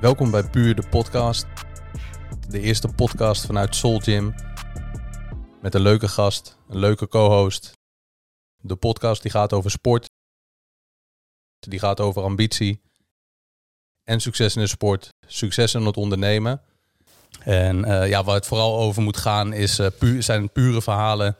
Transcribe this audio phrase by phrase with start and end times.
[0.00, 1.46] Welkom bij Puur de Podcast.
[2.48, 4.34] De eerste podcast vanuit Soul Gym.
[5.60, 7.72] Met een leuke gast, een leuke co-host.
[8.60, 10.10] De podcast die gaat over sport.
[11.58, 12.80] Die gaat over ambitie.
[14.04, 15.14] En succes in de sport.
[15.26, 16.60] Succes in het ondernemen.
[17.40, 21.36] En eh, ja, waar het vooral over moet gaan is, uh, zijn pure verhalen.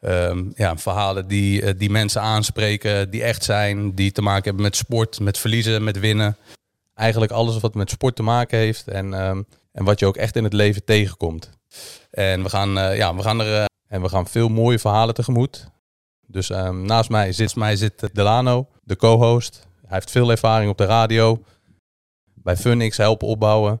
[0.00, 3.94] Ehm, ja, verhalen die, uh, die mensen aanspreken, die echt zijn.
[3.94, 6.36] Die te maken hebben met sport, met verliezen, met winnen
[7.00, 10.36] eigenlijk alles wat met sport te maken heeft en, um, en wat je ook echt
[10.36, 11.50] in het leven tegenkomt.
[12.10, 15.14] En we gaan, uh, ja, we gaan er uh, en we gaan veel mooie verhalen
[15.14, 15.66] tegemoet.
[16.26, 19.66] Dus um, naast mij zit, mij zit Delano, de co-host.
[19.80, 21.42] Hij heeft veel ervaring op de radio.
[22.34, 23.76] Bij Funix helpen opbouwen.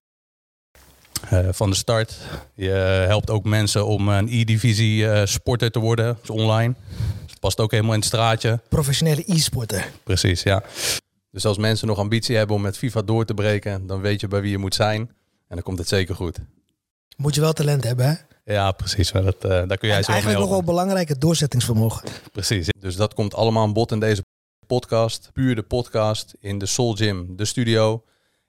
[1.32, 2.16] Uh, van de start.
[2.54, 2.70] Je
[3.06, 6.18] helpt ook mensen om een E-divisie sporter te worden.
[6.20, 6.74] Dus online.
[7.26, 8.60] Dus past ook helemaal in het straatje.
[8.68, 9.90] Professionele e-sporter.
[10.04, 10.62] Precies, ja.
[11.30, 14.28] Dus als mensen nog ambitie hebben om met FIFA door te breken, dan weet je
[14.28, 15.00] bij wie je moet zijn.
[15.00, 16.38] En dan komt het zeker goed.
[17.16, 18.14] Moet je wel talent hebben, hè?
[18.54, 19.12] Ja, precies.
[19.12, 22.08] Maar dat, uh, daar kun jij en zo eigenlijk nog wel belangrijk het doorzettingsvermogen.
[22.32, 22.68] Precies.
[22.78, 24.24] Dus dat komt allemaal aan bod in deze
[24.66, 25.30] podcast.
[25.32, 28.04] Puur de podcast in de Soul Gym, de studio.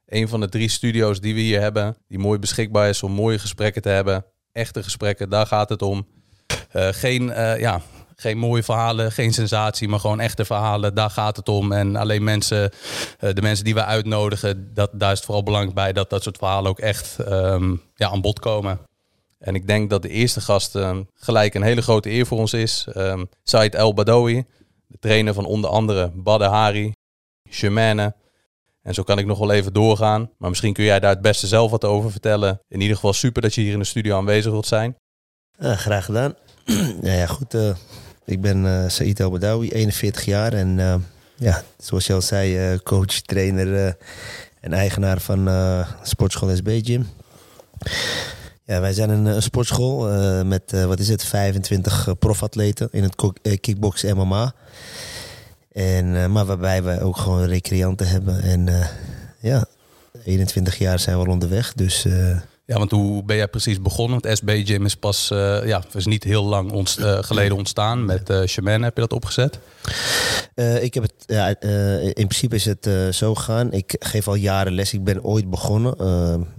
[0.05, 1.97] Een van de drie studio's die we hier hebben.
[2.07, 4.25] Die mooi beschikbaar is om mooie gesprekken te hebben.
[4.51, 6.07] Echte gesprekken, daar gaat het om.
[6.75, 7.81] Uh, geen, uh, ja,
[8.21, 10.95] geen mooie verhalen, geen sensatie, maar gewoon echte verhalen.
[10.95, 11.71] Daar gaat het om.
[11.71, 12.71] En alleen mensen,
[13.19, 16.37] de mensen die we uitnodigen, dat, daar is het vooral belangrijk bij dat dat soort
[16.37, 18.79] verhalen ook echt um, ja, aan bod komen.
[19.41, 22.53] En ik denk dat de eerste gast um, gelijk een hele grote eer voor ons
[22.53, 22.87] is.
[22.95, 24.45] Um, Said El Badawi,
[24.87, 26.93] de trainer van onder andere Badr Hari,
[27.49, 28.15] Shemane.
[28.81, 30.29] En zo kan ik nog wel even doorgaan.
[30.37, 32.59] Maar misschien kun jij daar het beste zelf wat over vertellen.
[32.67, 34.95] In ieder geval super dat je hier in de studio aanwezig wilt zijn.
[35.59, 36.35] Uh, graag gedaan.
[37.01, 37.53] ja, ja, goed.
[37.53, 37.75] Uh,
[38.25, 40.53] ik ben uh, Said Badawi, 41 jaar.
[40.53, 40.95] En uh,
[41.35, 43.97] ja, zoals je al zei, uh, coach, trainer
[44.59, 45.49] en eigenaar van
[46.03, 47.07] Sportschool SB Gym.
[48.63, 50.07] Ja, wij zijn een, een sportschool
[50.43, 53.15] met, wat is het, 25 profatleten in het
[53.59, 54.53] kickbox MMA.
[55.71, 58.41] En, maar waarbij we ook gewoon recreanten hebben.
[58.41, 58.87] En
[59.39, 59.65] ja,
[60.23, 61.73] 21 jaar zijn we al onderweg.
[61.73, 62.05] Dus
[62.71, 64.19] ja, want hoe ben jij precies begonnen?
[64.21, 68.05] Want SB Gym is pas, uh, ja, is niet heel lang uh, geleden ontstaan.
[68.05, 68.37] Met uh,
[68.81, 69.59] heb je dat opgezet?
[70.81, 71.47] ik heb het, ja,
[72.13, 73.71] in principe is het zo gegaan.
[73.73, 74.93] Ik geef al jaren les.
[74.93, 75.97] Ik ben ooit begonnen,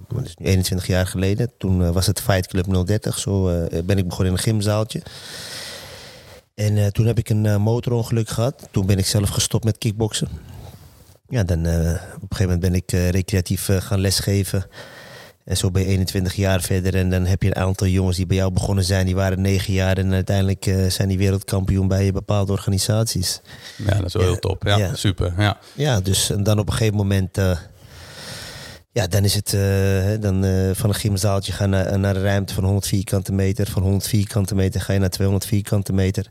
[0.08, 1.50] dat is nu 21 jaar geleden.
[1.58, 3.18] Toen was het Fight Club 030.
[3.18, 3.44] Zo
[3.84, 5.02] ben ik begonnen in een gymzaaltje.
[6.54, 8.68] En toen heb ik een motorongeluk gehad.
[8.70, 10.28] Toen ben ik zelf gestopt met kickboksen.
[11.28, 14.66] Ja, dan op een gegeven moment ben ik recreatief gaan lesgeven.
[15.44, 18.26] En zo ben je 21 jaar verder en dan heb je een aantal jongens die
[18.26, 19.06] bij jou begonnen zijn.
[19.06, 23.40] Die waren 9 jaar en uiteindelijk uh, zijn die wereldkampioen bij bepaalde organisaties.
[23.76, 24.62] Ja, dat is wel ja, heel top.
[24.62, 25.34] Ja, ja, super.
[25.38, 25.58] Ja.
[25.74, 27.38] ja, dus en dan op een gegeven moment...
[27.38, 27.56] Uh,
[28.90, 30.44] ja, dan is het uh, dan,
[30.74, 33.66] van een gymzaaltje gaan naar, naar een ruimte van 100 vierkante meter.
[33.66, 36.26] Van 100 vierkante meter ga je naar 200 vierkante meter.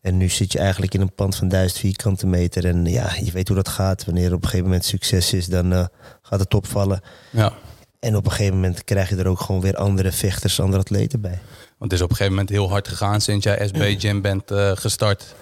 [0.00, 2.66] En nu zit je eigenlijk in een pand van 1000 vierkante meter.
[2.66, 4.04] En ja, je weet hoe dat gaat.
[4.04, 5.88] Wanneer er op een gegeven moment succes is, dan
[6.22, 7.00] gaat het opvallen.
[7.30, 7.52] Ja.
[8.02, 11.20] En op een gegeven moment krijg je er ook gewoon weer andere vechters, andere atleten
[11.20, 11.38] bij.
[11.78, 14.50] Want het is op een gegeven moment heel hard gegaan sinds jij SB Gym bent
[14.50, 15.34] uh, gestart.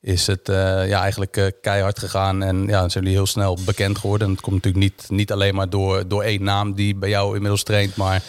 [0.00, 3.98] Is het uh, ja, eigenlijk uh, keihard gegaan en ja, zijn jullie heel snel bekend
[3.98, 4.26] geworden.
[4.26, 7.34] En het komt natuurlijk niet, niet alleen maar door, door één naam die bij jou
[7.34, 7.96] inmiddels traint.
[7.96, 8.22] Maar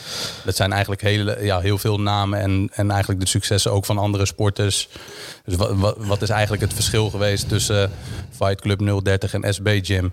[0.45, 3.97] dat zijn eigenlijk hele, ja, heel veel namen en, en eigenlijk de successen ook van
[3.97, 4.89] andere sporters.
[5.45, 7.91] Dus wat, wat, wat is eigenlijk het verschil geweest tussen
[8.29, 10.11] Fight Club 030 en SB Gym?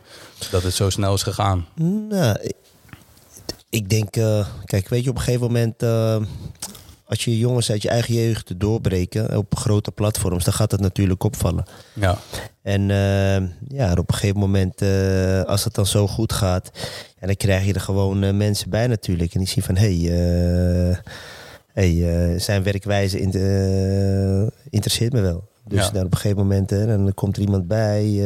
[0.50, 1.66] Dat het zo snel is gegaan?
[2.08, 2.36] Nou,
[3.74, 6.16] ik denk, uh, kijk, weet je, op een gegeven moment, uh,
[7.04, 11.24] als je jongens uit je eigen jeugd doorbreken op grote platforms, dan gaat het natuurlijk
[11.24, 11.64] opvallen.
[11.92, 12.18] Ja.
[12.62, 13.36] En uh,
[13.68, 14.82] ja, op een gegeven moment,
[15.48, 16.70] als het dan zo goed gaat,
[17.20, 19.32] ja, dan krijg je er gewoon mensen bij natuurlijk.
[19.34, 21.02] En die zien van, hé, hey,
[21.72, 23.30] hey, zijn werkwijze in
[24.70, 25.48] interesseert me wel.
[25.64, 25.90] Dus Ja.
[25.90, 28.22] dan op een gegeven moment, hè, dan komt er iemand bij,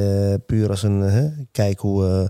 [0.47, 2.29] puur als een, kijk hoe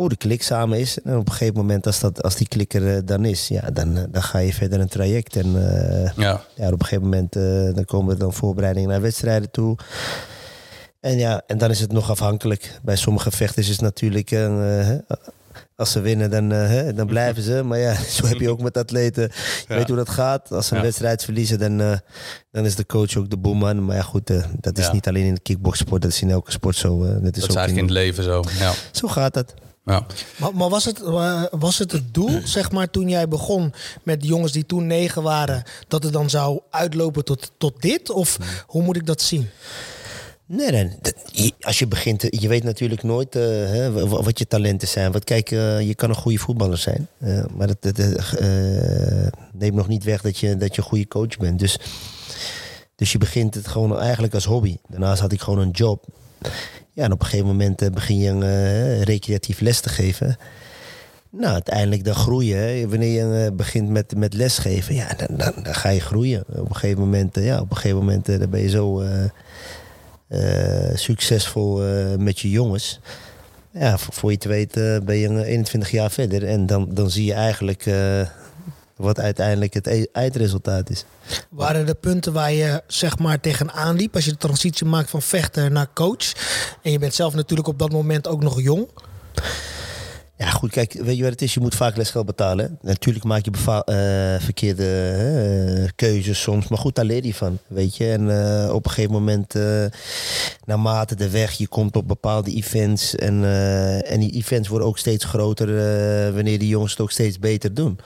[0.00, 1.02] hoe de klik samen is.
[1.02, 3.70] En op een gegeven moment, als, dat, als die klik er uh, dan is, ja,
[3.72, 5.36] dan, uh, dan ga je verder een traject.
[5.36, 6.42] En uh, ja.
[6.54, 6.66] ja.
[6.66, 7.32] op een gegeven moment
[7.76, 9.76] dan komen er dan voorbereidingen naar wedstrijden toe.
[11.00, 12.78] En ja, en dan is het nog afhankelijk.
[12.82, 14.32] Bij sommige vechters is het natuurlijk.
[15.76, 16.48] als ze winnen, dan,
[16.94, 17.62] dan blijven ze.
[17.64, 19.22] Maar ja, zo heb je ook met atleten.
[19.22, 19.74] Je ja.
[19.74, 20.52] weet hoe dat gaat.
[20.52, 20.84] Als ze een ja.
[20.84, 21.76] wedstrijd verliezen, dan,
[22.50, 23.84] dan is de coach ook de boeman.
[23.84, 26.02] Maar ja, goed, dat is niet alleen in de kickboxsport.
[26.02, 26.98] Dat is in elke sport zo.
[26.98, 28.44] dat is, dat is ook eigenlijk in het leven zo.
[28.58, 28.72] Ja.
[28.92, 29.54] Zo gaat dat.
[29.90, 30.06] Ja.
[30.36, 30.98] Maar, maar, was, het,
[31.50, 33.72] was het het doel, zeg maar, toen jij begon
[34.02, 38.10] met jongens die toen negen waren, dat het dan zou uitlopen tot, tot dit?
[38.10, 39.50] Of hoe moet ik dat zien?
[40.46, 40.90] Nee,
[41.60, 45.12] als je begint, je weet natuurlijk nooit eh, hè, wat je talenten zijn.
[45.12, 47.08] Want kijk, eh, je kan een goede voetballer zijn.
[47.18, 48.40] eh, maar dat, dat
[49.52, 51.58] neemt nog niet weg dat je, dat je een goede coach bent.
[51.58, 51.78] Dus,
[52.96, 54.76] dus je begint het gewoon eigenlijk als hobby.
[54.88, 56.04] Daarnaast had ik gewoon een job.
[57.00, 60.36] Ja, en op een gegeven moment eh, begin je een eh, recreatief les te geven.
[61.30, 62.88] Nou, uiteindelijk dan groeien.
[62.88, 66.44] Wanneer je eh, begint met, met lesgeven, ja, dan, dan, ga je groeien.
[66.48, 69.02] Op een gegeven moment, ja, op een gegeven moment dan ben je zo
[70.94, 71.82] succesvol
[72.18, 73.00] met je jongens.
[73.72, 76.46] Ja, voor, je het weet eh, ben je een 21 jaar verder.
[76.46, 77.84] En dan, dan zie je eigenlijk
[79.00, 81.04] wat uiteindelijk het e- eindresultaat is.
[81.50, 85.22] Waren er punten waar je zeg maar tegenaan liep als je de transitie maakt van
[85.22, 86.32] vechter naar coach?
[86.82, 88.88] En je bent zelf natuurlijk op dat moment ook nog jong.
[90.40, 91.54] Ja, goed, kijk, weet je wat het is?
[91.54, 92.78] Je moet vaak lesgeld betalen.
[92.82, 95.10] Natuurlijk maak je eh, verkeerde
[95.84, 98.10] eh, keuzes soms, maar goed, daar leer je van, weet je.
[98.10, 99.54] En eh, op een gegeven moment,
[100.64, 103.44] naarmate de weg, je komt op bepaalde events en,
[104.04, 105.66] en die events worden ook steeds groter
[106.34, 107.98] wanneer die jongens het ook steeds beter doen.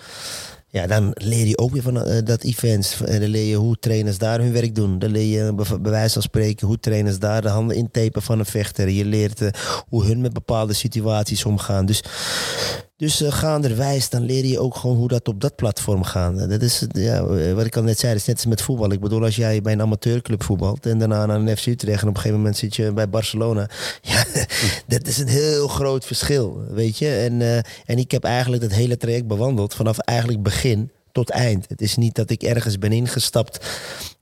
[0.75, 3.01] Ja, dan leer je ook weer van eh, dat events.
[3.05, 4.99] En dan leer je hoe trainers daar hun werk doen.
[4.99, 8.39] Dan leer je bij, bij wijze van spreken hoe trainers daar de handen intapen van
[8.39, 8.89] een vechter.
[8.89, 9.49] Je leert eh,
[9.89, 11.87] hoe hun met bepaalde situaties omgaan.
[11.87, 12.05] Dus,
[13.05, 16.49] dus eh, gaanderwijs, dan leer je ook gewoon hoe dat op dat platform gaat.
[16.49, 17.25] Dat is ja,
[17.55, 18.93] wat ik al net zei, dat is net als met voetbal.
[18.93, 22.09] Ik bedoel, als jij bij een amateurclub voetbalt en daarna naar een FC Utrecht en
[22.09, 23.69] op een gegeven moment zit je bij Barcelona.
[24.03, 24.25] Ja,
[24.87, 27.09] dat is een heel groot verschil, weet je.
[27.09, 31.69] En, eh, en ik heb eigenlijk dat hele traject bewandeld vanaf eigenlijk begin tot eind.
[31.69, 33.67] Het is niet dat ik ergens ben ingestapt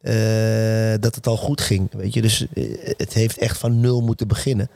[0.01, 2.23] eh, dat het al goed ging, weet je.
[2.23, 2.47] Dus
[2.97, 4.69] het heeft echt van nul moeten beginnen.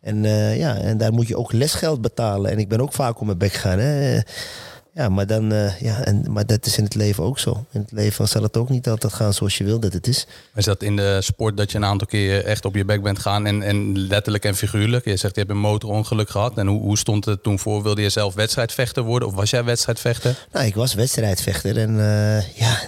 [0.00, 2.50] En, eh, ja, en daar moet je ook lesgeld betalen.
[2.50, 3.78] En ik ben ook vaak om mijn bek gaan.
[3.78, 4.20] Hè.
[4.94, 7.64] Ja, maar, dan, eh, ja, en, maar dat is in het leven ook zo.
[7.72, 10.26] In het leven zal het ook niet altijd gaan zoals je wil dat het is.
[10.54, 13.18] Is dat in de sport dat je een aantal keer echt op je bek bent
[13.18, 15.04] gaan en, en letterlijk en figuurlijk?
[15.04, 16.58] Je zegt je hebt een motorongeluk gehad.
[16.58, 17.82] En hoe, hoe stond het toen voor?
[17.82, 20.46] Wilde je zelf wedstrijdvechter worden of was jij wedstrijdvechter?
[20.52, 22.80] Nou, ik was wedstrijdvechter en eh, ja,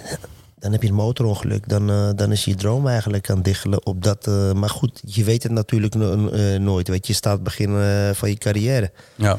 [0.63, 1.69] dan heb je een motorongeluk.
[1.69, 4.27] Dan, eh, dan is je droom eigenlijk aan het diggelen op dat.
[4.27, 6.87] eh, maar goed, je weet het natuurlijk no- eh, nooit.
[6.87, 8.91] Weet je, je staat begin eh, van je carrière.
[9.15, 9.37] Ja.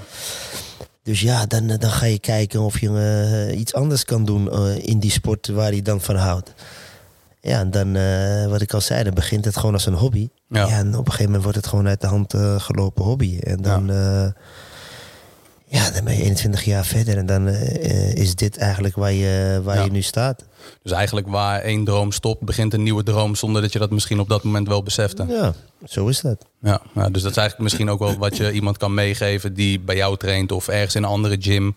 [1.03, 5.11] Dus ja, dan, dan ga je kijken of je iets anders kan doen in die
[5.11, 6.53] sport waar je dan van houdt.
[7.41, 7.93] Ja, en dan,
[8.51, 10.29] wat ik al zei, dan begint het gewoon als een hobby.
[10.49, 10.67] Ja.
[10.67, 10.79] Ja.
[10.79, 13.39] en op een gegeven moment wordt het gewoon uit de hand gelopen hobby.
[13.39, 14.33] En dan, ja.
[15.67, 17.49] ja, dan ben je 21 jaar verder en dan
[18.15, 19.85] is dit eigenlijk waar je, waar Ja.
[19.85, 20.45] je nu staat.
[20.83, 24.21] Dus eigenlijk waar één droom stopt, begint een nieuwe droom zonder dat je dat misschien
[24.21, 25.27] op dat moment wel besefte.
[25.29, 26.45] Ja, zo is dat.
[26.63, 29.81] Ja, nou, dus dat is eigenlijk misschien ook wel wat je iemand kan meegeven die
[29.81, 31.75] bij jou traint of ergens in een andere gym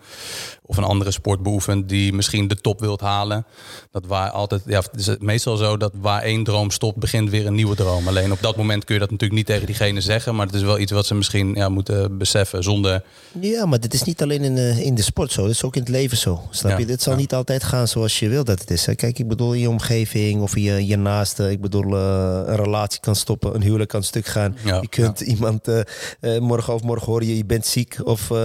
[0.62, 3.46] of een andere sport beoefent die misschien de top wilt halen.
[3.90, 7.46] Dat waar altijd, ja, het is meestal zo dat waar één droom stopt, begint weer
[7.46, 8.08] een nieuwe droom.
[8.08, 10.62] Alleen op dat moment kun je dat natuurlijk niet tegen diegene zeggen, maar het is
[10.62, 13.02] wel iets wat ze misschien ja, moeten beseffen zonder.
[13.40, 15.42] Ja, maar dit is niet alleen in, eh, in de sport zo.
[15.42, 16.42] Dit is ook in het leven zo.
[16.50, 16.86] Snap Ja, je?
[16.86, 17.18] Dit zal ja.
[17.18, 18.86] niet altijd gaan zoals je wil dat het is.
[18.86, 18.94] hè.
[18.94, 21.50] Kijk, ik bedoel je omgeving of je, je naaste.
[21.50, 24.56] Ik bedoel, eh, een relatie kan stoppen, een huwelijk kan stuk gaan.
[24.64, 25.80] Ja, je kunt iemand eh,
[26.20, 27.98] eh, morgen of morgen horen je, je bent ziek.
[28.04, 28.36] Of eh,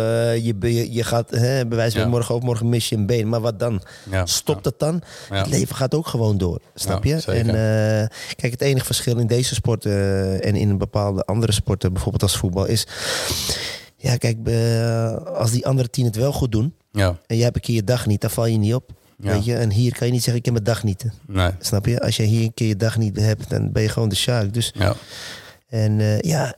[0.46, 3.30] je, je, je gaat, hè, bij wijze van morgen of morgen mis je een been.
[3.30, 3.82] Maar wat dan?
[4.10, 5.02] Ja, Stopt het dan?
[5.30, 6.60] Het leven gaat ook gewoon door.
[6.76, 7.16] Snap je?
[7.16, 7.46] En
[8.36, 12.66] kijk, het enige verschil in deze sport en in bepaalde andere sporten, bijvoorbeeld als voetbal,
[12.66, 12.88] is.
[13.98, 14.38] Ja, kijk,
[15.36, 17.84] als die andere tien het wel goed doen Ja, en jij hebt een keer je
[17.84, 18.92] dag niet, dan val je niet op.
[19.24, 19.32] Ja.
[19.32, 19.56] Weet je?
[19.56, 21.06] En hier kan je niet zeggen, ik heb mijn dag niet.
[21.28, 21.50] nee.
[21.60, 22.02] Snap je?
[22.02, 24.54] Als je hier een keer je dag niet hebt, dan ben je gewoon de sjaak.
[24.54, 24.96] Dus, Ja,
[25.74, 26.56] en eh, ja,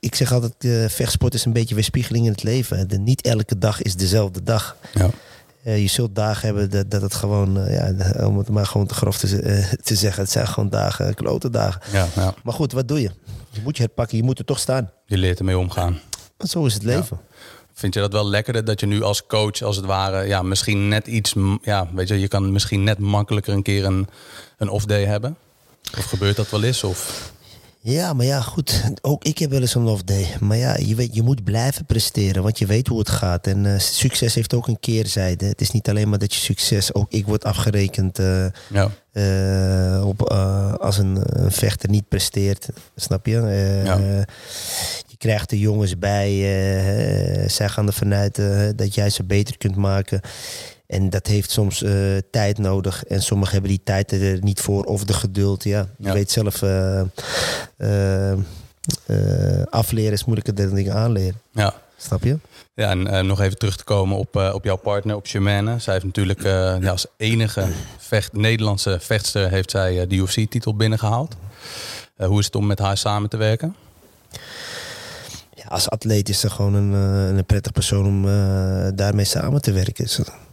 [0.00, 2.88] ik zeg altijd, eh, vechtsport is een beetje weerspiegeling in het leven.
[2.88, 4.76] De, niet elke dag is dezelfde dag.
[4.94, 5.10] ja.
[5.62, 7.94] Eh, je zult dagen hebben dat, dat het gewoon, ja,
[8.26, 11.80] om het maar gewoon te grof te, te zeggen, het zijn gewoon dagen, klote dagen.
[11.92, 12.34] ja, ja.
[12.42, 13.10] Maar goed, wat doe je?
[13.50, 14.90] Je moet je herpakken, je moet er toch staan.
[15.06, 16.00] Je leert ermee omgaan.
[16.36, 17.20] Want zo is het leven.
[17.72, 20.88] Vind je dat wel lekkerder dat je nu als coach, als het ware, ja, misschien
[20.88, 24.08] net iets, ja, weet je, je kan misschien net makkelijker een keer een,
[24.58, 25.36] een off-day hebben?
[25.98, 26.84] Of gebeurt dat wel eens?
[26.84, 27.32] Of,
[27.88, 28.82] Ja, maar ja, goed.
[29.00, 30.26] Ook ik heb wel eens een off day.
[30.40, 33.46] Maar ja, je, weet, je moet blijven presteren, want je weet hoe het gaat.
[33.46, 35.46] En eh, succes heeft ook een keerzijde.
[35.46, 36.94] Het is niet alleen maar dat je succes...
[36.94, 40.22] Ook ik word afgerekend eh, ja, eh, op,
[40.80, 42.68] als een, een vechter niet presteert.
[42.96, 43.32] Snap je?
[43.84, 43.96] Ja.
[45.06, 46.30] Je krijgt de jongens bij.
[47.46, 48.40] zij gaan ervan uit
[48.76, 50.20] dat jij ze beter kunt maken.
[50.86, 51.92] En dat heeft soms eh,
[52.30, 53.04] tijd nodig.
[53.04, 54.84] En sommigen hebben die tijd er niet voor.
[54.84, 55.64] Of de geduld.
[55.64, 56.12] Ja, je Ja.
[56.12, 56.62] weet zelf...
[56.62, 57.00] eh,
[58.32, 58.38] eh,
[59.70, 61.40] afleren is moeilijker dan dingen aanleren.
[61.52, 61.74] ja.
[61.98, 62.38] Snap je?
[62.74, 65.78] Ja, en nog even terug te komen op, op jouw partner, op Germaine.
[65.78, 67.66] Zij heeft natuurlijk ja, als enige
[67.98, 71.36] vecht, Nederlandse vechtster heeft zij de UFC-titel binnengehaald.
[72.16, 73.76] Eh, hoe is het om met haar samen te werken?
[75.54, 76.92] Ja, als atleet is ze gewoon een,
[77.36, 78.22] een prettig persoon om
[78.96, 80.08] daarmee samen te werken.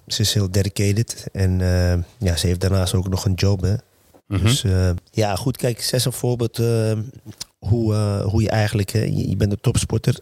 [0.07, 3.61] Ze, is heel dedicated en eh, ja, ze heeft daarnaast ook nog een job.
[3.61, 3.75] Hè.
[4.27, 4.43] Mhm.
[4.43, 6.97] Dus eh, ja, goed, kijk, zij is een voorbeeld eh,
[7.59, 10.19] hoe, hoe je eigenlijk, hè, je, je bent een topsporter,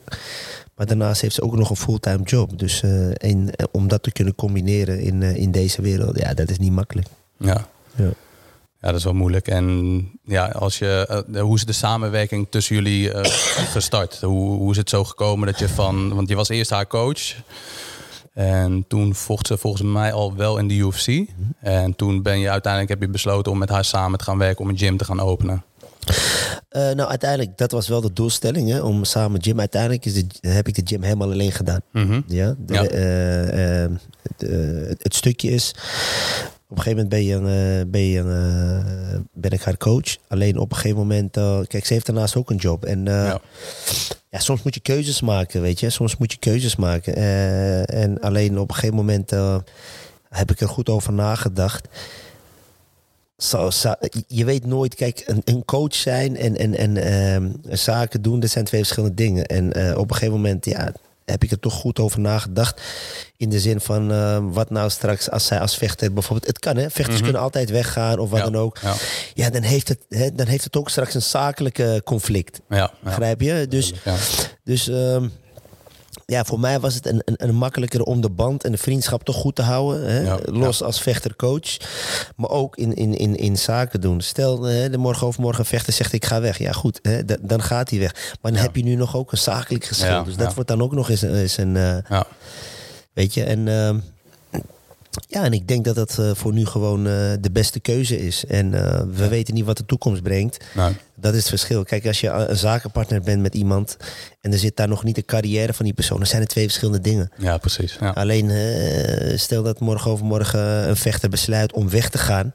[0.75, 2.59] maar daarnaast heeft ze ook nog een fulltime job.
[2.59, 6.57] Dus en, eh, om dat te kunnen combineren in, in deze wereld, ja, dat is
[6.57, 7.07] niet makkelijk.
[7.37, 7.67] Ja.
[7.95, 8.09] Ja.
[8.79, 9.47] Ja, dat is wel moeilijk.
[9.47, 13.11] En ja, als je, hoe is de samenwerking tussen jullie
[13.75, 14.21] gestart?
[14.21, 17.35] Hoe, hoe is het zo gekomen dat je van, want je was eerst haar coach.
[18.33, 21.25] En toen vocht ze volgens mij al wel in de UFC.
[21.59, 24.63] En toen ben je uiteindelijk heb je besloten om met haar samen te gaan werken
[24.63, 25.63] om een gym te gaan openen.
[26.69, 29.59] Eh, nou, uiteindelijk, dat was wel de doelstelling, hè, om samen gym.
[29.59, 31.81] Uiteindelijk is de, heb ik de gym helemaal alleen gedaan.
[31.91, 32.21] Mhm.
[32.27, 32.83] Ja, de, Ja.
[32.87, 34.49] eh, eh, het,
[34.87, 35.73] het- het stukje is.
[36.69, 40.17] Op een gegeven moment ben, je een, ben, je een, ben ik haar coach.
[40.27, 41.31] Alleen op een gegeven moment.
[41.67, 42.85] kijk, ze heeft daarnaast ook een job.
[42.85, 43.39] En Ja.
[44.31, 45.89] Ja, soms moet je keuzes maken, weet je.
[45.89, 47.15] Soms moet je keuzes maken.
[47.15, 49.57] Eh, en alleen op een gegeven moment eh,
[50.29, 51.87] heb ik er goed over nagedacht.
[53.37, 53.69] Zo,
[54.27, 58.49] je weet nooit, kijk, een, een coach zijn en, en, en ehm, zaken doen, dat
[58.49, 59.45] zijn twee verschillende dingen.
[59.45, 60.93] En eh, op een gegeven moment, ja,
[61.25, 62.81] heb ik er toch goed over nagedacht.
[63.37, 66.47] In de zin van, eh, wat nou straks als zij als vechter bijvoorbeeld...
[66.47, 66.89] Het kan, hè?
[66.89, 68.47] Vechters kunnen altijd weggaan of wat Mhm.
[68.47, 68.77] Ja, dan ook.
[68.81, 68.93] Ja,
[69.33, 72.59] Ja, dan heeft, het, hè, dan heeft het ook straks een zakelijke conflict.
[72.69, 72.91] ja, ja.
[73.03, 73.65] Begrijp je?
[73.69, 73.93] Dus,
[74.63, 75.27] dus ehm,
[76.31, 79.23] ja, voor mij was het een, een, een makkelijker om de band en de vriendschap
[79.23, 80.05] toch goed te houden.
[80.11, 80.19] Hè?
[80.19, 81.77] Ja, Los als vechter-coach.
[82.35, 84.21] Maar ook in, in, in, in zaken doen.
[84.21, 86.57] Stel, hè, de morgen overmorgen een vechter zegt ik ga weg.
[86.57, 88.13] Ja goed, hè, da- dan gaat hij weg.
[88.41, 88.65] Maar dan Ja.
[88.67, 90.23] heb je nu nog ook een zakelijk geschil.
[90.23, 91.75] Dus dat wordt dan ook nog eens, een- eens een...
[91.77, 92.25] eh, Ja.
[93.13, 93.67] Weet je, en...
[93.67, 93.97] ehm,
[95.27, 98.45] ja, en ik denk dat dat eh, voor nu gewoon eh, de beste keuze is.
[98.45, 100.65] En eh, we weten niet wat de toekomst brengt.
[100.73, 101.83] Nou, Dat is het verschil.
[101.83, 103.97] Kijk, als je een zakenpartner bent met iemand
[104.41, 106.63] en er zit daar nog niet de carrière van die persoon, dan zijn het twee
[106.65, 107.31] verschillende dingen.
[107.37, 107.97] ja, precies.
[107.99, 108.09] Ja.
[108.09, 108.51] Alleen
[109.39, 112.53] stel dat morgen overmorgen een vechter besluit om weg te gaan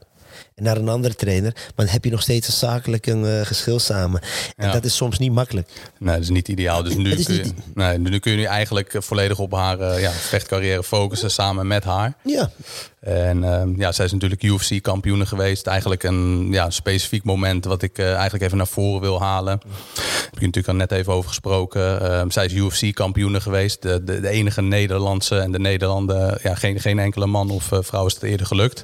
[0.57, 3.45] en naar een andere trainer, maar dan heb je nog steeds een zakelijk een, eh,
[3.45, 4.21] geschil samen.
[4.55, 4.71] En Ja.
[4.73, 5.69] dat is soms niet makkelijk.
[5.99, 6.83] Nee, dat is niet ideaal.
[6.83, 9.79] Dus nu, kun je, niet- nee, nu kun je nu eigenlijk eh, volledig op haar
[9.79, 12.13] eh, ja, vechtcarrière focussen samen met haar.
[12.23, 12.51] Ja,
[12.99, 15.67] En ehm, ja, zij is natuurlijk UFC-kampioene geweest.
[15.67, 19.59] Eigenlijk een ja, specifiek moment wat ik eh, eigenlijk even naar voren wil halen.
[19.63, 22.01] Daar heb je natuurlijk al net even over gesproken.
[22.01, 23.81] Ehm, zij is UFC-kampioene geweest.
[23.81, 28.05] De, de, de enige Nederlandse en de Nederlanden, ja, geen, geen enkele man of vrouw
[28.05, 28.83] is het eerder gelukt.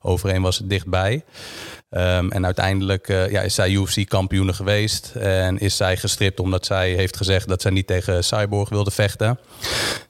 [0.00, 1.24] Overeen was het dichtbij.
[1.90, 5.12] Ehm, en uiteindelijk eh, ja, is zij UFC-kampioene geweest.
[5.14, 9.38] En is zij gestript omdat zij heeft gezegd dat zij niet tegen Cyborg wilde vechten.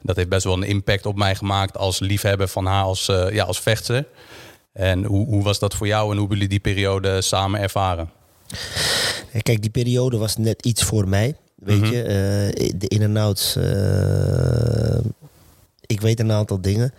[0.02, 3.30] Dat heeft best wel een impact op mij gemaakt als liefhebber van haar als, eh,
[3.30, 4.04] ja, als vechter.
[4.72, 8.10] En hoe, hoe was dat voor jou en hoe hebben jullie die periode samen ervaren?
[9.32, 11.36] Ja, Kijk, die periode was net iets voor mij.
[11.54, 11.90] Weet Mhm.
[11.92, 13.56] je, Eh, de in- en outs.
[13.56, 14.98] eh,
[15.86, 16.92] ik weet een aantal dingen.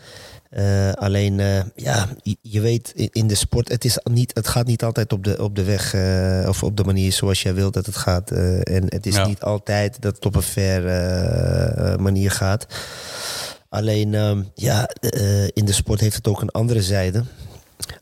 [0.49, 4.65] Eh, alleen, eh, ja, je, je weet in, de sport, het, is niet, het gaat
[4.65, 7.73] niet altijd op de, op de weg eh, of op de manier zoals jij wilt
[7.73, 8.31] dat het gaat.
[8.31, 9.27] En het is Ja.
[9.27, 10.81] niet altijd dat het op een fair
[12.01, 12.65] manier gaat.
[13.69, 14.89] Alleen, ehm, ja,
[15.53, 17.23] in de sport heeft het ook een andere zijde.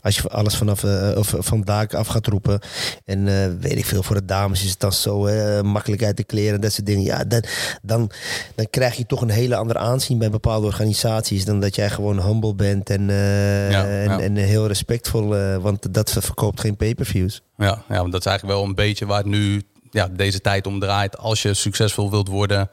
[0.01, 2.59] Als je alles vanaf eh, of van daken af gaat roepen.
[3.05, 6.17] En eh, weet ik veel, voor de dames is het dan zo hè, makkelijk uit
[6.17, 7.03] de kleren en dat soort dingen.
[7.03, 7.43] Ja, dan,
[7.81, 8.11] dan,
[8.55, 11.45] dan krijg je toch een hele ander aanzien bij bepaalde organisaties.
[11.45, 14.19] Dan dat jij gewoon humble bent en, eh, Ja, en, ja.
[14.19, 15.27] en heel respectvol.
[15.59, 17.41] want dat verkoopt geen pay-per-views.
[17.57, 19.61] Ja, ja, want dat is eigenlijk wel een beetje waar het nu
[19.95, 21.17] ja, deze tijd om draait.
[21.17, 22.69] Als je succesvol wilt worden,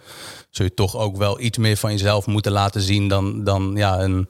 [0.51, 4.01] zul je toch ook wel iets meer van jezelf moeten laten zien dan, dan ja,
[4.01, 4.29] een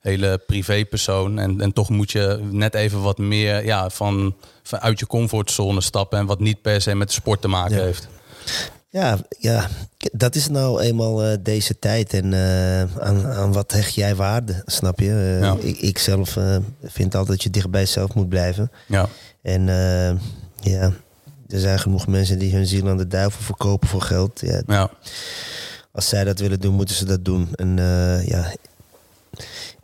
[0.00, 1.38] hele privépersoon.
[1.38, 5.80] En, en toch moet je net even wat meer ja, van, van uit je comfortzone
[5.80, 7.82] stappen en wat niet per se met de sport te maken Ja.
[7.82, 8.08] heeft.
[8.90, 9.68] Ja, ja,
[10.12, 12.12] dat is nou eenmaal eh, deze tijd.
[12.14, 15.38] En eh, aan, aan wat hecht jij waarde, snap je?
[15.40, 15.56] Ja.
[15.60, 16.36] ik, ik zelf
[16.84, 18.70] vind altijd dat je dicht bij jezelf moet blijven.
[18.86, 19.08] Ja,
[19.42, 19.66] En
[20.60, 20.92] ja,
[21.48, 24.40] er zijn genoeg mensen die hun ziel aan de duivel verkopen voor geld.
[24.40, 24.90] Ja, ja,
[25.92, 27.48] als zij dat willen doen, moeten ze dat doen.
[27.54, 27.76] En
[28.26, 28.52] ja,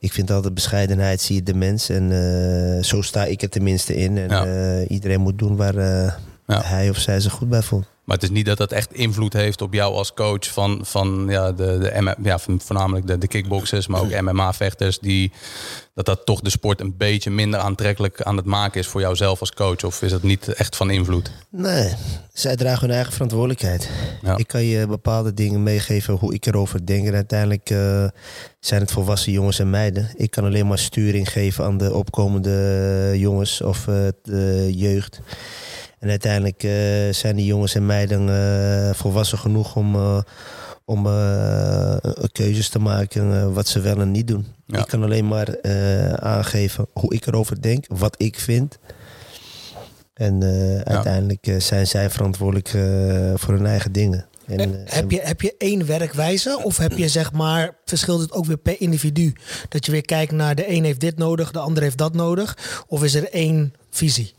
[0.04, 1.88] ik vind altijd bescheidenheid zie je de mens.
[1.88, 4.18] En eh, zo sta ik er tenminste in.
[4.18, 4.46] En Ja.
[4.46, 6.12] eh, iedereen moet doen waar eh,
[6.46, 6.62] Ja.
[6.62, 7.86] hij of zij zich goed bij voelt.
[8.04, 11.26] Maar het is niet dat dat echt invloed heeft op jou als coach van, van
[11.28, 15.32] ja, de, de, M- ja, voornamelijk de, de kickboxers, maar ook MMA-vechters, die
[15.94, 19.16] dat dat toch de sport een beetje minder aantrekkelijk aan het maken is voor jou
[19.16, 19.84] zelf als coach?
[19.84, 21.30] Of is dat niet echt van invloed?
[21.50, 21.92] Nee,
[22.32, 23.88] zij dragen hun eigen verantwoordelijkheid.
[24.22, 24.36] Ja.
[24.36, 27.06] Ik kan je bepaalde dingen meegeven hoe ik erover denk.
[27.06, 28.04] En uiteindelijk eh,
[28.60, 30.10] zijn het volwassen jongens en meiden.
[30.16, 35.20] Ik kan alleen maar sturing geven aan de opkomende jongens of eh, de jeugd.
[36.04, 36.72] En uiteindelijk eh,
[37.10, 40.18] zijn die jongens en meiden eh, volwassen genoeg om, eh,
[40.84, 41.96] om eh,
[42.32, 44.46] keuzes te maken wat ze wel en niet doen.
[44.66, 44.78] Ja.
[44.78, 48.78] Ik kan alleen maar eh, aangeven hoe ik erover denk, wat ik vind.
[50.14, 54.26] En eh, uiteindelijk zijn zij verantwoordelijk eh, voor hun eigen dingen.
[54.46, 58.46] En, heb, je, heb je één werkwijze of heb je zeg maar, verschilt het ook
[58.46, 59.32] weer per individu?
[59.68, 62.84] Dat je weer kijkt naar de een heeft dit nodig, de ander heeft dat nodig.
[62.86, 64.34] Of is er één visie?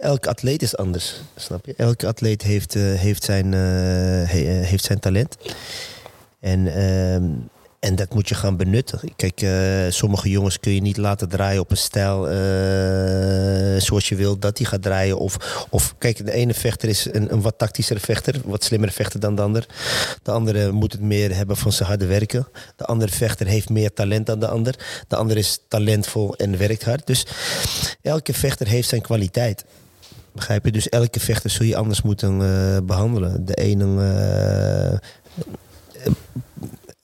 [0.00, 1.74] Elke atleet is anders, snap je?
[1.76, 5.36] Elke atleet heeft, eh, heeft, zijn, eh, eh, heeft zijn talent.
[6.40, 7.24] En, ehm,
[7.84, 9.00] en dat moet je gaan benutten.
[9.16, 14.14] Kijk, eh, sommige jongens kun je niet laten draaien op een stijl eh, zoals je
[14.14, 15.18] wilt dat die gaat draaien.
[15.18, 19.20] Of, of kijk, de ene vechter is een, een wat tactischere vechter, wat slimmere vechter
[19.20, 19.66] dan de ander.
[20.22, 22.48] De andere moet het meer hebben van zijn harde werken.
[22.76, 24.74] De andere vechter heeft meer talent dan de ander.
[25.08, 27.06] De ander is talentvol en werkt hard.
[27.06, 27.26] Dus
[28.02, 29.64] elke vechter heeft zijn kwaliteit.
[30.32, 30.72] Begrijp je?
[30.72, 33.44] Dus elke vechter zul je anders moeten eh, behandelen.
[33.44, 35.00] De ene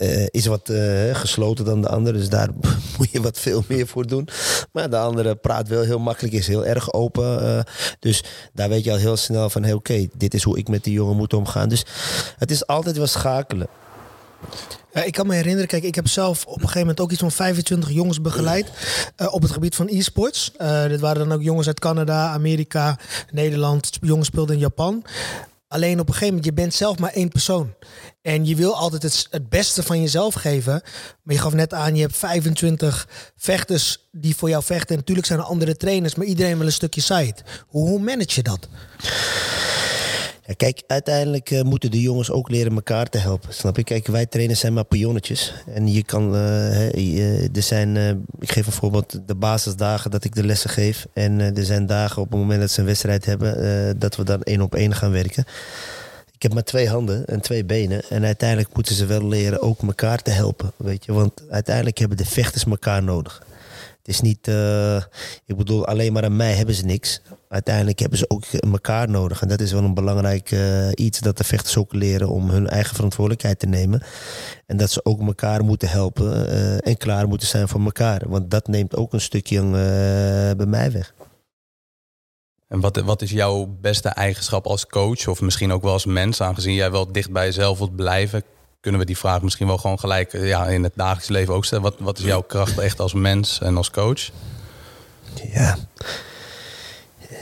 [0.01, 2.19] eh, is wat eh, gesloten dan de andere.
[2.19, 2.49] Dus daar
[2.99, 4.29] moet je wat veel meer voor doen.
[4.73, 7.57] Maar de andere praat wel heel makkelijk, is heel erg open.
[7.57, 7.63] eh,
[7.99, 9.63] dus daar weet je al heel snel van...
[9.63, 11.69] Hey, oké, dit is hoe ik met die jongen moet omgaan.
[11.69, 11.85] Dus
[12.39, 13.67] het is altijd wel schakelen.
[14.93, 17.31] Ik kan me herinneren, kijk, ik heb zelf op een gegeven moment ook iets van
[17.31, 18.71] 25 jongens begeleid
[19.31, 20.53] op het gebied van e-sports.
[20.57, 22.99] Eh, dit waren dan ook jongens uit Canada, Amerika,
[23.31, 23.99] Nederland.
[24.01, 25.05] Jongens speelden in Japan.
[25.73, 27.75] Alleen op een gegeven moment, je bent zelf maar één persoon.
[28.23, 30.83] En je wil altijd het, het beste van jezelf geven.
[31.23, 34.89] Maar je gaf net aan, je hebt 25 vechters die voor jou vechten.
[34.89, 37.35] En natuurlijk zijn er andere trainers, maar iedereen wil een stukje.
[37.67, 38.69] Hoe, hoe manage je dat?
[40.57, 43.55] Kijk, uiteindelijk eh, moeten de jongens ook leren elkaar te helpen.
[43.55, 43.85] Snap je?
[43.85, 45.55] Kijk, wij trainers zijn maar pionnetjes.
[45.75, 50.35] En je kan, eh, er zijn, eh, ik geef een voorbeeld, de basisdagen dat ik
[50.35, 51.07] de lessen geef.
[51.13, 54.43] En er zijn dagen op het moment dat ze een wedstrijd hebben, dat we dan
[54.43, 55.45] één op één gaan werken.
[56.35, 58.03] Ik heb maar twee handen en twee benen.
[58.09, 60.73] En uiteindelijk moeten ze wel leren ook elkaar te helpen.
[60.77, 61.13] Weet je?
[61.13, 63.43] Want uiteindelijk hebben de vechters elkaar nodig.
[64.11, 64.97] Is niet, eh,
[65.47, 67.21] ik bedoel, alleen maar aan mij hebben ze niks.
[67.49, 69.43] Uiteindelijk hebben ze ook elkaar nodig.
[69.43, 72.69] En dat is wel een belangrijk eh, iets dat de vechters ook leren om hun
[72.69, 74.03] eigen verantwoordelijkheid te nemen.
[74.67, 78.23] En dat ze ook elkaar moeten helpen eh, en klaar moeten zijn voor elkaar.
[78.29, 79.71] Want dat neemt ook een stukje
[80.57, 81.15] bij mij weg.
[82.69, 86.41] En wat, wat is jouw beste eigenschap als coach of misschien ook wel als mens,
[86.41, 88.43] aangezien jij wel dicht bij jezelf wilt blijven?
[88.81, 91.65] Kunnen we die vraag misschien wel gewoon gelijk eh, ja, in het dagelijks leven ook
[91.65, 91.85] stellen?
[91.85, 94.31] Wat, wat is jouw kracht echt als mens en als coach?
[95.53, 95.77] Ja.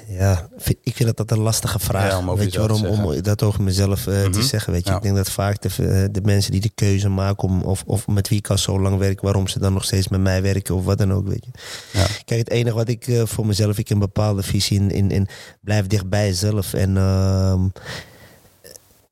[0.09, 0.48] Ja,
[0.83, 2.11] ik vind dat dat een lastige vraag.
[2.11, 2.85] Ja, om weet je waarom?
[2.87, 4.42] Om dat over mezelf eh, te Mhm.
[4.42, 4.72] zeggen.
[4.72, 4.96] Weet je, Ja.
[4.96, 8.07] ik denk dat vaak de, eh, de mensen die de keuze maken om of, of
[8.07, 10.74] met wie ik al zo lang werk, waarom ze dan nog steeds met mij werken
[10.74, 11.29] of wat dan ook.
[11.29, 11.51] Weet je.
[11.98, 12.07] Ja.
[12.24, 15.29] Kijk, het enige wat ik voor mezelf, ik een bepaalde visie in, in, in
[15.61, 16.74] blijf dicht bij jezelf.
[16.74, 17.61] En ehm,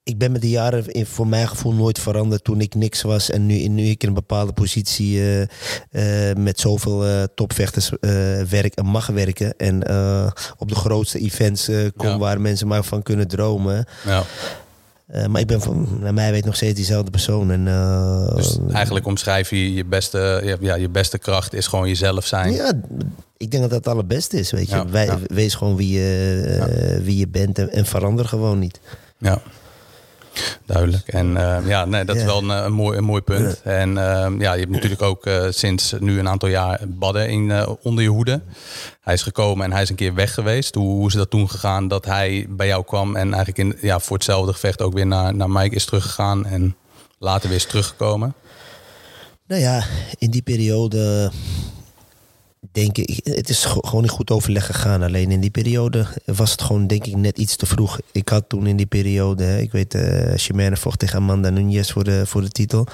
[0.07, 3.31] ik ben met de jaren in, voor mijn gevoel nooit veranderd toen ik niks was.
[3.31, 7.90] En nu, nu ik in een bepaalde positie eh, eh, met zoveel eh, topvechters
[8.49, 9.57] werk en mag werken.
[9.57, 9.77] En
[10.59, 12.19] op de grootste events kom Ja.
[12.19, 13.85] waar mensen maar van kunnen dromen.
[14.05, 14.23] Ja.
[15.29, 17.51] Maar ik ben van, naar mij weet nog steeds diezelfde persoon.
[17.51, 17.64] En,
[18.35, 22.53] Dus eigenlijk omschrijf je je beste, ja, je beste kracht is gewoon jezelf zijn.
[22.53, 22.73] Ja,
[23.37, 24.51] ik denk dat dat het allerbeste is.
[24.51, 24.77] Weet je.
[24.77, 25.19] Ja, Wij, ja.
[25.27, 28.81] Wees gewoon wie je, wie je bent en, en verander gewoon niet.
[29.19, 29.42] Ja.
[30.66, 31.09] Duidelijk.
[31.09, 33.61] En eh, ja, nee, dat is wel een, eh, een, mooi, een mooi punt.
[33.62, 37.66] En eh, ja, je hebt natuurlijk ook eh, sinds nu een aantal jaar Badden in,
[37.83, 38.40] onder je hoede.
[39.01, 40.75] Hij is gekomen en hij is een keer weg geweest.
[40.75, 44.01] Hoe, hoe is dat toen gegaan dat hij bij jou kwam en eigenlijk in, ja,
[44.01, 46.77] voor hetzelfde gevecht ook weer naar, naar Mike is teruggegaan en
[47.18, 48.35] later weer is teruggekomen?
[49.46, 49.85] Nou ja,
[50.18, 51.31] in die periode
[52.77, 55.03] denk ik, het is gewoon niet goed overleg gegaan.
[55.03, 58.01] Alleen in die periode was het gewoon denk ik net iets te vroeg.
[58.12, 59.99] Ik had toen in die periode, hè, ik weet,
[60.35, 62.87] Chimène vocht tegen Amanda Nunes voor de, voor de titel.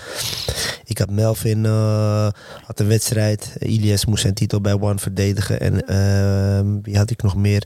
[0.85, 2.29] Ik had Melvin, eh,
[2.65, 3.57] had een wedstrijd.
[3.59, 5.61] Ilias moest zijn titel bij One verdedigen.
[5.61, 7.65] En ehm, wie had ik nog meer?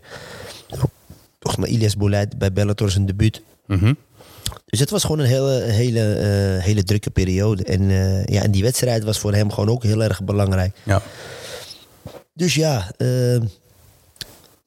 [1.41, 3.43] Volgens mij Ilias Boulet bij Bellator zijn debuut.
[3.67, 3.93] Mhm.
[4.67, 7.65] Dus het was gewoon een hele, hele, eh, hele drukke periode.
[7.65, 7.89] En,
[8.25, 10.77] ja, en die wedstrijd was voor hem gewoon ook heel erg belangrijk.
[10.83, 11.03] Ja.
[12.37, 13.41] Dus ja, eh,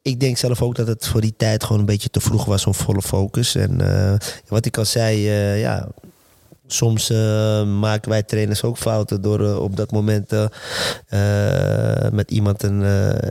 [0.01, 2.65] ik denk zelf ook dat het voor die tijd gewoon een beetje te vroeg was
[2.65, 3.55] om volle focus.
[3.55, 5.87] En eh, wat ik al zei, eh, ja,
[6.67, 10.31] soms eh, maken wij trainers ook fouten door op dat moment
[12.11, 12.81] met iemand een,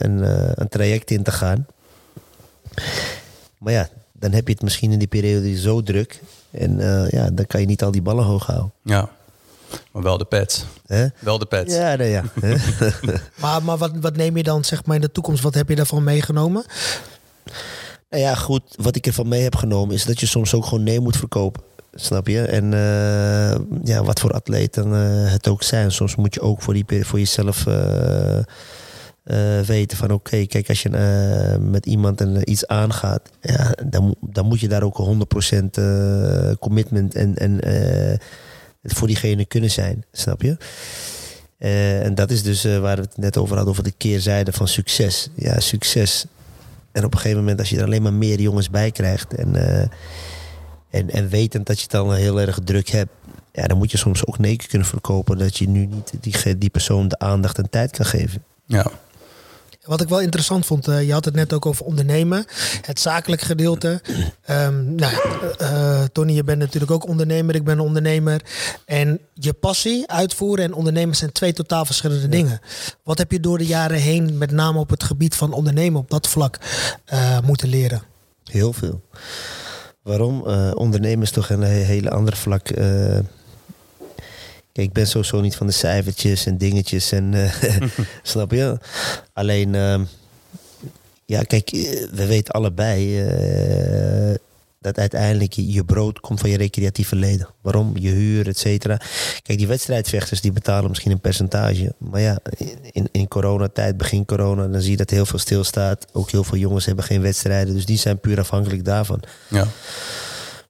[0.04, 0.22] een,
[0.60, 1.66] een traject in te gaan.
[3.58, 6.22] Maar ja, dan heb je het misschien in die periode zo druk.
[6.50, 6.78] En
[7.10, 8.72] ja, dan kan je niet al die ballen hoog houden.
[8.82, 9.16] ja.
[9.92, 10.64] Maar wel de pets.
[10.86, 11.06] Hè?
[11.18, 11.74] Wel de pets.
[11.74, 12.22] Ja, nee, ja.
[13.40, 15.42] Maar, maar wat, wat neem je dan zeg maar in de toekomst?
[15.42, 16.64] Wat heb je daarvan meegenomen?
[18.10, 18.62] Nou ja, goed.
[18.76, 21.62] Wat ik ervan mee heb genomen is dat je soms ook gewoon nee moet verkopen.
[21.94, 22.42] Snap je?
[22.42, 25.92] En uh, ja, wat voor atleten uh, het ook zijn.
[25.92, 28.40] Soms moet je ook voor, die, voor jezelf uh,
[29.66, 30.90] weten van oké, kijk, als je
[31.60, 34.98] met iemand en iets aangaat, ja, dan, dan moet je daar ook
[35.78, 35.82] 100%
[36.58, 37.60] commitment en, en
[38.96, 40.04] voor diegene kunnen zijn.
[40.12, 40.56] Snap je?
[41.58, 45.28] en dat is dus waar we het net over hadden, over de keerzijde van succes.
[45.34, 46.24] Ja, succes.
[46.92, 49.54] En op een gegeven moment, als je er alleen maar meer jongens bij krijgt en
[50.90, 53.10] en, en wetend dat je het dan heel erg druk hebt,
[53.52, 56.70] ja, dan moet je soms ook nee kunnen verkopen dat je nu niet die, die
[56.70, 58.42] persoon de aandacht en tijd kan geven.
[58.64, 58.90] Ja.
[59.88, 62.44] Wat ik wel interessant vond, uh, je had het net ook over ondernemen,
[62.82, 64.00] het zakelijk gedeelte.
[64.50, 65.12] Um, nou,
[65.60, 68.40] uh, Tony, je bent natuurlijk ook ondernemer, ik ben ondernemer.
[68.84, 72.60] En je passie, uitvoeren en ondernemen zijn twee totaal verschillende dingen.
[73.02, 76.10] Wat heb je door de jaren heen, met name op het gebied van ondernemen, op
[76.10, 76.58] dat vlak
[77.12, 78.02] uh, moeten leren?
[78.44, 79.00] Heel veel.
[80.02, 80.42] Waarom?
[80.72, 82.70] Ondernemen is toch een hele andere vlak.
[84.78, 87.12] Kijk, ik ben sowieso niet van de cijfertjes en dingetjes.
[87.12, 87.52] En, uh,
[88.22, 88.78] snap je?
[89.32, 90.04] Alleen, ehm,
[91.24, 91.70] ja, kijk,
[92.12, 93.24] we weten allebei
[94.80, 97.48] dat uiteindelijk je brood komt van je recreatieve leden.
[97.60, 97.92] Waarom?
[97.94, 99.00] Je huur, et cetera.
[99.42, 101.94] Kijk, die wedstrijdvechters die betalen misschien een percentage.
[101.98, 102.38] Maar ja,
[102.92, 106.06] in, in coronatijd, begin corona, dan zie je dat heel veel stilstaat.
[106.12, 107.74] Ook heel veel jongens hebben geen wedstrijden.
[107.74, 109.22] Dus die zijn puur afhankelijk daarvan.
[109.48, 109.66] Ja.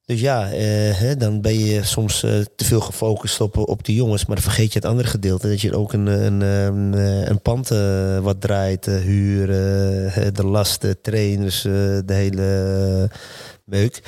[0.09, 4.27] Dus ja, eh, dan ben je soms eh, te veel gefocust op, op die jongens.
[4.27, 5.49] Maar dan vergeet je het andere gedeelte.
[5.49, 6.93] Dat je ook een, een, een,
[7.31, 7.69] een pand
[8.23, 13.11] wat draait, huren, de lasten, trainers, de hele
[13.65, 14.03] meuk.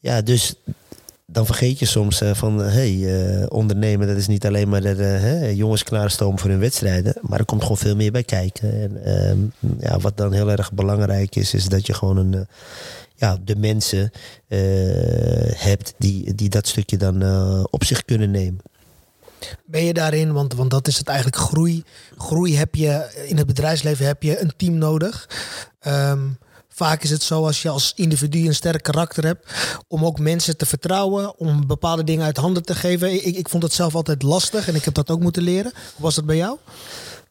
[0.00, 0.54] Ja, dus
[1.26, 5.56] dan vergeet je soms van, hé, hey, ondernemen, dat is niet alleen maar de uh,
[5.56, 8.72] jongens klaarstomen voor hun wedstrijden, maar er komt gewoon veel meer bij kijken.
[8.72, 9.38] En ehm,
[9.80, 12.46] ja, wat dan heel erg belangrijk is, is dat je gewoon een,
[13.18, 14.10] ja, de mensen
[15.56, 17.22] hebt die, die dat stukje dan
[17.70, 18.60] op zich kunnen nemen.
[19.64, 21.84] Ben je daarin, want, want dat is het eigenlijk groei.
[22.16, 25.28] Groei heb je, in het bedrijfsleven heb je een team nodig.
[25.86, 29.52] Um, Vaak is het zo als je als individu een sterk karakter hebt,
[29.88, 33.26] om ook mensen te vertrouwen, om bepaalde dingen uit handen te geven.
[33.26, 35.72] Ik, ik vond het zelf altijd lastig en ik heb dat ook moeten leren.
[35.94, 36.58] Hoe was dat bij jou?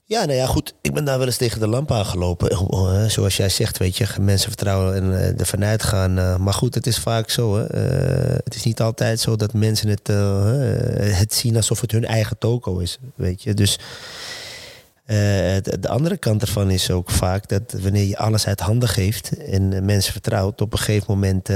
[0.09, 0.73] Ja, nou ja, goed.
[0.81, 2.49] Ik ben daar wel eens tegen de lamp aangelopen.
[2.49, 6.17] Eh, zoals jij zegt, weet je, mensen vertrouwen en uh, ervan uitgaan.
[6.17, 7.57] Uh, maar goed, het is vaak zo.
[7.57, 7.63] Hè.
[8.43, 10.07] het is niet altijd zo dat mensen het,
[11.15, 12.97] het zien alsof het hun eigen toko is.
[13.15, 13.79] Weet je, dus
[15.05, 19.85] de andere kant ervan is ook vaak dat wanneer je alles uit handen geeft en
[19.85, 21.49] mensen vertrouwt, op een gegeven moment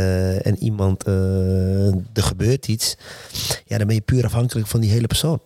[0.44, 1.08] en iemand,
[2.14, 2.96] er gebeurt iets,
[3.66, 5.40] ja, dan ben je puur afhankelijk van die hele persoon.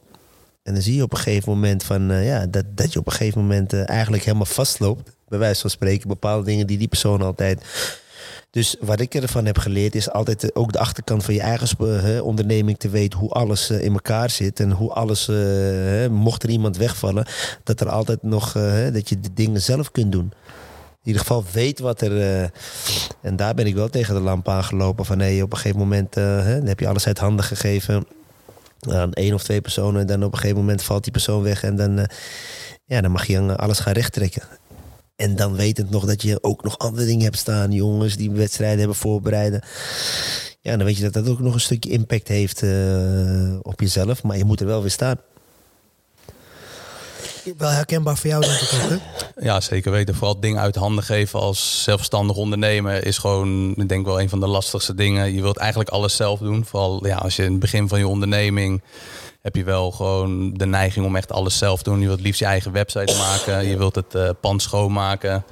[0.66, 3.12] En dan zie je op een gegeven moment van, ja, dat, dat je op een
[3.12, 7.64] gegeven moment eigenlijk helemaal vastloopt, bij wijze van spreken, bepaalde dingen die die persoon altijd
[8.56, 12.78] dus wat ik ervan heb geleerd is altijd ook de achterkant van je eigen onderneming
[12.78, 15.32] te weten hoe alles eh, in elkaar zit en hoe alles,
[16.10, 17.26] mocht er iemand wegvallen,
[17.64, 18.52] dat er altijd nog,
[18.94, 20.34] dat je de dingen zelf kunt doen.
[21.02, 22.52] In ieder geval weet wat er.
[23.22, 25.06] en daar ben ik wel tegen de lamp aangelopen.
[25.06, 28.06] Van nee, op een gegeven moment dan heb je alles uit handen gegeven
[28.92, 30.02] aan één of twee personen.
[30.02, 31.64] En dan op een gegeven moment valt die persoon weg.
[31.64, 32.08] En dan,
[32.86, 34.44] ja, dan mag je alles gaan rechttrekken.
[35.16, 37.72] En dan wetend nog dat je ook nog andere dingen hebt staan.
[37.72, 39.64] Jongens die wedstrijden hebben voorbereiden.
[40.62, 44.24] Ja, dan weet je dat dat ook nog een stukje impact heeft uh, op jezelf.
[44.24, 45.18] Maar je moet er wel weer staan.
[47.58, 48.98] Wel herkenbaar voor jou, denk ik ook, hè?
[49.46, 50.16] Ja, zeker weten.
[50.16, 54.40] Vooral dingen uit handen geven als zelfstandig ondernemer is gewoon, ik denk wel, een van
[54.40, 55.34] de lastigste dingen.
[55.34, 56.66] Je wilt eigenlijk alles zelf doen.
[56.66, 58.82] Vooral ja, als je in het begin van je onderneming
[59.42, 62.02] heb je wel gewoon de neiging om echt alles zelf te doen.
[62.02, 63.68] Je wilt liefst je eigen website maken.
[63.68, 65.46] Je wilt het uh, pand schoonmaken.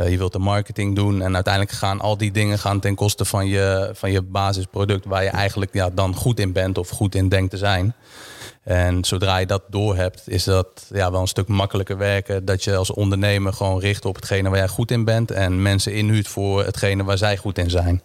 [0.00, 1.22] Uh, je wilt de marketing doen.
[1.22, 5.04] En uiteindelijk gaan al die dingen gaan ten koste van je, van je basisproduct.
[5.04, 7.94] Waar je eigenlijk ja, dan goed in bent of goed in denkt te zijn.
[8.64, 12.44] En zodra je dat door hebt, is dat ja, wel een stuk makkelijker werken.
[12.44, 15.30] Dat je als ondernemer gewoon richt op hetgene waar jij goed in bent.
[15.30, 18.02] En mensen inhuurt voor hetgene waar zij goed in zijn.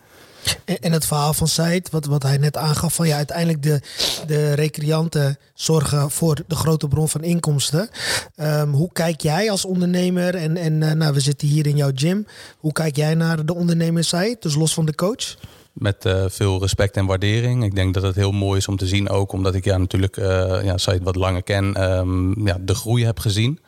[0.81, 3.81] En het verhaal van Said, wat, wat hij net aangaf, van ja, uiteindelijk de,
[4.27, 7.89] de recreanten zorgen voor de grote bron van inkomsten.
[8.35, 11.91] Um, hoe kijk jij als ondernemer, en, en uh, nou, we zitten hier in jouw
[11.93, 15.35] gym, hoe kijk jij naar de ondernemer Said, dus los van de coach?
[15.73, 17.63] Met uh, veel respect en waardering.
[17.63, 20.17] Ik denk dat het heel mooi is om te zien, ook omdat ik ja, natuurlijk
[20.17, 23.59] uh, ja, Said wat langer ken, um, ja, de groei heb gezien.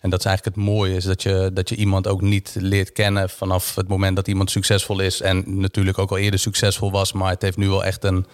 [0.00, 2.92] En dat is eigenlijk het mooie, is dat je, dat je iemand ook niet leert
[2.92, 5.20] kennen vanaf het moment dat iemand succesvol is.
[5.20, 8.26] En natuurlijk ook al eerder succesvol was, maar het heeft nu wel echt een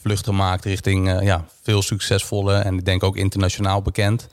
[0.00, 4.28] vlucht gemaakt richting uh, ja, veel succesvolle en ik denk ook internationaal bekend.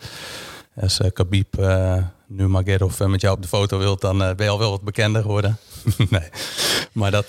[0.75, 4.49] Dus uh, Khabib uh, nu Magedov met jou op de foto wilt, dan ben je
[4.49, 5.57] al wel wat bekender geworden.
[6.09, 6.29] nee.
[6.91, 7.25] Maar dat,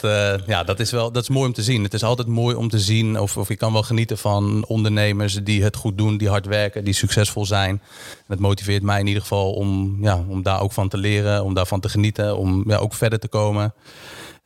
[0.46, 1.82] ja, dat, is wel, dat is mooi om te zien.
[1.82, 5.34] Het is altijd mooi om te zien, of, of je kan wel genieten van ondernemers
[5.34, 7.82] die het goed doen, die hard werken, die succesvol zijn.
[8.26, 11.54] Het motiveert mij in ieder geval om, ja, om daar ook van te leren, om
[11.54, 13.74] daarvan te genieten, om ja, ook verder te komen.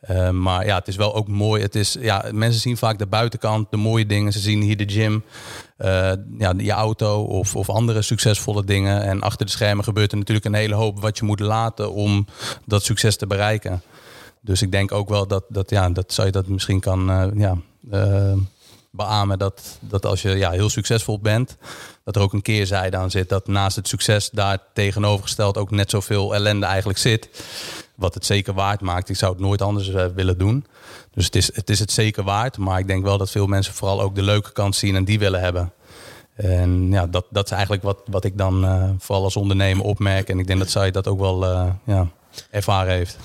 [0.09, 1.63] Uh, maar ja, het is wel ook mooi.
[1.63, 4.33] Het is, ja, mensen zien vaak de buitenkant, de mooie dingen.
[4.33, 5.25] Ze zien hier de gym,
[5.79, 9.03] uh, ja, je auto of, of andere succesvolle dingen.
[9.03, 12.27] En achter de schermen gebeurt er natuurlijk een hele hoop wat je moet laten om
[12.67, 13.83] dat succes te bereiken.
[14.41, 17.27] Dus ik denk ook wel dat, dat, ja, dat zou je dat misschien kan uh,
[17.35, 17.57] ja,
[18.91, 19.39] beamen.
[19.39, 21.57] Dat, dat als je ja, heel succesvol bent,
[22.05, 23.29] dat er ook een keerzijde aan zit.
[23.29, 27.29] Dat naast het succes daar tegenovergesteld ook net zoveel ellende eigenlijk zit.
[28.01, 29.09] Wat het zeker waard maakt.
[29.09, 30.67] Ik zou het nooit anders uh, willen doen.
[31.13, 32.59] Dus het is, het is het zeker waard.
[32.59, 35.19] Maar ik denk wel dat veel mensen vooral ook de leuke kant zien en die
[35.19, 35.73] willen hebben.
[36.35, 40.29] En ja, dat, dat is eigenlijk wat, wat ik dan uh, vooral als ondernemer opmerk.
[40.29, 42.09] En ik denk dat zij dat ook wel uh, ja,
[42.51, 43.17] ervaren heeft.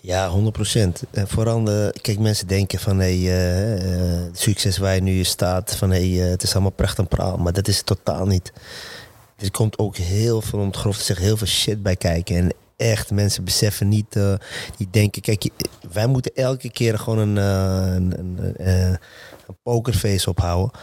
[0.00, 1.02] Ja, 100 procent.
[1.12, 6.08] Vooral, de, kijk, mensen denken van hey, uh, succes waar je nu staat, van hey,
[6.08, 7.36] het is allemaal prachtig en praal.
[7.36, 8.52] Maar dat is het totaal niet.
[9.36, 12.36] Er komt ook heel veel, om het grof te zeggen, heel veel shit bij kijken.
[12.36, 14.12] En echt, mensen beseffen niet,
[14.76, 15.44] die denken, kijk,
[15.92, 18.98] wij moeten elke keer gewoon een, uh, een, een,
[19.46, 20.80] een pokerface ophouden.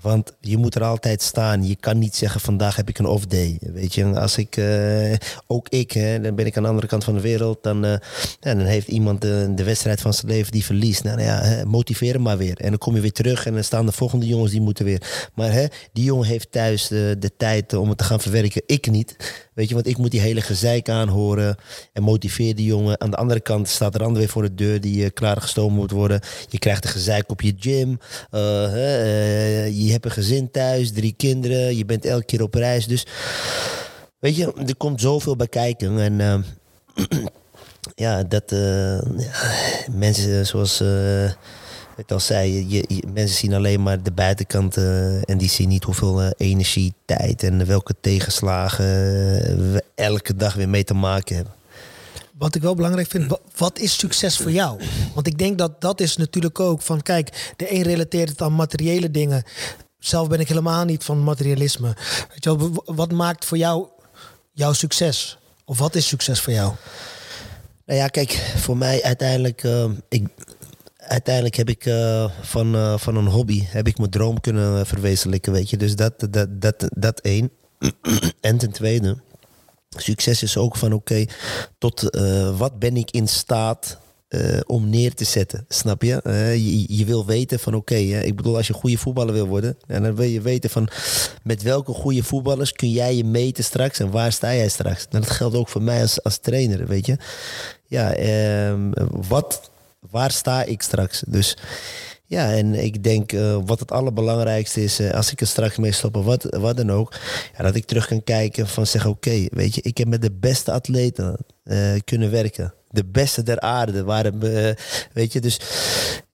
[0.00, 1.66] Want je moet er altijd staan.
[1.66, 3.58] Je kan niet zeggen vandaag heb ik een off day.
[3.60, 5.14] Weet je, als ik, uh,
[5.46, 7.62] ook ik, hè, dan ben ik aan de andere kant van de wereld.
[7.62, 7.90] Dan, uh,
[8.40, 11.04] ja, dan heeft iemand de, de, wedstrijd van zijn leven die verliest.
[11.04, 12.60] Nou, nou ja, motiveer hem maar weer.
[12.60, 15.30] En dan kom je weer terug en dan staan de volgende jongens die moeten weer.
[15.34, 18.62] Maar hè, die jongen heeft thuis de, de tijd om het te gaan verwerken.
[18.66, 19.16] Ik niet.
[19.54, 21.56] Weet je, want ik moet die hele gezeik aanhoren
[21.92, 23.00] en motiveer die jongen.
[23.00, 25.90] Aan de andere kant staat er ander weer voor de deur die uh, klaargestoomd moet
[25.90, 26.20] worden.
[26.48, 27.85] Je krijgt de gezeik op je gym.
[27.90, 31.76] Uh, uh, je hebt een gezin thuis, drie kinderen.
[31.76, 32.86] Je bent elke keer op reis.
[32.86, 33.06] Dus
[34.18, 35.98] weet je, er komt zoveel bij kijken.
[35.98, 36.44] En
[38.04, 39.02] ja, dat ja,
[39.92, 40.80] mensen zoals
[41.96, 44.76] ik al zei, mensen zien alleen maar de buitenkant
[45.24, 48.84] en die zien niet hoeveel energie, tijd en welke tegenslagen
[49.72, 51.55] we elke dag weer mee te maken hebben.
[52.38, 54.80] Wat ik wel belangrijk vind, wat is succes voor jou?
[55.14, 58.54] Want ik denk dat dat is natuurlijk ook van, kijk, de een relateert het aan
[58.54, 59.42] materiële dingen.
[59.98, 61.96] Zelf ben ik helemaal niet van materialisme.
[62.28, 63.88] Weet je wel, wat maakt voor jou
[64.52, 65.38] jouw succes?
[65.64, 66.72] Of wat is succes voor jou?
[67.86, 70.28] Nou ja, kijk, voor mij uiteindelijk, uh, ik,
[70.96, 75.52] uiteindelijk heb ik uh, van, uh, van een hobby heb ik mijn droom kunnen verwezenlijken,
[75.52, 75.76] weet je.
[75.76, 77.50] Dus dat, dat, dat, dat één.
[78.40, 79.16] en ten tweede,
[80.02, 81.24] succes is ook van oké,
[81.78, 83.98] tot uh, wat ben ik in staat
[84.66, 86.20] om neer te zetten, snap je?
[86.24, 86.96] je?
[86.96, 87.04] je?
[87.04, 90.26] wil weten van oké, ik bedoel als je goede voetballer wil worden, en dan wil
[90.26, 90.88] je weten van
[91.42, 95.06] met welke goede voetballers kun jij je meten straks en waar sta jij straks?
[95.10, 97.16] Nou, dat geldt ook voor mij als, als trainer, weet je.
[97.86, 98.90] Ja, ehm,
[99.28, 99.70] wat
[100.10, 101.22] waar sta ik straks?
[101.26, 101.56] Dus
[102.26, 105.92] ja, en ik denk uh, wat het allerbelangrijkste is, uh, als ik er straks mee
[105.92, 107.14] stop, wat, wat dan ook,
[107.56, 110.32] ja, dat ik terug kan kijken van zeggen, oké, weet je, ik heb met de
[110.32, 112.74] beste atleten uh, kunnen werken.
[112.88, 114.38] De beste der aarde waren,
[115.12, 115.60] weet je, dus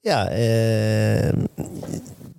[0.00, 0.24] ja,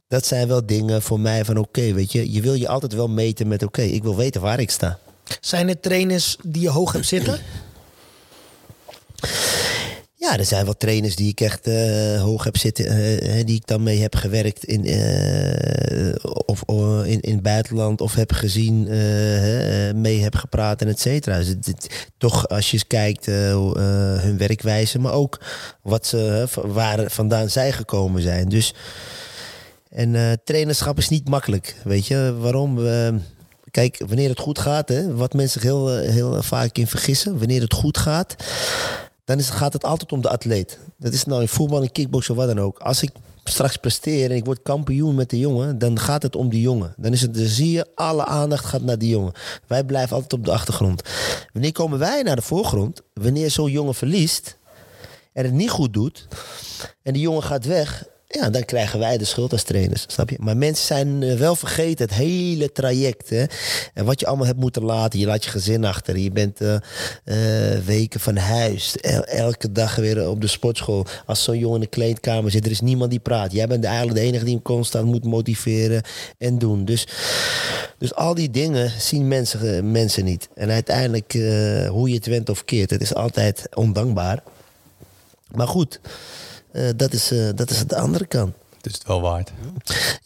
[0.07, 3.07] dat zijn wel dingen voor mij van oké, weet je, je wil je altijd wel
[3.07, 4.99] meten met oké, ik wil weten waar ik sta.
[5.41, 7.39] Zijn er trainers die je hoog hebt zitten?
[10.23, 13.67] Ja, er zijn wel trainers die ik echt uh, hoog heb zitten, uh, die ik
[13.67, 16.63] dan mee heb gewerkt in, uh, of,
[17.05, 18.83] in, in het buitenland of heb gezien,
[20.01, 21.37] mee heb gepraat en et cetera.
[21.37, 21.55] Dus
[22.17, 25.41] toch als je kijkt hun werkwijze, maar ook
[25.81, 28.49] wat ze, waar vandaan zij gekomen zijn.
[28.49, 28.73] Dus,
[29.89, 32.79] en trainerschap is niet makkelijk, weet je waarom?
[33.71, 37.73] kijk, wanneer het goed gaat, hè, wat mensen heel, heel vaak in vergissen, wanneer het
[37.73, 38.35] goed gaat
[39.25, 40.79] dan is, gaat het altijd om de atleet.
[40.97, 42.79] Dat is nou in voetbal, in kickboksen, wat dan ook.
[42.79, 43.11] Als ik
[43.43, 46.93] straks presteer en ik word kampioen met de jongen, dan gaat het om die jongen.
[46.97, 49.33] Dan, is het, dan zie je, alle aandacht gaat naar die jongen.
[49.67, 51.01] Wij blijven altijd op de achtergrond.
[51.53, 53.01] Wanneer komen wij naar de voorgrond?
[53.13, 54.57] Wanneer zo'n jongen verliest
[55.33, 56.27] en het niet goed doet
[57.01, 60.37] en die jongen gaat weg ja, dan krijgen wij de schuld als trainers, snap je?
[60.39, 63.29] Maar mensen zijn eh, wel vergeten het hele traject.
[63.29, 63.43] Hè?
[63.93, 65.19] En wat je allemaal hebt moeten laten.
[65.19, 66.17] Je laat je gezin achter.
[66.17, 66.75] Je bent uh,
[67.25, 68.97] uh, weken van huis.
[69.25, 71.05] elke dag weer op de sportschool.
[71.25, 73.51] Als zo'n jongen in de kleedkamer zit, er is niemand die praat.
[73.51, 76.01] Jij bent eigenlijk de enige die hem constant moet motiveren
[76.37, 76.85] en doen.
[76.85, 77.07] Dus,
[77.97, 80.49] dus al die dingen zien mensen, mensen niet.
[80.55, 81.33] En uiteindelijk,
[81.89, 84.43] hoe je het went of keert, het is altijd ondankbaar.
[85.51, 85.99] Maar goed...
[86.73, 88.53] Uh, dat, is, uh, dat is de andere kant.
[88.77, 89.51] Het is het wel waard.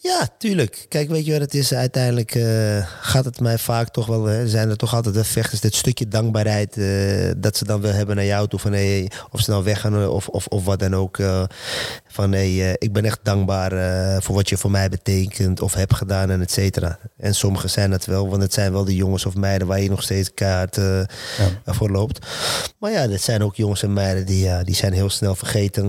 [0.00, 0.86] Ja, tuurlijk.
[0.88, 1.72] Kijk, weet je wat het is?
[1.74, 4.24] Uiteindelijk eh, gaat het mij vaak toch wel...
[4.24, 6.76] Hè, zijn er toch altijd de vechters, dit stukje dankbaarheid...
[6.76, 8.58] eh, dat ze dan wel hebben naar jou toe.
[8.58, 11.18] Van, hey, of ze nou weggaan of, of, of wat dan ook.
[11.18, 11.42] eh,
[12.08, 15.60] van, hey, eh, ik ben echt dankbaar eh, voor wat je voor mij betekent...
[15.60, 16.98] of hebt gedaan en et cetera.
[17.16, 19.66] En sommigen zijn dat wel, want het zijn wel de jongens of meiden...
[19.66, 21.00] waar je nog steeds kaart eh,
[21.66, 22.26] voor loopt.
[22.78, 24.26] Maar ja, dat zijn ook jongens en meiden...
[24.26, 25.86] die, ja, die zijn heel snel vergeten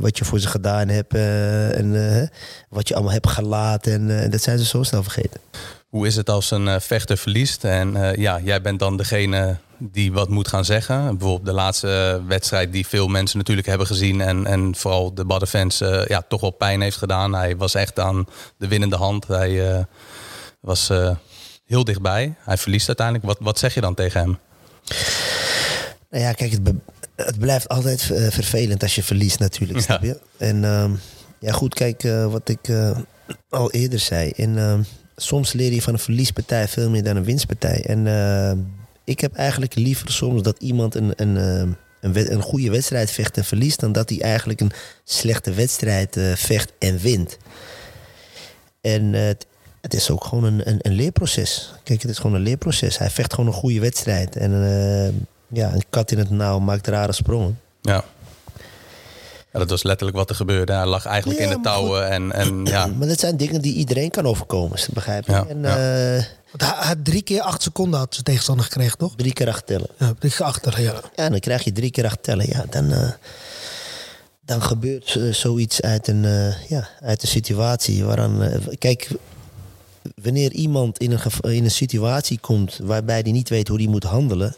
[0.00, 1.14] wat je voor ze gedaan hebt...
[1.14, 2.30] en
[2.68, 4.10] wat je allemaal hebt gelaten.
[4.10, 5.40] En dat zijn ze zo snel vergeten.
[5.88, 9.56] Hoe is het als een vechter verliest en ja, jij bent dan degene
[9.90, 11.04] die wat moet gaan zeggen?
[11.04, 15.24] Bijvoorbeeld de laatste eh, wedstrijd die veel mensen natuurlijk hebben gezien en, en vooral de
[15.24, 17.34] Baddenfans eh ja, toch wel pijn heeft gedaan.
[17.34, 19.26] Hij was echt aan de winnende hand.
[19.26, 19.84] Hij eh,
[20.60, 20.90] was
[21.64, 22.34] heel dichtbij.
[22.38, 23.26] Hij verliest uiteindelijk.
[23.26, 24.38] Wat, wat zeg je dan tegen hem?
[26.10, 26.72] Nou ja, kijk, het,
[27.16, 29.84] het blijft altijd vervelend als je verliest natuurlijk, Ja.
[29.84, 30.20] snap je?
[30.36, 30.90] En ehm,
[31.38, 32.68] ja goed, kijk, wat ik
[33.48, 34.30] al eerder zei.
[34.30, 34.82] En, ehm,
[35.16, 37.84] soms leer je van een verliespartij veel meer dan een winstpartij.
[37.86, 38.06] En
[39.04, 43.36] ik heb eigenlijk liever soms dat iemand een, een, ehm, een, een goede wedstrijd vecht
[43.36, 43.80] en verliest...
[43.80, 44.72] dan dat hij eigenlijk een
[45.04, 47.38] slechte wedstrijd eh, vecht en wint.
[48.80, 49.46] En eh, het,
[49.80, 51.74] het is ook gewoon een, een, een leerproces.
[51.84, 52.98] Kijk, het is gewoon een leerproces.
[52.98, 54.36] Hij vecht gewoon een goede wedstrijd.
[54.36, 55.14] En eh,
[55.48, 57.60] ja, een kat in het nauw maakt rare sprongen.
[57.80, 58.04] Ja.
[59.52, 60.72] Ja, dat was letterlijk wat er gebeurde.
[60.72, 63.74] Hij lag eigenlijk Ja, in de touwen en, en ja, Maar dat zijn dingen die
[63.74, 65.32] iedereen kan overkomen, begrijp je?
[65.32, 66.16] Ja, en ja.
[66.16, 69.12] eh, Want hij hij had drie keer acht seconden had zijn tegenstander gekregen, toch?
[69.16, 69.88] drie keer acht tellen.
[69.98, 71.00] Ja, drie keer achter, ja.
[71.16, 72.48] Ja, dan krijg je drie keer acht tellen.
[72.48, 73.08] Ja, dan, eh,
[74.44, 78.60] dan gebeurt eh, zoiets uit een, eh, ja, uit een situatie waaraan...
[78.78, 79.08] kijk,
[80.22, 81.20] wanneer iemand in een,
[81.52, 84.56] in een situatie komt waarbij hij niet weet hoe hij moet handelen...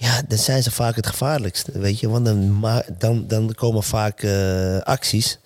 [0.00, 2.08] Ja, dan zijn ze vaak het gevaarlijkste, weet je.
[2.08, 2.64] Want dan,
[2.98, 5.38] dan, dan komen vaak eh, acties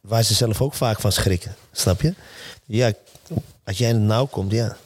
[0.00, 2.14] waar ze zelf ook vaak van schrikken, snap je?
[2.66, 2.92] Ja,
[3.64, 4.76] als jij in het nauw komt, ja.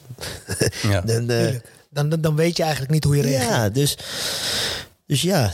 [0.91, 1.01] Ja.
[1.01, 1.55] dan, eh.
[1.89, 3.49] Dan, dan, dan weet je eigenlijk niet hoe je reageert.
[3.49, 3.97] ja, dus,
[5.05, 5.53] dus ja,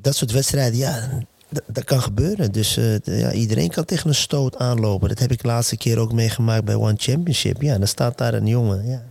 [0.00, 1.08] dat soort wedstrijden, ja,
[1.48, 2.52] dat, dat kan gebeuren.
[2.52, 5.08] Dus eh, ja, iedereen kan tegen een stoot aanlopen.
[5.08, 7.62] Dat heb ik de laatste keer ook meegemaakt bij One Championship.
[7.62, 9.02] Ja, dan staat daar een jongen, ja.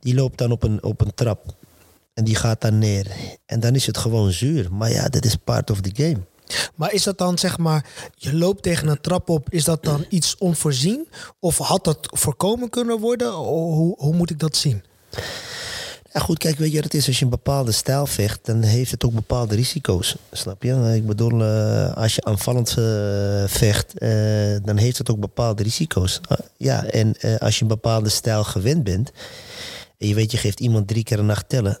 [0.00, 1.54] Die loopt dan op een, op een trap.
[2.14, 3.06] En die gaat daar neer.
[3.46, 4.72] En dan is het gewoon zuur.
[4.72, 6.18] Maar ja, dat is part of the game.
[6.74, 10.04] Maar is dat dan zeg maar, je loopt tegen een trap op, is dat dan
[10.08, 11.08] iets onvoorzien?
[11.40, 13.32] Of had dat voorkomen kunnen worden?
[13.32, 14.82] Hoe, hoe moet ik dat zien?
[16.12, 17.06] Ja, goed, kijk, weet je wat het is?
[17.06, 20.16] Als je een bepaalde stijl vecht, dan heeft het ook bepaalde risico's.
[20.32, 20.92] Snap je?
[20.94, 24.10] Ik bedoel, eh, als je aanvallend eh, vecht, eh,
[24.62, 26.20] dan heeft het ook bepaalde risico's.
[26.28, 29.12] Ah, ja, en als je een bepaalde stijl gewend bent,
[29.98, 31.78] en je weet, je geeft iemand drie keer een nacht tellen,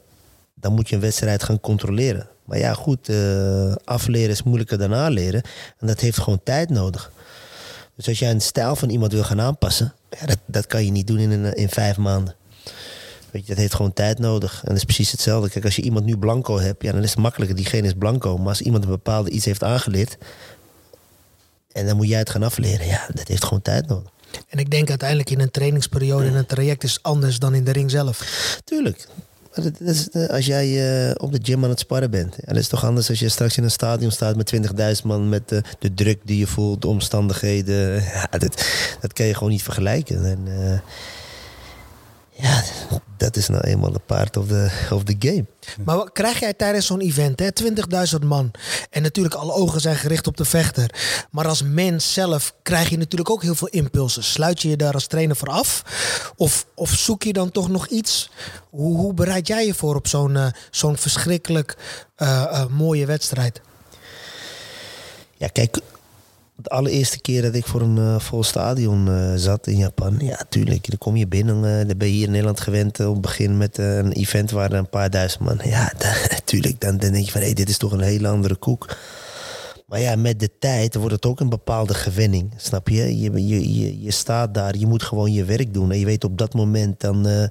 [0.62, 2.28] dan moet je een wedstrijd gaan controleren.
[2.44, 5.42] Maar ja, goed, eh, afleren is moeilijker dan aanleren.
[5.78, 7.12] En dat heeft gewoon tijd nodig.
[7.96, 10.90] Dus als jij een stijl van iemand wil gaan aanpassen, ja, dat, dat kan je
[10.90, 12.34] niet doen in, een, in vijf maanden.
[13.30, 14.60] Weet je, dat heeft gewoon tijd nodig.
[14.62, 15.50] En dat is precies hetzelfde.
[15.50, 17.56] Kijk, als je iemand nu blanco hebt, ja, dan is het makkelijker.
[17.56, 18.38] Diegene is blanco.
[18.38, 20.18] Maar als iemand een bepaalde iets heeft aangeleerd...
[21.72, 22.86] en dan moet jij het gaan afleren.
[22.86, 24.10] Ja, dat heeft gewoon tijd nodig.
[24.48, 27.72] En ik denk uiteindelijk in een trainingsperiode en een traject is anders dan in de
[27.72, 28.18] ring zelf.
[28.64, 29.08] Tuurlijk.
[29.54, 30.66] Maar dat, is, eh, als jij
[31.08, 32.34] eh, op de gym aan het sparren bent.
[32.36, 34.52] Ja, dat is toch anders als je straks in een stadion staat met
[35.00, 35.28] 20.000 man.
[35.28, 38.02] Met eh, de druk die je voelt, de omstandigheden.
[38.30, 38.64] Dat,
[39.00, 40.24] dat kan je gewoon niet vergelijken.
[40.24, 40.38] En,
[42.32, 42.62] ja,
[43.16, 45.44] dat is nou eenmaal een part of the, of the game.
[45.84, 47.48] Maar wat krijg jij tijdens zo'n event, hè?
[48.20, 48.50] 20.000 man.
[48.90, 50.94] En natuurlijk, alle ogen zijn gericht op de vechter.
[51.30, 54.24] Maar als mens zelf krijg je natuurlijk ook heel veel impulsen.
[54.24, 55.82] Sluit je je daar als trainer voor af?
[56.36, 58.30] Of, of zoek je dan toch nog iets?
[58.70, 61.76] Hoe, hoe bereid jij je voor op zo'n eh, zo'n verschrikkelijk
[62.16, 63.60] eh, eh, mooie wedstrijd?
[65.36, 65.78] Ja, kijk,
[66.62, 70.44] de allereerste keer dat ik voor een eh, vol stadion eh, zat in Japan, ja,
[70.48, 71.80] tuurlijk, dan kom je binnen.
[71.80, 74.72] eh, dan ben je hier in Nederland gewend op het begin met een event waar
[74.72, 75.60] een paar duizend man.
[75.64, 75.92] Ja,
[76.44, 78.96] tuurlijk, dan, denk je van hé, dit is toch een hele andere koek.
[79.86, 83.20] Maar ja, met de tijd wordt het ook een bepaalde gewenning, snap je?
[83.20, 85.92] Je, je, je, je staat daar, je moet gewoon je werk doen.
[85.92, 87.48] En je weet op dat moment dan.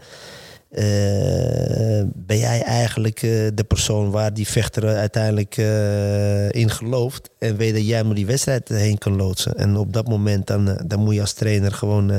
[0.71, 7.29] Eh, ben jij eigenlijk eh, de persoon waar die vechter uiteindelijk eh, in gelooft.
[7.39, 9.53] En weet dat jij maar die wedstrijd heen kan loodsen.
[9.53, 12.11] En op dat moment dan, dan moet je als trainer gewoon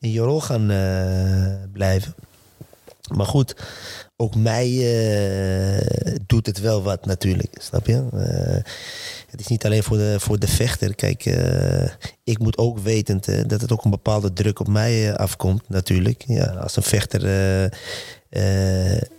[0.00, 0.66] in je rol gaan
[1.72, 2.14] blijven.
[3.14, 3.54] Maar goed,
[4.20, 8.04] ook mij eh, doet het wel wat natuurlijk, snap je?
[8.12, 8.70] Eh,
[9.30, 10.94] het is niet alleen voor de, voor de vechter.
[10.94, 11.90] Kijk, eh,
[12.24, 16.24] ik moet ook weten dat het ook een bepaalde druk op mij afkomt natuurlijk.
[16.26, 17.20] Ja, als een vechter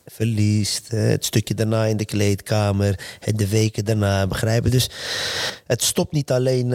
[0.06, 4.72] verliest, het stukje daarna in de kleedkamer, het de weken daarna, begrijpen.
[4.72, 4.90] Dus
[5.66, 6.72] het stopt niet alleen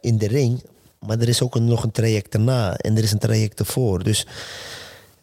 [0.00, 0.62] in de ring,
[0.98, 4.02] maar er is ook een, nog een traject daarna en er is een traject ervoor.
[4.02, 4.26] Dus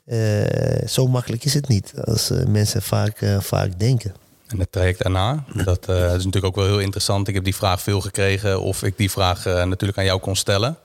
[0.06, 4.14] eh, zo makkelijk is het niet als eh, mensen vaak, eh, vaak denken.
[4.48, 5.96] En het traject daarna, dat is
[6.26, 7.28] natuurlijk ook wel heel interessant.
[7.28, 10.78] Ik heb die vraag veel gekregen of ik die vraag natuurlijk aan jou kon stellen.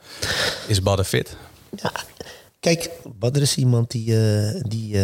[0.66, 1.36] Is Badden fit?
[1.82, 1.92] Ja,
[2.60, 4.14] kijk, Badr is iemand die,
[4.62, 4.96] die,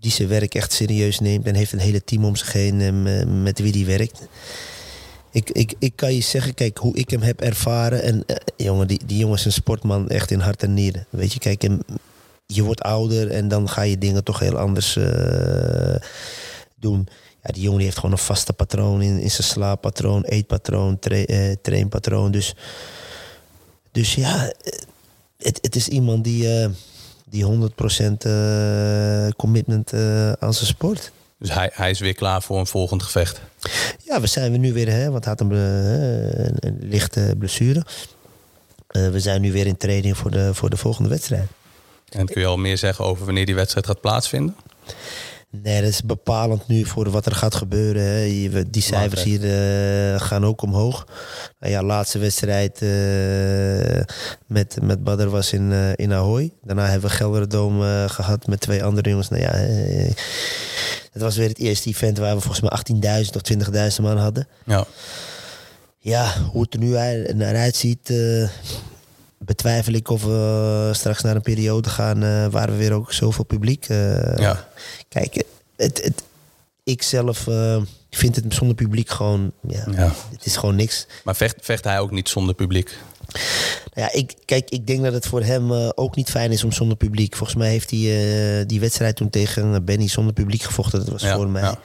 [0.00, 3.58] die zijn werk echt serieus neemt en heeft een hele team om zich heen met
[3.58, 4.20] wie die werkt.
[5.30, 8.02] Ik, ik, ik kan je zeggen, kijk, hoe ik hem heb ervaren.
[8.02, 8.24] En
[8.56, 11.06] jongen, die, die jongen is een sportman echt in hart en nieren.
[11.10, 11.82] Weet je, kijk, en
[12.54, 15.96] je wordt ouder en dan ga je dingen toch heel anders eh,
[16.74, 17.08] doen.
[17.42, 21.16] Ja, die jongen die heeft gewoon een vaste patroon in, in zijn slaappatroon, eetpatroon, tra
[21.16, 22.30] eh, trainpatroon.
[22.30, 22.54] Dus,
[23.92, 24.78] dus ja, eh,
[25.36, 26.68] het, het is iemand die,
[27.24, 27.48] die 100%
[28.18, 29.92] eh, commitment
[30.38, 31.12] aan zijn sport.
[31.38, 33.40] Dus hij, hij is weer klaar voor een volgend gevecht.
[34.04, 37.84] Ja, we zijn we nu weer, hè, want hij had een, een, een lichte blessure.
[38.86, 41.48] We zijn nu weer in training voor de, voor de volgende wedstrijd.
[42.10, 44.56] En kun je al meer zeggen over wanneer die wedstrijd gaat plaatsvinden?
[45.50, 48.02] Nee, dat is bepalend nu voor wat er gaat gebeuren.
[48.02, 48.70] Hè.
[48.70, 51.06] Die cijfers hier eh, gaan ook omhoog.
[51.58, 56.52] Nou ja, laatste wedstrijd eh, met, met Badr was in, eh, in Ahoy.
[56.62, 59.28] Daarna hebben we Gelderdoom eh, gehad met twee andere jongens.
[59.28, 59.50] Nou ja,
[61.12, 63.42] het was weer het eerste event waar we volgens mij 18.000 of
[63.96, 64.48] 20.000 man hadden.
[64.64, 64.86] Ja.
[65.98, 66.88] Ja, hoe het er nu
[67.34, 68.12] naar uitziet,
[69.38, 73.44] betwijfel ik of we straks naar een periode gaan eh, waar we weer ook zoveel
[73.44, 73.88] publiek.
[73.88, 74.68] eh, Ja.
[75.08, 75.42] Kijk,
[75.76, 76.22] het, het,
[76.84, 80.12] ik zelf eh, vind het zonder publiek gewoon, ja, Ja.
[80.32, 81.06] het is gewoon niks.
[81.24, 82.98] Maar vecht, vecht hij ook niet zonder publiek?
[83.94, 86.72] Nou ja, ik, kijk, ik denk dat het voor hem ook niet fijn is om
[86.72, 87.36] zonder publiek.
[87.36, 90.98] Volgens mij heeft hij die wedstrijd toen tegen Benny zonder publiek gevochten.
[90.98, 91.62] Dat was Ja, voor mij.
[91.62, 91.78] ja.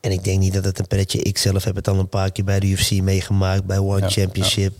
[0.00, 1.18] En ik denk niet dat het een pretje.
[1.22, 4.08] Ik zelf heb het al een paar keer bij de UFC meegemaakt, bij One Ja,
[4.10, 4.72] Championship.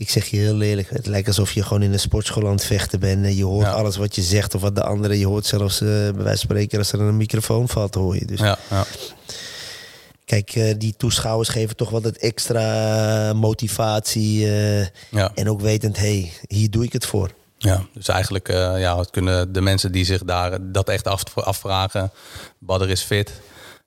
[0.00, 2.64] Ik zeg je heel eerlijk, het lijkt alsof je gewoon in een sportschool aan het
[2.64, 3.24] vechten bent.
[3.24, 3.72] En je hoort Ja.
[3.72, 5.18] alles wat je zegt of wat de andere.
[5.18, 8.24] Je hoort zelfs, eh, bij wijze van spreken, als er een microfoon valt, hoor je.
[8.24, 8.84] Dus Ja, ja.
[10.24, 14.46] kijk, eh, die toeschouwers geven toch wel dat extra motivatie.
[14.46, 15.30] eh, ja.
[15.34, 17.30] en ook wetend, hé, hey, hier doe ik het voor.
[17.58, 18.48] Ja, dus eigenlijk
[18.78, 22.10] ja, het kunnen de mensen die zich daar dat echt af, afvragen.
[22.58, 23.32] Badder is fit.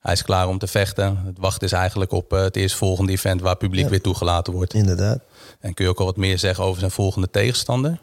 [0.04, 1.22] Hij is klaar om te vechten.
[1.26, 3.89] Het wachten is eigenlijk op eh, het eerstvolgende event waar publiek Ja.
[3.89, 4.74] weer toegelaten wordt.
[4.74, 5.20] Inderdaad.
[5.60, 7.97] En kun je ook al wat meer zeggen over zijn volgende tegenstander?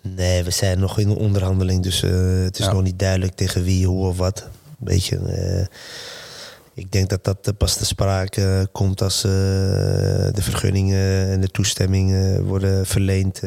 [0.00, 2.10] Nee, we zijn nog in een onderhandeling, dus eh,
[2.42, 2.72] het is Ja.
[2.72, 4.46] nog niet duidelijk tegen wie, hoe of wat.
[4.78, 5.66] Weet je, eh,
[6.74, 12.38] ik denk dat dat pas te sprake komt als de vergunningen en de toestemming eh,
[12.40, 13.40] worden verleend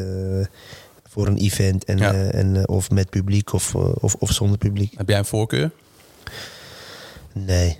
[1.08, 1.84] voor een event.
[1.84, 2.12] En, Ja.
[2.14, 4.94] en, of met publiek of, of, of zonder publiek.
[4.96, 5.70] Heb jij een voorkeur?
[7.44, 7.78] Nee.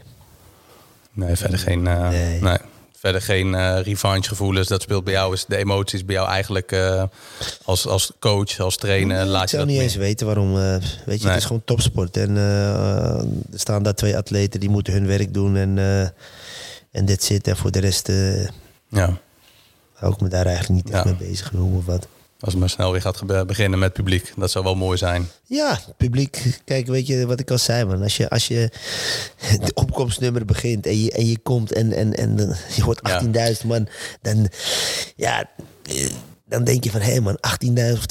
[1.13, 2.41] Nee, verder geen, eh, Nee.
[2.41, 2.59] nee.
[2.99, 4.69] Verder geen eh revanche gevoelens.
[4.69, 5.33] Dat speelt bij jou.
[5.35, 7.03] Is de emoties bij jou eigenlijk eh,
[7.65, 9.17] als, als coach, als trainer.
[9.17, 10.55] Nee, laat ik je zou dat niet eens weten waarom.
[10.55, 11.27] weet je, Nee.
[11.29, 12.17] het is gewoon topsport.
[12.17, 15.57] En er staan daar twee atleten die moeten hun werk doen.
[15.57, 15.79] En,
[16.91, 17.49] en dit zit.
[17.49, 18.09] En voor de rest
[18.89, 19.19] Ja,
[19.93, 21.11] hou ik me daar eigenlijk niet echt Ja.
[21.19, 21.51] mee bezig.
[21.51, 22.09] Hoe of wat.
[22.41, 24.33] Als het maar snel weer gaat beginnen met publiek.
[24.37, 25.29] Dat zou wel mooi zijn.
[25.45, 26.61] Ja, publiek.
[26.65, 28.03] Kijk, weet je wat ik al zei, man.
[28.03, 28.71] Als je, als je
[29.65, 33.53] de opkomstnummer begint en je, en je komt en, en, en dan- je hoort Ja.
[33.61, 33.89] 18.000 man,
[34.23, 34.49] dan,
[35.17, 35.51] ja,
[36.49, 38.05] dan denk je van, hé man, 18.000 of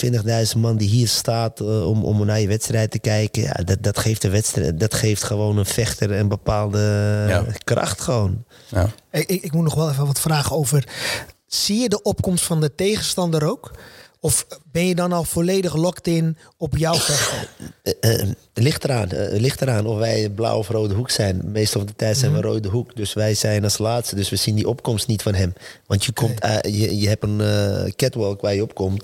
[0.56, 3.42] 20.000 man die hier staat eh, om, om naar je wedstrijd te kijken.
[3.42, 6.80] Ja, dat, dat geeft de wedstrijd, dat geeft gewoon een vechter een bepaalde
[7.28, 7.46] Ja.
[7.64, 8.44] kracht gewoon.
[8.68, 8.90] Ja.
[9.12, 10.88] Ik, ik, ik moet nog wel even wat vragen over.
[11.48, 13.72] Zie je de opkomst van de tegenstander ook?
[14.26, 17.48] Of ben je dan al volledig locked in op jouw vechten?
[17.84, 21.42] Eh, eh, ligt, eraan, eh, ligt eraan of wij blauw of rode hoek zijn.
[21.52, 22.96] Meestal van de tijd zijn we rode hoek.
[22.96, 24.16] Dus wij zijn als laatste.
[24.16, 25.54] Dus we zien die opkomst niet van hem.
[25.86, 29.04] Want je, komt, eh, je, je hebt een eh, catwalk waar je opkomt.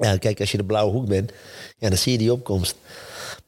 [0.00, 1.32] Ja, kijk, als je de blauwe hoek bent,
[1.78, 2.74] ja, dan zie je die opkomst.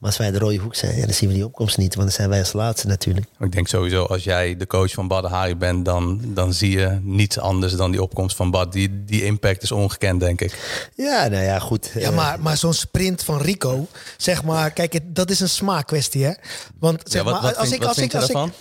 [0.05, 1.95] Maar als wij de rode hoek zijn, ja, dan zien we die opkomst niet.
[1.95, 3.25] Want dan zijn wij als laatste natuurlijk.
[3.39, 6.99] Ik denk sowieso, als jij de coach van Bad Hari bent, dan, dan zie je
[7.01, 8.71] niets anders dan die opkomst van Bad.
[8.73, 10.89] Die, die impact is ongekend, denk ik.
[10.95, 11.91] Ja, nou ja, goed.
[11.93, 13.87] Ja, Eh, maar, maar zo'n sprint van Rico,
[14.17, 16.31] zeg maar, kijk, het- dat is een smaakkwestie, hè?
[16.79, 18.27] Want zeg Ja, wat, maar, wat als vind, ik, wat als vind ik, je als
[18.29, 18.53] ik daarvan?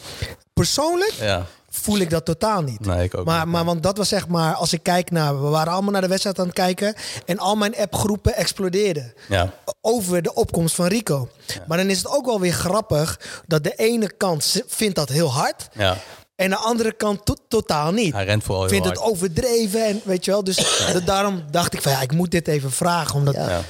[0.54, 1.46] persoonlijk Ja.
[1.82, 2.80] Voel ik dat totaal niet.
[2.86, 3.52] Nee, ik ook maar, niet.
[3.54, 6.08] maar want dat was zeg maar, als ik kijk naar, we waren allemaal naar de
[6.08, 6.94] wedstrijd aan het kijken
[7.26, 9.52] en al mijn appgroepen explodeerden Ja.
[9.80, 11.28] over de opkomst van Rico.
[11.66, 15.32] Maar dan is het ook wel weer grappig dat de ene kant vindt dat heel
[15.32, 15.96] hard ja,
[16.36, 18.12] en de andere kant to- totaal niet.
[18.12, 18.98] hij rent vooral heel Vindt hard.
[18.98, 20.44] het overdreven en weet je wel.
[20.44, 20.56] Dus
[20.92, 23.14] da- daarom dacht ik van ja, ik moet dit even vragen.
[23.14, 23.48] Omdat, Ja.
[23.48, 23.60] Ja.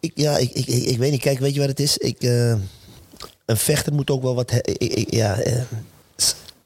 [0.00, 1.20] Ik, ja, ik, ik, ik, ik weet niet.
[1.20, 1.98] Kijk, weet je wat het is?
[1.98, 2.50] Ik, eh,
[3.46, 4.50] een vechter moet ook wel wat...
[4.50, 5.60] he- ik, ik- ja, eh,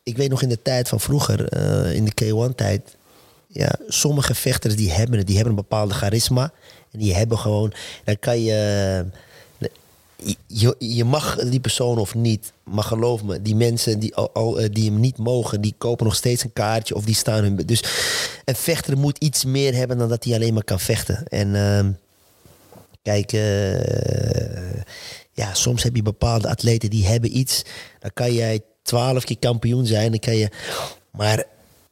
[0.07, 2.97] ik weet nog in de tijd van vroeger, eh, in de K1-tijd...
[3.49, 5.27] Ja, sommige vechters die hebben het.
[5.27, 6.53] Die hebben een bepaalde charisma.
[6.93, 7.73] En die hebben gewoon...
[8.05, 9.05] Dan kan je...
[10.47, 14.69] Je, je mag die persoon of niet, maar geloof me, die mensen die, al, eh,
[14.73, 17.57] die hem niet mogen, die kopen nog steeds een kaartje of die staan hun.
[17.57, 17.83] Dus
[18.45, 21.27] een vechter moet iets meer hebben dan dat hij alleen maar kan vechten.
[21.29, 21.91] En ehm,
[23.07, 24.81] Kijk, eh,
[25.33, 27.63] ja, soms heb je bepaalde atleten die hebben iets.
[28.01, 30.11] Dan kan jij twaalf keer kampioen zijn.
[30.11, 30.49] Dan kan je,
[31.13, 31.45] maar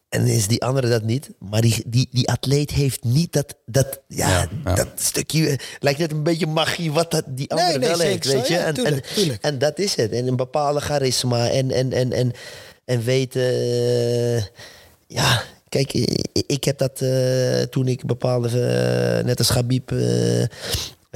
[0.08, 1.30] en is die andere dat niet.
[1.38, 4.74] Maar die, die, die atleet heeft niet dat, dat, ja, Ja, ja.
[4.74, 5.48] dat stukje.
[5.48, 8.24] eh, Lijkt net een beetje magie wat dat die andere nee, wel heeft.
[8.24, 8.54] Weet je?
[8.54, 9.42] Ja, en, tuurlijk, en, tuurlijk.
[9.42, 10.12] en dat is het.
[10.12, 11.48] En een bepaalde charisma.
[11.48, 12.32] En, en, en, en,
[12.84, 13.42] en weten.
[13.42, 14.42] eh,
[15.06, 18.48] ja, kijk, ik, ik heb dat eh, toen ik bepaalde.
[18.48, 19.90] eh, net als Gabib.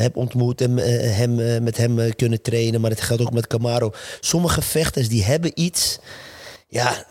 [0.00, 2.80] Heb ontmoet en eh, hem, eh, met hem eh, kunnen trainen.
[2.80, 3.92] Maar het geldt ook met Camaro.
[4.20, 5.98] Sommige vechters die hebben iets.
[6.68, 7.04] Ja,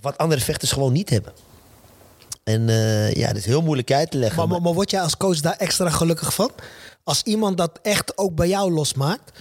[0.00, 1.32] wat andere vechters gewoon niet hebben.
[2.44, 2.66] En
[3.14, 4.38] ja, dat is heel moeilijk uit te leggen.
[4.38, 6.50] maar- maar, maar word jij als coach daar extra gelukkig van?
[7.04, 9.38] Als iemand dat echt ook bij jou losmaakt?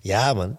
[0.00, 0.58] Ja, man.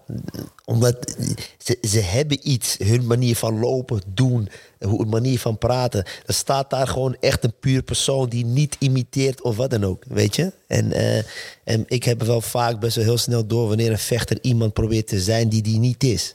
[0.64, 1.16] Omdat
[1.58, 2.76] ze, ze hebben iets.
[2.78, 6.04] Hun manier van lopen, doen, hun manier van praten.
[6.26, 10.04] Er staat daar gewoon echt een puur persoon die niet imiteert of wat dan ook.
[10.08, 10.52] Weet je?
[10.66, 11.22] En, eh,
[11.64, 15.06] en ik heb wel vaak best wel heel snel door wanneer een vechter iemand probeert
[15.06, 16.34] te zijn die die niet is.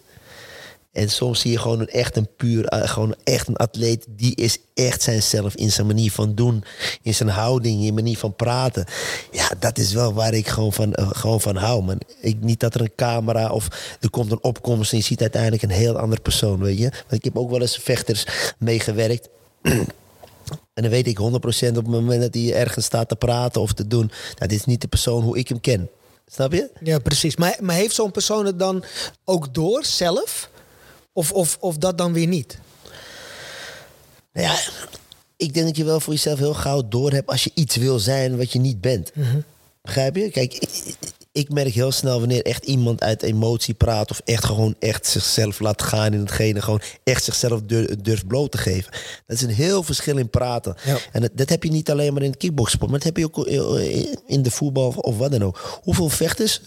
[0.92, 4.06] En soms zie je gewoon echt een puur, eh, gewoon echt een atleet.
[4.10, 6.64] Die is echt zijnzelf in zijn manier van doen.
[7.02, 8.86] In zijn houding, in manier van praten.
[9.32, 11.84] Ja, dat is wel waar ik gewoon van, eh, gewoon van hou.
[11.84, 12.00] Man.
[12.22, 13.68] Ik, niet dat er een camera of
[14.00, 16.90] er komt een opkomst en je ziet uiteindelijk een heel ander persoon, weet je.
[16.90, 18.26] Want ik heb ook wel eens vechters
[18.58, 19.30] meegewerkt.
[20.74, 21.22] En dan weet ik 100%
[21.78, 24.06] op het moment dat hij ergens staat te praten of te doen.
[24.36, 25.90] Nou, dit is niet de persoon hoe ik hem ken.
[26.28, 26.70] Snap je?
[26.84, 27.36] Ja, precies.
[27.36, 28.84] Maar, maar heeft zo'n persoon het dan
[29.26, 30.50] ook door zelf?
[31.14, 32.60] Of, of, of dat dan weer niet?
[34.34, 34.60] Nou ja,
[35.38, 38.00] ik denk dat je wel voor jezelf heel gauw door hebt als je iets wil
[38.00, 39.12] zijn wat je niet bent.
[39.82, 40.30] Begrijp je?
[40.30, 40.68] Kijk,
[41.32, 45.60] ik, merk heel snel wanneer echt iemand uit emotie praat of echt gewoon echt zichzelf
[45.60, 48.92] laat gaan in hetgene, gewoon echt zichzelf dur- durft bloot te geven.
[49.28, 50.76] Dat is een heel verschil in praten.
[50.86, 50.98] Ja.
[51.12, 53.26] En dat, dat heb je niet alleen maar in het kickboxsport, maar dat heb je
[53.26, 53.48] ook
[54.28, 55.80] in de voetbal of wat dan ook.
[55.84, 56.62] Hoeveel vechters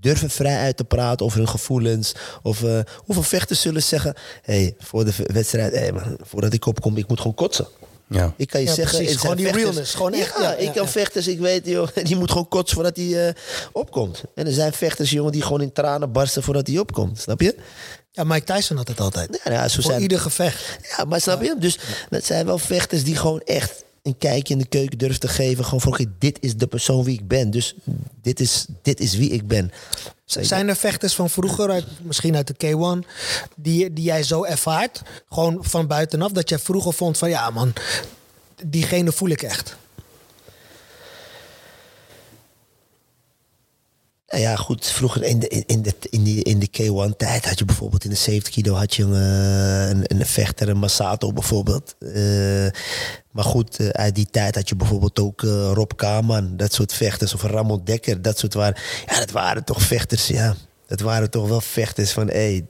[0.00, 2.14] durven vrij uit te praten over hun gevoelens?
[2.42, 6.96] Of eh, hoeveel vechters zullen zeggen: hey, voor de wedstrijd, hey, man, voordat ik opkom,
[6.96, 7.66] ik moet gewoon kotsen.
[8.10, 8.34] Ja.
[8.36, 9.14] Ik kan je Ja, zeggen, precies.
[9.14, 9.94] er zijn Gewoon die vechters- realness.
[9.94, 10.88] Gewoon echt, Ja, ja, ik kan ja.
[10.88, 13.34] vechters, ik weet, joh, die moet gewoon kotsen voordat hij eh,
[13.72, 14.22] opkomt.
[14.34, 17.18] En er zijn vechters, jongen, die gewoon in tranen barsten voordat hij opkomt.
[17.20, 17.56] Snap je?
[18.12, 19.40] Ja, Mike Tyson had het altijd.
[19.44, 20.78] Ja, ja, zo Voor zijn, ieder gevecht.
[20.96, 21.54] ja maar snap je?
[21.58, 21.78] Dus
[22.10, 25.64] dat zijn wel vechters die gewoon echt een kijkje in de keuken durven te geven.
[25.64, 27.50] Gewoon van, oké, dit is de persoon wie ik ben.
[27.50, 27.74] Dus
[28.22, 29.70] dit is, dit is wie ik ben.
[30.30, 33.08] Zijn er vechters van vroeger, misschien uit de K1,
[33.56, 35.02] die, die jij zo ervaart?
[35.30, 37.72] Gewoon van buitenaf, dat jij vroeger vond van ja man,
[38.64, 39.76] diegene voel ik echt.
[44.30, 44.86] Nou ja, goed.
[44.86, 48.16] Vroeger in de, in de, in die, in de K1-tijd had je bijvoorbeeld in de
[48.16, 51.94] 70 kilo had je een, eh, een, een vechter, een Masato bijvoorbeeld.
[51.98, 52.66] Eh,
[53.30, 55.40] maar goed, eh, uit die tijd had je bijvoorbeeld ook
[55.72, 57.34] Rob Kaman, dat soort vechters.
[57.34, 58.80] Of Ramon Dekker, dat soort waren.
[59.06, 60.54] Ja, dat waren toch vechters, ja.
[60.86, 62.66] Dat waren toch wel vechters van, hey,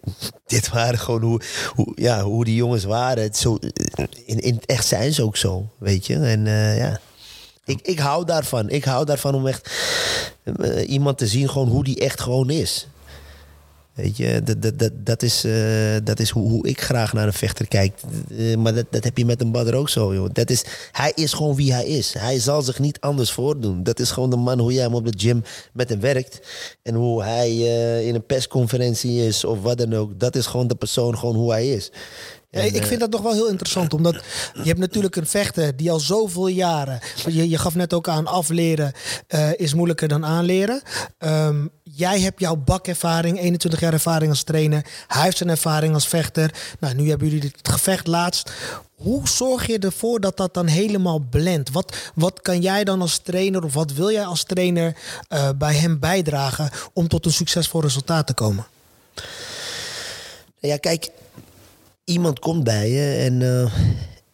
[0.46, 1.40] dit waren gewoon hoe,
[1.74, 3.22] hoe, ja, hoe die jongens waren.
[3.22, 3.58] Het zo,
[4.26, 6.14] in, in het echt zijn ze ook zo, weet je.
[6.14, 6.44] En
[6.76, 7.00] ja,
[7.70, 8.68] ik, ik hou daarvan.
[8.68, 9.70] Ik hou daarvan om echt
[10.42, 12.86] eh, iemand te zien gewoon hoe die echt gewoon is.
[13.94, 17.32] Weet je, dat, dat, dat, dat is, eh, dat is hoe, ik graag naar een
[17.32, 17.94] vechter kijk.
[18.38, 20.28] Eh, maar dat, dat heb je met een badder ook zo, joh.
[20.32, 22.14] Dat is, hij is gewoon wie hij is.
[22.18, 23.82] Hij zal zich niet anders voordoen.
[23.82, 25.42] Dat is gewoon de man hoe jij hem op de gym
[25.72, 26.40] met hem werkt.
[26.82, 27.56] En hoe hij
[28.04, 30.20] in een persconferentie is of wat dan ook.
[30.20, 31.90] Dat is gewoon de persoon, gewoon hoe hij is.
[32.50, 34.14] Ja, En, ik eh, vind dat nog wel heel interessant, omdat
[34.54, 38.26] je hebt natuurlijk een vechter die al zoveel jaren, je, je gaf net ook aan,
[38.26, 38.92] afleren
[39.26, 40.82] eh, is moeilijker dan aanleren.
[41.18, 44.86] Ehm, jij hebt jouw bakervaring, 21 jaar ervaring als trainer.
[45.06, 46.54] Hij heeft zijn ervaring als vechter.
[46.80, 48.52] Nou, nu hebben jullie het gevecht laatst.
[48.94, 51.70] Hoe zorg je ervoor dat dat dan helemaal blendt?
[51.70, 54.96] Wat, wat kan jij dan als trainer of wat wil jij als trainer
[55.28, 58.66] eh, bij hem bijdragen om tot een succesvol resultaat te komen?
[60.58, 61.10] Ja, kijk,
[62.10, 63.72] iemand komt bij je en eh,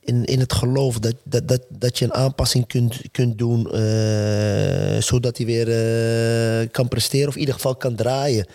[0.06, 5.02] in, in het geloof dat, dat, dat, dat je een aanpassing kunt, kunt doen, eh,
[5.02, 8.46] zodat hij weer eh, kan presteren of in ieder geval kan draaien.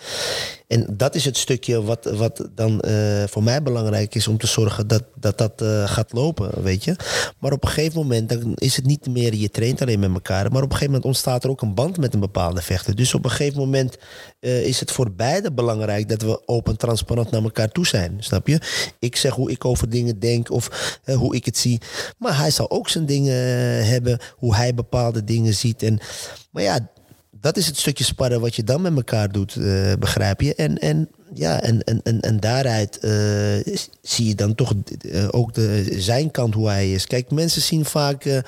[0.67, 4.47] En dat is het stukje wat, wat dan eh, voor mij belangrijk is om te
[4.47, 6.95] zorgen dat dat, dat gaat lopen, weet je.
[7.39, 10.51] Maar op een gegeven moment dan is het niet meer, je traint alleen met elkaar,
[10.51, 12.95] maar op een gegeven moment ontstaat er ook een band met een bepaalde vechter.
[12.95, 13.97] Dus op een gegeven moment
[14.39, 18.61] is het voor beide belangrijk dat we open, transparant naar elkaar toe zijn, snap je?
[18.99, 21.81] Ik zeg hoe ik over dingen denk of hoe ik het zie,
[22.17, 25.83] maar hij zal ook zijn dingen eh, hebben, hoe hij bepaalde dingen ziet.
[25.83, 25.99] En,
[26.51, 26.89] maar ja,
[27.31, 30.55] dat is het stukje sparren wat je dan met elkaar doet, eh, begrijp je?
[30.55, 34.73] En, en, ja, en, en, en, en daaruit eh, zie je dan toch
[35.31, 37.07] ook de, zijn kant hoe hij is.
[37.07, 38.41] Kijk, mensen zien vaak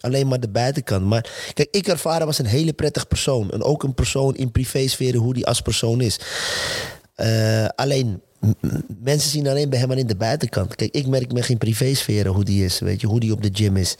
[0.00, 1.04] alleen maar de buitenkant.
[1.04, 3.50] Maar kijk, ik ervaar hem als een hele prettig persoon.
[3.50, 6.20] En ook een persoon in privésferen hoe die als persoon is.
[7.74, 8.22] Alleen,
[9.02, 10.74] mensen zien alleen bij hem alleen de buitenkant.
[10.74, 13.50] Kijk, ik merk met geen privésferen hoe die is, weet je, hoe die op de
[13.52, 13.96] gym is.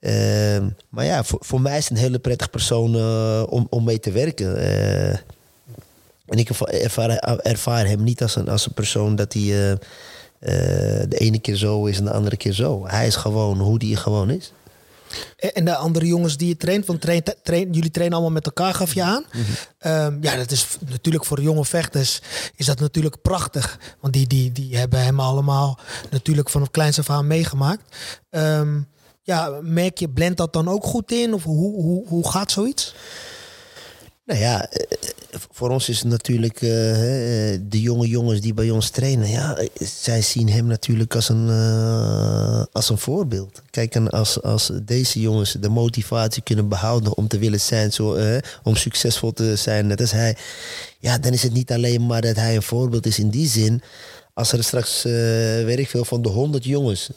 [0.00, 3.84] Ehm, maar ja, voor, voor mij is het een hele prettig persoon eh, om, om
[3.84, 4.56] mee te werken.
[4.56, 5.08] Eh,
[6.26, 9.76] en ik erva- ervaar, ervaar hem niet als een, als een persoon dat hij eh,
[11.08, 12.86] de ene keer zo is en de andere keer zo.
[12.86, 14.52] Hij is gewoon hoe die gewoon is.
[15.36, 18.74] En de andere jongens die je traint, want train, train, jullie trainen allemaal met elkaar,
[18.74, 19.24] gaf je aan.
[19.32, 19.42] Mhm.
[19.78, 22.20] Ehm, ja, dat is natuurlijk voor jonge vechters
[22.54, 23.78] is dat natuurlijk prachtig.
[24.00, 25.78] Want die, die, die hebben hem allemaal
[26.10, 27.96] natuurlijk vanaf kleins af aan meegemaakt.
[28.30, 28.80] Ehm,
[29.22, 31.34] ja, merk je, blendt dat dan ook goed in?
[31.34, 32.94] Of hoe, hoe, hoe gaat zoiets?
[34.28, 38.90] Nou ja, eh, voor ons is natuurlijk eh, eh, de jonge jongens die bij ons
[38.90, 39.28] trainen.
[39.28, 43.62] Ja, eh, zij zien hem natuurlijk als een, eh, als een voorbeeld.
[43.70, 48.14] Kijk, en als, als deze jongens de motivatie kunnen behouden om te willen zijn, zo,
[48.14, 50.36] eh, om succesvol te zijn, net als hij.
[50.98, 53.82] Ja, dan is het niet alleen maar dat hij een voorbeeld is in die zin.
[54.34, 57.10] Als er straks, eh, ik veel, van de honderd jongens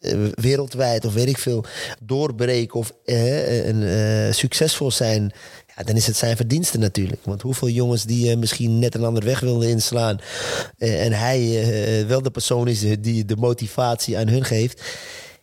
[0.00, 1.64] eh, wereldwijd of weet ik veel
[2.00, 5.32] doorbreken of eh, eh, succesvol zijn,
[5.84, 7.20] dan is het zijn verdienste natuurlijk.
[7.24, 10.20] Want hoeveel jongens die eh, misschien net een ander weg wilden inslaan
[10.78, 14.82] eh, en hij eh, wel de persoon is die de motivatie aan hun geeft,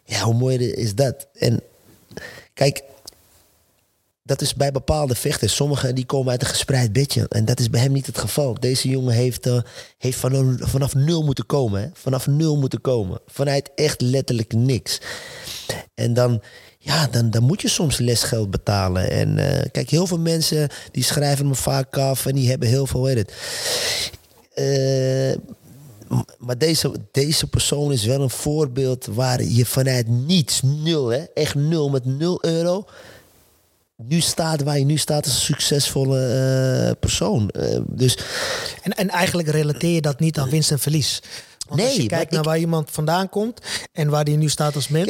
[0.04, 1.28] ja, hoe mooi is dat?
[1.34, 1.62] En
[2.54, 2.84] kijk,
[4.28, 5.56] dat is bij bepaalde vechters.
[5.56, 7.26] Sommigen die komen uit een gespreid bedje.
[7.30, 8.60] En dat is bij hem niet het geval.
[8.60, 9.60] Deze jongen heeft, eh,
[9.98, 11.82] heeft van, vanaf nul moeten komen.
[11.82, 11.88] Hè?
[11.94, 13.20] Vanaf nul moeten komen.
[13.26, 15.02] Vanuit echt letterlijk niks.
[15.96, 16.42] En dan,
[16.80, 19.12] ja, dan, dan moet je soms lesgeld betalen.
[19.12, 22.26] En eh, kijk, heel veel mensen die schrijven me vaak af.
[22.26, 23.34] En die hebben heel veel, weet het.
[24.54, 25.56] Eh,
[26.38, 31.56] maar deze, deze persoon is wel een voorbeeld waar je vanuit niets, nul, hè, echt
[31.56, 32.86] nul met nul euro,
[34.04, 36.20] nu staat waar je nu staat als een succesvolle
[36.88, 37.50] eh, persoon.
[37.50, 38.18] Eh, dus
[38.84, 41.22] En, en eigenlijk relateer je dat niet aan winst en verlies.
[41.68, 43.62] Want als Nee, je kijkt naar ik- waar iemand vandaan komt
[43.94, 45.06] en waar die nu staat als mens.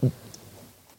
[0.00, 0.12] Kijk,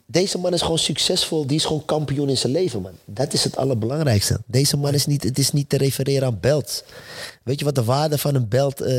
[0.06, 1.46] deze man is gewoon succesvol.
[1.46, 2.92] Die is gewoon kampioen in zijn leven, man.
[3.04, 4.40] Dat is het allerbelangrijkste.
[4.46, 6.82] Deze man is niet, het is niet te refereren aan belts.
[7.42, 8.92] Weet je wat de waarde van een belt eh,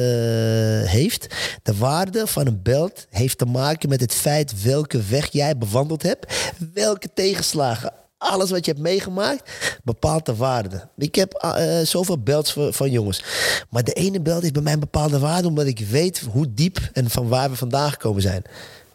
[0.89, 1.27] heeft?
[1.63, 6.03] De waarde van een belt heeft te maken met het feit welke weg jij bewandeld
[6.03, 6.33] hebt,
[6.73, 7.93] welke tegenslagen.
[8.17, 9.51] Alles wat je hebt meegemaakt
[9.83, 10.87] bepaalt de waarde.
[10.97, 13.23] Ik heb eh, eh, zoveel belts van, van jongens.
[13.69, 16.89] Maar de ene belt is bij mij een bepaalde waarde omdat ik weet hoe diep
[16.93, 18.43] en van waar we vandaan gekomen zijn.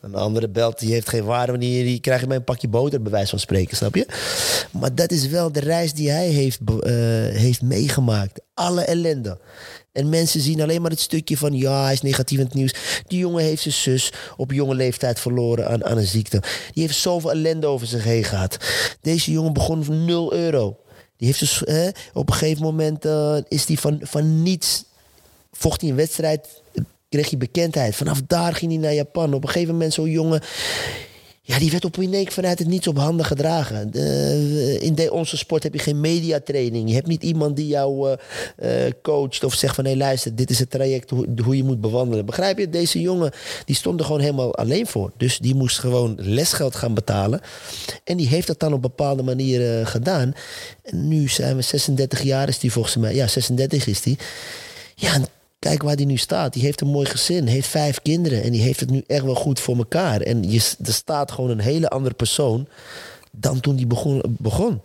[0.00, 3.02] Een andere belt die heeft geen waarde wanneer die krijg je bij een pakje boter,
[3.02, 4.06] bij wijze van spreken, snap je?
[4.70, 6.92] Maar dat is wel de reis die hij heeft, eh,
[7.40, 8.40] heeft meegemaakt.
[8.54, 9.38] Alle ellende.
[9.92, 12.74] En mensen zien alleen maar het stukje van ja, hij is negatief in het nieuws.
[13.06, 16.42] Die jongen heeft zijn zus op jonge leeftijd verloren aan, aan een ziekte.
[16.72, 18.56] Die heeft zoveel ellende over zich heen gehad.
[19.00, 20.76] Deze jongen begon van 0 euro.
[21.16, 24.84] Die heeft dus eh, op een gegeven moment eh, is die van, van niets
[25.52, 26.62] vocht hij een wedstrijd,
[27.08, 27.96] kreeg hij bekendheid.
[27.96, 29.34] Vanaf daar ging hij naar Japan.
[29.34, 30.42] Op een gegeven moment zo'n jongen...
[31.50, 33.92] Ja, die werd op een week vanuit het niets op handen gedragen.
[33.92, 36.88] Eh, in onze sport heb je geen mediatraining.
[36.88, 38.16] Je hebt niet iemand die jou
[38.56, 39.84] eh, eh, coacht of zegt van...
[39.84, 41.10] hé luister, dit is het traject
[41.44, 42.26] hoe, je moet bewandelen.
[42.26, 42.68] Begrijp je?
[42.68, 43.32] Deze jongen
[43.64, 45.12] die stond er gewoon helemaal alleen voor.
[45.16, 47.40] Dus die moest gewoon lesgeld gaan betalen.
[48.04, 50.32] En die heeft dat dan op bepaalde manier eh, gedaan.
[50.82, 53.14] En nu zijn we 36 jaar is die volgens mij.
[53.14, 54.18] Ja, 36 is die.
[54.94, 55.20] Ja,
[55.60, 56.52] kijk waar die nu staat.
[56.52, 59.34] Die heeft een mooi gezin, heeft vijf kinderen en die heeft het nu echt wel
[59.34, 60.20] goed voor elkaar.
[60.20, 62.68] En je, er staat gewoon een hele andere persoon
[63.30, 64.22] dan toen die begon.
[64.38, 64.80] begon.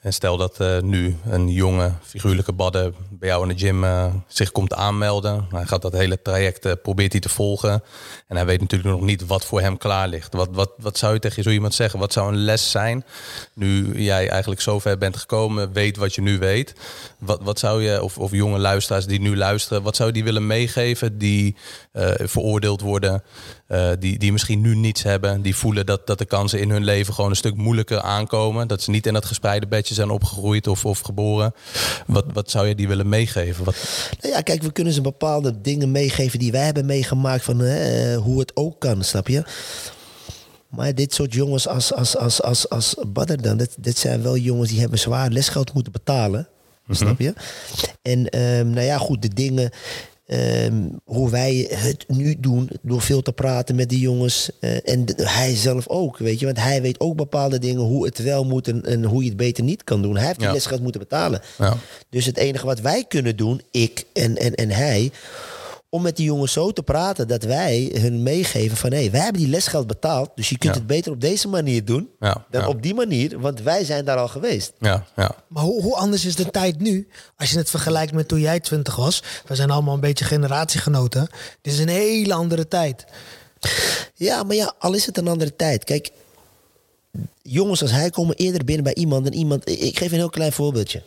[0.00, 4.14] En stel dat uh, nu een jonge figuurlijke badden bij jou in de gym uh,
[4.26, 5.46] zich komt aanmelden.
[5.50, 7.82] Hij gaat dat hele traject, uh, probeert hij te volgen.
[8.26, 10.34] En hij weet natuurlijk nog niet wat voor hem klaar ligt.
[10.34, 11.98] Wat, wat, wat zou je tegen zo iemand zeggen?
[11.98, 13.04] Wat zou een les zijn?
[13.54, 16.74] Nu jij eigenlijk zover bent gekomen, weet wat je nu weet.
[17.18, 20.24] Wat, wat zou je, of, of jonge luisteraars die nu luisteren, wat zou je die
[20.24, 21.56] willen meegeven die
[22.18, 23.22] veroordeeld worden?
[23.98, 25.42] Die, die misschien nu niets hebben.
[25.42, 28.68] Die voelen dat, dat de kansen in hun leven gewoon een stuk moeilijker aankomen.
[28.68, 31.54] Dat ze niet in dat gespreide bedje zijn opgegroeid of, of geboren.
[32.06, 33.64] Wat, wat zou je die willen meegeven?
[33.64, 33.74] Wat...
[34.20, 38.16] Nou ja, kijk, we kunnen ze bepaalde dingen meegeven die wij hebben meegemaakt van hè,
[38.16, 39.44] hoe het ook kan, snap je?
[40.68, 44.36] Maar dit soort jongens als, als, als, als, als Badr dan, dit, dit zijn wel
[44.36, 46.48] jongens die hebben zwaar lesgeld moeten betalen.
[46.86, 46.96] Mhm.
[46.96, 47.34] Snap je?
[48.02, 49.70] En um, nou ja, goed, de dingen
[50.26, 54.50] Ehm, hoe wij het nu doen door veel te praten met die jongens.
[54.60, 56.44] Uh, en hij zelf ook, weet je.
[56.44, 59.36] Want hij weet ook bepaalde dingen, hoe het wel moet en, en hoe je het
[59.36, 60.16] beter niet kan doen.
[60.16, 60.52] Hij heeft die ja.
[60.52, 61.40] lesgeld moeten betalen.
[61.58, 61.76] Ja.
[62.10, 65.10] Dus het enige wat wij kunnen doen, ik en, en, en hij
[65.96, 69.20] om met die jongens zo te praten dat wij hun meegeven van hé, hey, wij
[69.20, 72.66] hebben die lesgeld betaald, dus je kunt het beter op deze manier doen ja, dan
[72.66, 74.72] op die manier, want wij zijn daar al geweest.
[74.78, 75.34] Ja, ja.
[75.48, 78.60] Maar hoe, hoe anders is de tijd nu als je het vergelijkt met toen jij
[78.60, 79.22] twintig was?
[79.46, 81.28] We zijn allemaal een beetje generatiegenoten.
[81.60, 83.04] Dit is een hele andere tijd.
[84.14, 85.84] Ja, maar ja, al is het een andere tijd.
[85.84, 86.10] Kijk,
[87.42, 89.70] jongens als hij komen eerder binnen bij iemand dan iemand.
[89.70, 91.02] Ik geef een heel klein voorbeeldje.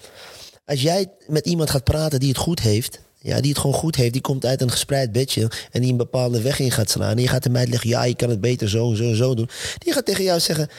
[0.66, 3.96] Als jij met iemand gaat praten die het goed heeft, ja, die het gewoon goed
[3.96, 7.12] heeft, die komt uit een gespreid bedje en die een bepaalde weg in gaat slaan.
[7.12, 9.34] En je gaat hem uitleggen, ja, je kan het beter zo en zo en zo
[9.36, 9.50] doen.
[9.78, 10.70] Die gaat tegen jou zeggen,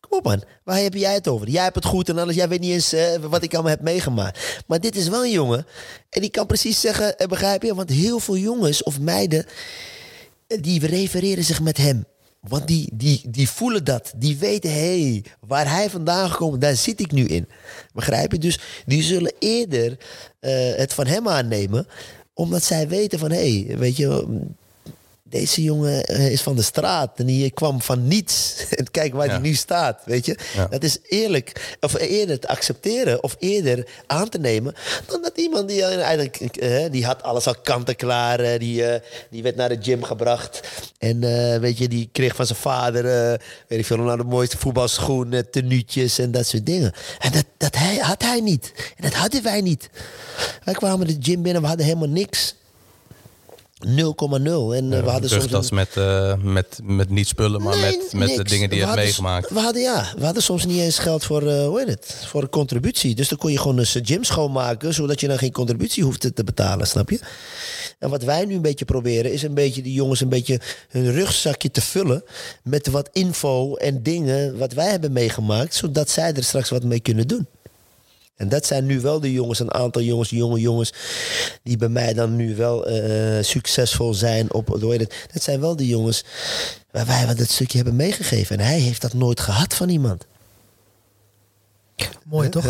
[0.00, 1.48] kom op man, waar heb jij het over?
[1.48, 3.80] Jij hebt het goed en alles, jij weet niet eens uh, wat ik allemaal heb
[3.80, 4.62] meegemaakt.
[4.66, 5.66] Maar dit is wel een jongen
[6.10, 7.74] en die kan precies zeggen, uh, begrijp je?
[7.74, 9.46] Want heel veel jongens of meiden,
[10.48, 12.06] uh, die refereren zich met hem.
[12.48, 14.12] Want die, die, die voelen dat.
[14.16, 17.48] Die weten, hé, hey, waar hij vandaan gekomen, daar zit ik nu in.
[17.94, 18.38] Begrijp je?
[18.38, 19.90] Dus die zullen eerder
[20.40, 21.86] uh, het van hem aannemen.
[22.34, 24.26] Omdat zij weten van, hé, hey, weet je,
[25.30, 28.56] deze jongen eh, is van de straat en die kwam van niets.
[28.78, 30.38] En kijk waar hij nu staat, weet je.
[30.70, 34.74] Dat is eerlijk, of eerder te accepteren of eerder aan te nemen...
[35.06, 38.58] dan dat iemand die eh, eigenlijk, uh, die had alles al kant en klaar.
[38.58, 38.84] die,
[39.30, 40.60] die werd naar de gym gebracht.
[40.98, 41.20] En
[41.60, 43.02] weet je, die kreeg van zijn vader,
[43.68, 46.92] weet ik veel, nou de mooiste voetbalschoenen, tenuutjes en dat soort dingen.
[47.18, 48.72] En dat, dat hij, had hij niet.
[48.96, 49.90] En dat hadden wij niet.
[50.64, 52.54] Wij kwamen de gym binnen, we hadden helemaal niks.
[53.86, 53.90] 0,0.
[54.74, 55.70] En ja, we hadden soms.
[55.70, 58.96] Met, uh, met, met niet spullen, maar nee, met, met de dingen die je hebt
[58.96, 59.50] meegemaakt.
[59.50, 62.42] We hadden, ja, we hadden soms niet eens geld voor, uh, hoe heet het, voor
[62.42, 63.14] een contributie.
[63.14, 66.44] Dus dan kon je gewoon een gym schoonmaken, zodat je dan geen contributie hoeft te
[66.44, 67.20] betalen, snap je?
[67.98, 71.12] En wat wij nu een beetje proberen, is een beetje die jongens een beetje hun
[71.12, 72.24] rugzakje te vullen
[72.62, 77.00] met wat info en dingen wat wij hebben meegemaakt, zodat zij er straks wat mee
[77.00, 77.46] kunnen doen.
[78.38, 80.92] En dat zijn nu wel de jongens, een aantal jongens, jonge jongens,
[81.62, 84.52] die bij mij dan nu wel uh, succesvol zijn.
[84.52, 86.24] Op, dat, dat zijn wel de jongens
[86.90, 88.58] waar wij wat het stukje hebben meegegeven.
[88.58, 90.26] En hij heeft dat nooit gehad van iemand.
[92.28, 92.64] Mooi toch?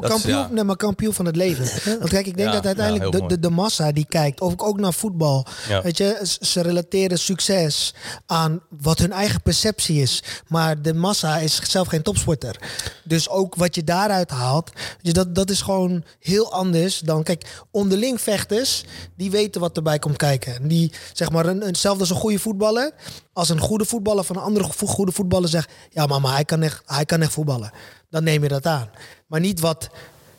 [0.00, 1.64] kampioen, nee, maar kampioen van het leven.
[1.98, 4.92] Want kijk, ik denk dat uiteindelijk de, de, de, massa die kijkt, of ook naar
[4.92, 5.46] voetbal,
[5.82, 7.94] weet je, ze relateren succes
[8.26, 10.22] aan wat hun eigen perceptie is.
[10.48, 12.56] Maar de massa is zelf geen topsporter.
[13.04, 14.70] Dus ook wat je daaruit haalt,
[15.02, 18.84] dus dat, dat is gewoon heel anders dan, kijk, onderling vechters,
[19.16, 20.68] die weten wat erbij komt kijken.
[20.68, 22.92] Die, zeg maar, een, hetzelfde als een goede voetballer.
[23.32, 26.82] Als een goede voetballer van een andere goede voetballer zegt, ja, mama, hij kan echt,
[26.86, 27.72] hij kan echt voetballen
[28.12, 28.90] dan neem je dat aan.
[29.26, 29.88] Maar niet wat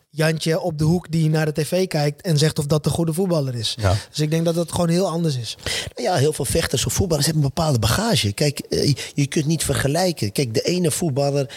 [0.09, 3.13] Jantje op de hoek die naar de tv kijkt en zegt of dat de goede
[3.13, 3.75] voetballer is.
[3.79, 3.95] Ja.
[4.09, 5.57] Dus ik denk dat het gewoon heel anders is.
[5.95, 8.31] Nou ja, heel veel vechters of voetballers hebben een bepaalde bagage.
[8.31, 10.31] Kijk, eh, je kunt niet vergelijken.
[10.31, 11.55] Kijk, de ene voetballer.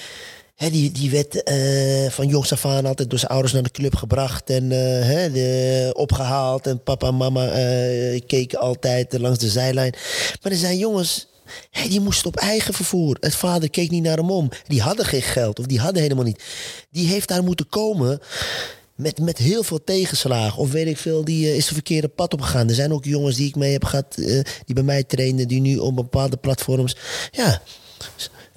[0.57, 3.71] Hè, die, die werd uh, van jongs af aan altijd door zijn ouders naar de
[3.71, 6.67] club gebracht en uh, hè, de, opgehaald.
[6.67, 7.47] En papa en mama
[8.27, 9.95] keken altijd langs de zijlijn.
[10.43, 11.27] Maar er zijn jongens
[11.71, 13.17] Hey, die moest op eigen vervoer.
[13.21, 14.49] Het vader keek niet naar hem om.
[14.67, 16.43] Die hadden geen geld of die hadden helemaal niet.
[16.91, 18.21] Die heeft daar moeten komen
[18.95, 20.59] met, met heel veel tegenslagen.
[20.59, 22.69] Of weet ik veel, die uh, is de verkeerde pad opgegaan.
[22.69, 25.61] Er zijn ook jongens die ik mee heb gehad, uh, die bij mij trainen, die
[25.61, 26.97] nu op bepaalde platforms.
[27.31, 27.63] Ja,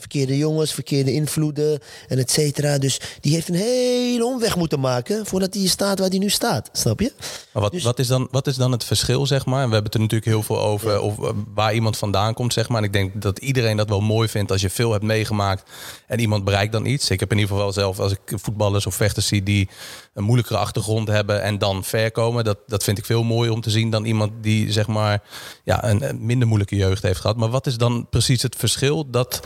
[0.10, 2.78] verkeerde jongens, verkeerde invloeden en et cetera.
[2.78, 6.70] Dus die heeft een hele omweg moeten maken voordat hij staat waar hij nu staat.
[6.72, 7.14] Snap je?
[7.54, 9.68] Maar wat, dus- wat, is dan, wat is dan het verschil, zeg maar?
[9.68, 12.70] We hebben het er natuurlijk heel veel over of, eh, waar iemand vandaan komt, zeg
[12.70, 12.78] maar.
[12.78, 15.70] En ik denk dat iedereen dat wel mooi vindt als je veel hebt meegemaakt
[16.08, 17.10] en iemand bereikt dan iets.
[17.10, 19.70] Ik heb in ieder geval zelf, als ik voetballers of vechters zie die
[20.14, 23.62] een moeilijkere achtergrond hebben en dan ver komen, dat, dat vind ik veel mooier om
[23.62, 25.24] te zien dan iemand die, zeg maar,
[25.64, 27.38] ja, een minder moeilijke jeugd heeft gehad.
[27.38, 29.40] Maar wat is dan precies het verschil dat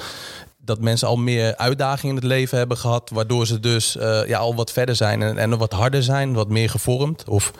[0.66, 4.38] dat mensen al meer uitdagingen in het leven hebben gehad, waardoor ze dus eh, ja,
[4.38, 7.24] al wat verder zijn en, en wat harder zijn, wat meer gevormd?
[7.28, 7.52] Of...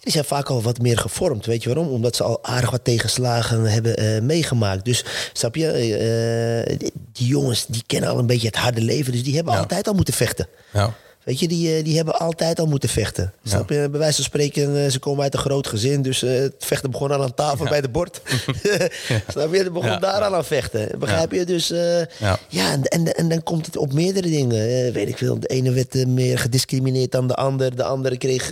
[0.00, 1.46] Die zijn vaak al wat meer gevormd.
[1.46, 1.88] Weet je waarom?
[1.92, 4.84] Omdat ze al aardig wat tegenslagen hebben eh, meegemaakt.
[4.84, 9.12] Dus snap je, eh, die, die jongens die kennen al een beetje het harde leven.
[9.12, 9.58] Dus die hebben Ja.
[9.58, 10.48] altijd al moeten vechten.
[10.72, 10.94] Ja.
[11.24, 13.32] Weet je, die, eh, die hebben altijd al moeten vechten.
[13.44, 13.88] Snap je?
[13.90, 16.02] Bij wijze van spreken, eh, ze komen uit een groot gezin.
[16.02, 18.20] Dus eh, het vechten begon al aan tafel bij de bord.
[19.32, 19.58] Snap je?
[19.58, 20.98] Het begon Ja, daar al aan vechten.
[20.98, 21.44] Begrijp je?
[21.44, 22.38] Dus Ja.
[22.48, 24.92] ja, en, en, en dan komt het op meerdere dingen.
[24.92, 25.40] Weet ik veel.
[25.40, 27.76] De ene werd meer gediscrimineerd dan de ander.
[27.76, 28.50] De andere kreeg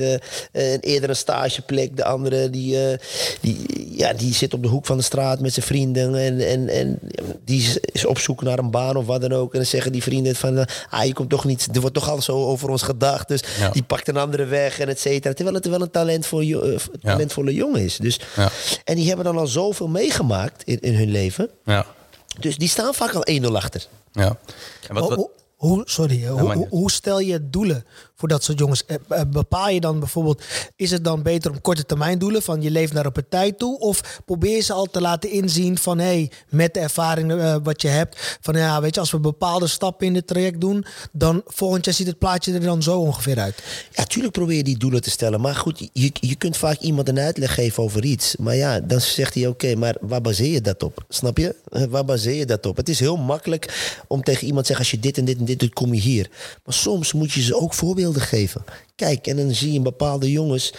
[0.53, 1.97] een eerder een stageplek.
[1.97, 2.77] De andere die,
[3.41, 3.67] die,
[3.97, 6.15] ja, die zit op de hoek van de straat met zijn vrienden.
[6.17, 6.99] En, en, en
[7.45, 7.61] die
[7.93, 9.53] is- op zoek naar een baan of wat dan ook.
[9.53, 10.67] En dan zeggen die vrienden van...
[10.91, 11.69] ah, je komt toch niet...
[11.73, 13.29] Er wordt toch al zo over ons gedacht.
[13.29, 13.69] Dus Ja.
[13.71, 15.35] die pakt een andere weg en et cetera.
[15.35, 17.97] Terwijl het wel een talentvol, jo- eh, talentvolle jongen is.
[17.97, 18.51] Dus, Ja.
[18.85, 21.51] En die hebben dan al zoveel meegemaakt in, in hun leven.
[21.65, 21.87] Ja.
[22.41, 23.87] Dus die staan vaak al 1-0 achter.
[24.13, 24.39] ja.
[24.89, 26.27] En wat, Hoe- wat, Hoe, sorry,
[26.69, 27.85] hoe stel je doelen
[28.23, 28.85] voor dat soort jongens?
[28.87, 30.43] Eh, eh, Bepaal je dan bijvoorbeeld,
[30.77, 33.79] is het dan beter om korte termijn doelen van je leeft naar een partij toe?
[33.79, 37.83] Of probeer ze al te laten inzien van hé, hey, met de ervaring eh, wat
[37.83, 41.43] je hebt, van ja, weet je, als we bepaalde stappen in dit traject doen, dan
[41.47, 43.63] volgend jaar ziet het plaatje er dan zo ongeveer uit.
[43.91, 45.41] Ja, tuurlijk probeer je die doelen te stellen.
[45.41, 48.37] Maar goed, je, je kunt vaak iemand een uitleg geven over iets.
[48.37, 51.05] Maar ja, dan zegt hij oké, maar waar baseer je dat op?
[51.09, 51.55] Snap je?
[51.91, 52.77] Waar baseer je dat op?
[52.77, 54.85] Het is heel makkelijk om tegen iemand te zeggen...
[54.85, 56.31] als je dit en dit en dit doet, kom je hier.
[56.65, 58.65] Maar soms moet je ze ook voorbeelden geven.
[58.97, 60.73] Kijk, en dan zie je bepaalde jongens...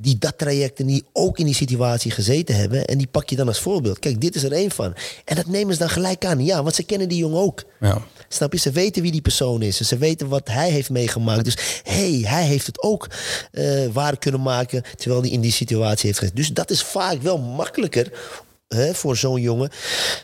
[0.00, 2.84] die dat traject en die ook in die situatie gezeten hebben...
[2.84, 3.98] en die pak je dan als voorbeeld.
[3.98, 4.94] Kijk, dit is er één van.
[5.24, 6.44] En dat nemen ze dan gelijk aan.
[6.44, 7.64] Ja, want ze kennen die jongen ook.
[7.80, 8.02] ja.
[8.28, 8.58] Snap je?
[8.58, 9.78] Ze weten wie die persoon is.
[9.78, 11.44] En ze weten wat hij heeft meegemaakt.
[11.44, 13.08] Dus hey, hij heeft het ook
[13.52, 14.82] eh, waar kunnen maken.
[14.96, 16.40] terwijl hij in die situatie heeft gezeten.
[16.40, 18.12] Dus dat is vaak wel makkelijker.
[18.68, 19.70] Hè, voor zo'n jongen.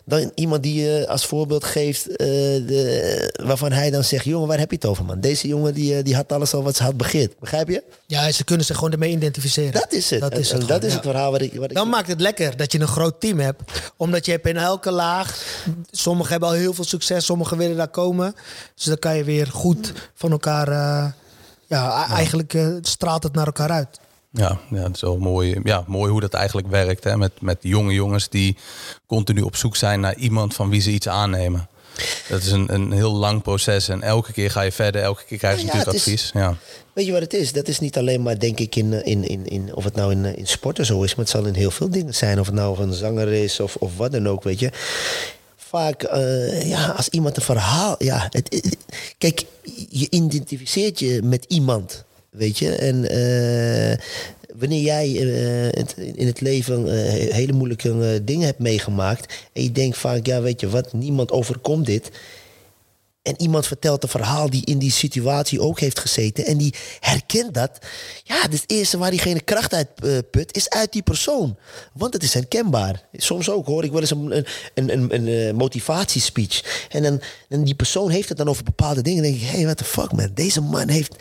[0.04, 2.08] Dan iemand die je als voorbeeld geeft.
[2.08, 2.26] eh,
[2.66, 5.20] de, waarvan hij dan zegt: Jongen, waar heb je het over, man?
[5.20, 7.38] Deze jongen die, eh, die had alles al wat ze had begeerd.
[7.38, 7.82] Begrijp je?
[8.06, 9.72] Ja, ze kunnen zich gewoon ermee identificeren.
[9.72, 10.20] Dat is het.
[10.20, 11.74] Dat is En het, dat is het verhaal wat ik.
[11.74, 13.62] Dan maakt het lekker dat je een groot team hebt.
[13.96, 15.42] Omdat je hebt in elke laag...
[15.90, 18.34] Sommigen hebben al heel veel succes, sommigen willen daar komen.
[18.74, 20.68] Dus dan kan je weer goed van elkaar...
[20.68, 21.06] eh,
[21.66, 23.88] ja, eigenlijk eh, straalt het naar elkaar uit.
[24.36, 27.04] Ja, ja, het is wel mooi, ja, mooi hoe dat eigenlijk werkt.
[27.04, 27.16] Hè?
[27.16, 28.56] Met, met jonge jongens die
[29.06, 31.68] continu op zoek zijn naar iemand van wie ze iets aannemen.
[32.28, 35.38] Dat is een, een heel lang proces en elke keer ga je verder, elke keer
[35.38, 36.30] krijg je Ja, natuurlijk is- advies.
[36.34, 36.56] Ja.
[36.92, 37.52] Weet je wat het is?
[37.52, 40.24] Dat is niet alleen maar, denk ik, in, in, in, in of het nou in,
[40.36, 42.40] in sporten zo is, maar het zal in heel veel dingen zijn.
[42.40, 44.70] Of het nou een zanger is of, of wat dan ook, weet je.
[45.56, 47.94] Vaak, eh, ja, als iemand een verhaal.
[47.98, 48.76] Ja, het, het-
[49.18, 49.44] kijk,
[49.88, 52.04] je identificeert je met iemand,
[52.34, 52.70] weet je.
[52.70, 53.98] En eh,
[54.54, 55.82] wanneer jij eh,
[56.14, 59.34] in het leven eh, hele moeilijke dingen hebt meegemaakt.
[59.52, 62.10] en je denkt vaak, ja, weet je wat, niemand overkomt dit.
[63.24, 66.46] En iemand vertelt een verhaal die in die situatie ook heeft gezeten.
[66.46, 67.78] En die herkent dat.
[68.22, 71.56] Ja, dus het eerste waar diegene kracht uit eh, put, is uit die persoon.
[71.92, 73.08] Want het is herkenbaar.
[73.12, 74.36] Soms ook hoor ik wel eens een,
[74.74, 76.86] een, een, een, eh, motivatiespeech.
[76.88, 79.22] En, dan, en die persoon heeft het dan over bepaalde dingen.
[79.22, 80.30] Dan denk ik, hé, hey, what the fuck man.
[80.34, 81.14] Deze man heeft...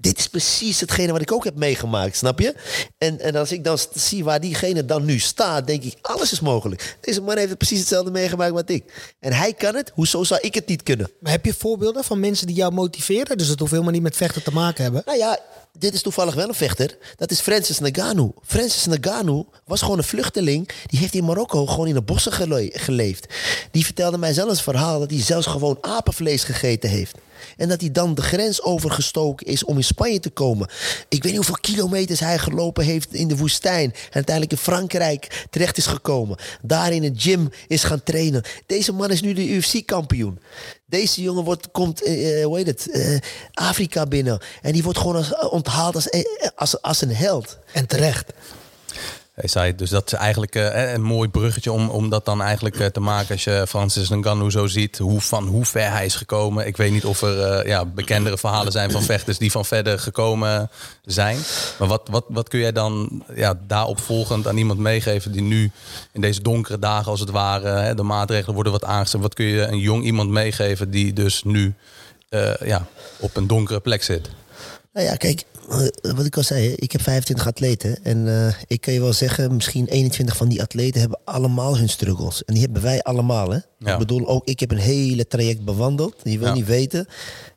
[0.00, 2.54] Dit is precies hetgene wat ik ook heb meegemaakt, snap je?
[2.98, 6.40] En, en als ik dan zie waar diegene dan nu staat, denk ik, alles is
[6.40, 6.96] mogelijk.
[7.00, 9.14] Deze man heeft het precies hetzelfde meegemaakt wat ik.
[9.20, 11.10] En hij kan het, hoezo zou ik het niet kunnen?
[11.36, 13.38] Heb je voorbeelden van mensen die jou motiveren?
[13.38, 15.02] Dus het hoeft helemaal niet met vechten te maken hebben.
[15.04, 15.38] Nou ja,
[15.78, 16.96] dit is toevallig wel een vechter.
[17.16, 18.32] Dat is Francis Ngannou.
[18.42, 20.68] Francis Ngannou was gewoon een vluchteling.
[20.86, 23.34] Die heeft in Marokko gewoon in de bossen gele- geleefd.
[23.70, 27.18] Die vertelde mij zelfs een verhaal dat hij zelfs gewoon apenvlees gegeten heeft.
[27.56, 30.68] En dat hij dan de grens overgestoken is om in Spanje te komen.
[31.08, 33.92] Ik weet niet hoeveel kilometers hij gelopen heeft in de woestijn.
[33.92, 36.36] En uiteindelijk in Frankrijk terecht is gekomen.
[36.62, 38.42] Daar in een gym is gaan trainen.
[38.66, 40.38] Deze man is nu de UFC-kampioen.
[40.86, 43.18] Deze jongen wordt, komt, eh, hoe heet het, eh,
[43.52, 44.40] Afrika binnen.
[44.62, 46.08] En die wordt gewoon als, onthaald als,
[46.54, 47.58] als, als een held.
[47.72, 48.32] En terecht.
[49.36, 52.76] Hij zei, dus dat is eigenlijk eh, een mooi bruggetje om, om dat dan eigenlijk
[52.78, 53.30] eh, te maken.
[53.30, 56.66] Als je Francis Ngannou zo ziet, hoe, van hoe ver hij is gekomen.
[56.66, 59.98] Ik weet niet of er eh, ja, bekendere verhalen zijn van vechters die van verder
[59.98, 60.70] gekomen
[61.04, 61.38] zijn.
[61.78, 65.70] Maar wat, wat, wat kun jij dan ja, daarop volgend aan iemand meegeven die nu
[66.12, 69.20] in deze donkere dagen als het ware, de maatregelen worden wat aangezet.
[69.20, 71.74] Wat kun je een jong iemand meegeven die dus nu
[72.28, 72.86] eh, ja,
[73.18, 74.30] op een donkere plek zit?
[74.92, 75.55] Nou ja, kijk, eh,
[76.16, 78.04] wat ik al zei, ik heb 25 atleten.
[78.04, 81.88] En eh, ik kan je wel zeggen, misschien 21 van die atleten hebben allemaal hun
[81.88, 82.44] struggles.
[82.44, 83.50] En die hebben wij allemaal.
[83.50, 83.58] Hè?
[83.78, 83.92] Ja.
[83.92, 86.14] Ik bedoel, ook ik heb een hele traject bewandeld.
[86.22, 86.54] Je wil Ja.
[86.54, 87.06] niet weten.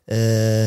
[0.04, 0.66] Eh,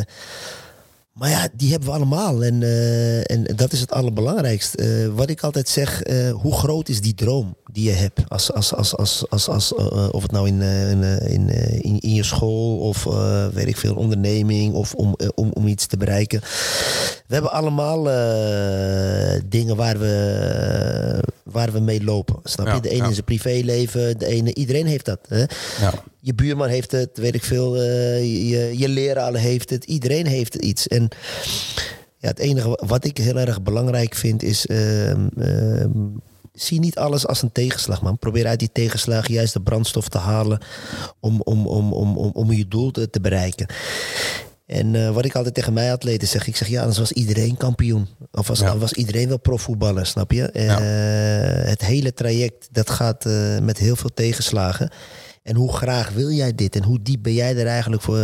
[1.14, 2.43] Maar ja, die hebben we allemaal.
[2.43, 4.78] En, eh, en dat is het allerbelangrijkste.
[4.78, 8.22] Eh, wat ik altijd zeg, eh, hoe groot is die droom die je hebt?
[8.28, 9.74] Als, als, als, als, als, als,
[10.11, 13.03] of het nou in, in, in, in, je school of
[13.53, 16.39] weet ik veel, onderneming of om, om, om iets te bereiken.
[17.28, 18.03] We hebben allemaal
[19.49, 22.39] dingen waar we, waar we mee lopen.
[22.44, 22.82] Snap Ja, je?
[22.82, 23.08] De ene ja.
[23.08, 25.20] in zijn privéleven, de ene, iedereen heeft dat.
[25.28, 25.39] Hè?
[25.80, 25.94] Ja.
[26.20, 27.76] Je buurman heeft het, weet ik veel.
[27.76, 29.84] eh, je, je leraar heeft het.
[29.84, 30.88] Iedereen heeft iets.
[30.88, 31.08] En
[32.18, 34.66] ja, het enige wat ik heel erg belangrijk vind is...
[34.66, 35.89] ehm, ehm,
[36.54, 38.18] zie niet alles als een tegenslag, man.
[38.18, 40.60] Probeer uit die tegenslag juist de brandstof te halen...
[41.20, 43.68] om, om, om, om, om, om je doel te, te bereiken.
[44.66, 47.57] En eh, wat ik altijd tegen mijn atleten zeg, ik zeg ja, anders was iedereen
[47.57, 48.07] kampioen.
[48.32, 48.78] Of was, Ja.
[48.78, 50.49] was iedereen wel profvoetballer, snap je?
[50.53, 50.80] Ja.
[50.80, 54.91] Eh, het hele traject, dat gaat eh, met heel veel tegenslagen.
[55.43, 56.76] En hoe graag wil jij dit?
[56.76, 58.18] En hoe diep ben jij er eigenlijk voor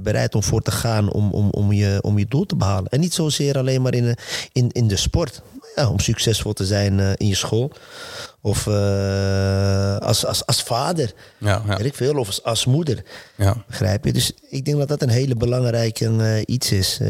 [0.00, 2.90] bereid om voor te gaan om, om, om, je, om je doel te behalen?
[2.90, 4.16] En niet zozeer alleen maar in,
[4.52, 5.42] in, in de sport.
[5.74, 7.72] Ja, om succesvol te zijn eh, in je school.
[8.40, 12.14] Of eh, als, als, als vader, Ja, ja, weet ik veel.
[12.18, 13.02] Of als, als moeder.
[13.36, 13.64] ja.
[13.66, 14.12] Begrijp je?
[14.12, 17.00] Dus ik denk dat dat een hele belangrijke eh, iets is.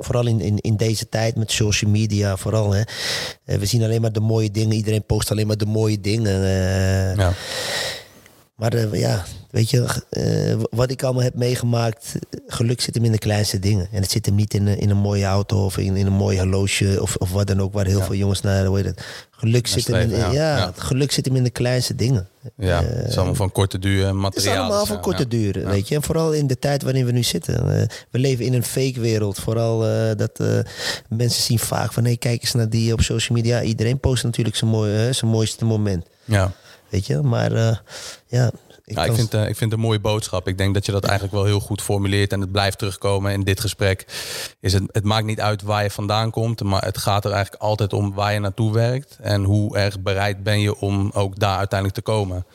[0.00, 2.72] Vooral in, in, in deze tijd met social media, vooral.
[2.72, 2.82] Hè.
[3.44, 4.72] We zien alleen maar de mooie dingen.
[4.76, 6.40] Iedereen post alleen maar de mooie dingen.
[7.16, 7.32] ja.
[8.54, 12.14] Maar eh, ja, weet je, eh, wat ik allemaal heb meegemaakt,
[12.46, 13.88] geluk zit hem in de kleinste dingen.
[13.92, 16.12] En het zit hem niet in, een- in een mooie auto of in, in een
[16.12, 18.04] mooi horloge of, of wat dan ook, waar heel Ja.
[18.04, 19.04] veel jongens naar, hoe heet het?
[19.30, 20.56] Geluk zit hem in, ja, ja.
[20.58, 22.28] ja, het geluk zit hem in de kleinste dingen.
[22.56, 22.82] ja.
[22.84, 24.54] het is allemaal van korte duur en Het materiaal.
[24.54, 25.66] is allemaal van korte duur, Ja.
[25.68, 25.94] weet je.
[25.94, 27.80] En vooral in de tijd waarin we nu zitten.
[27.80, 29.38] Eh, we leven in een fake wereld.
[29.38, 30.58] Vooral eh, dat eh,
[31.08, 32.04] mensen zien vaak van...
[32.04, 33.62] hé, kijk eens naar die op social media.
[33.62, 36.06] Iedereen post natuurlijk zijn, mooie, hè, zijn mooiste moment.
[36.24, 36.52] Ja.
[36.94, 37.76] Weet je, maar eh,
[38.26, 38.50] ja...
[38.86, 40.48] Ik Ja, ik, kan- vind, eh, ik vind het een mooie boodschap.
[40.48, 43.42] Ik denk dat je dat eigenlijk wel heel goed formuleert en het blijft terugkomen in
[43.42, 44.06] dit gesprek.
[44.60, 47.62] Is het, het maakt niet uit waar je vandaan komt, maar het gaat er eigenlijk
[47.62, 51.58] altijd om waar je naartoe werkt en hoe erg bereid ben je om ook daar
[51.58, 52.46] uiteindelijk te komen.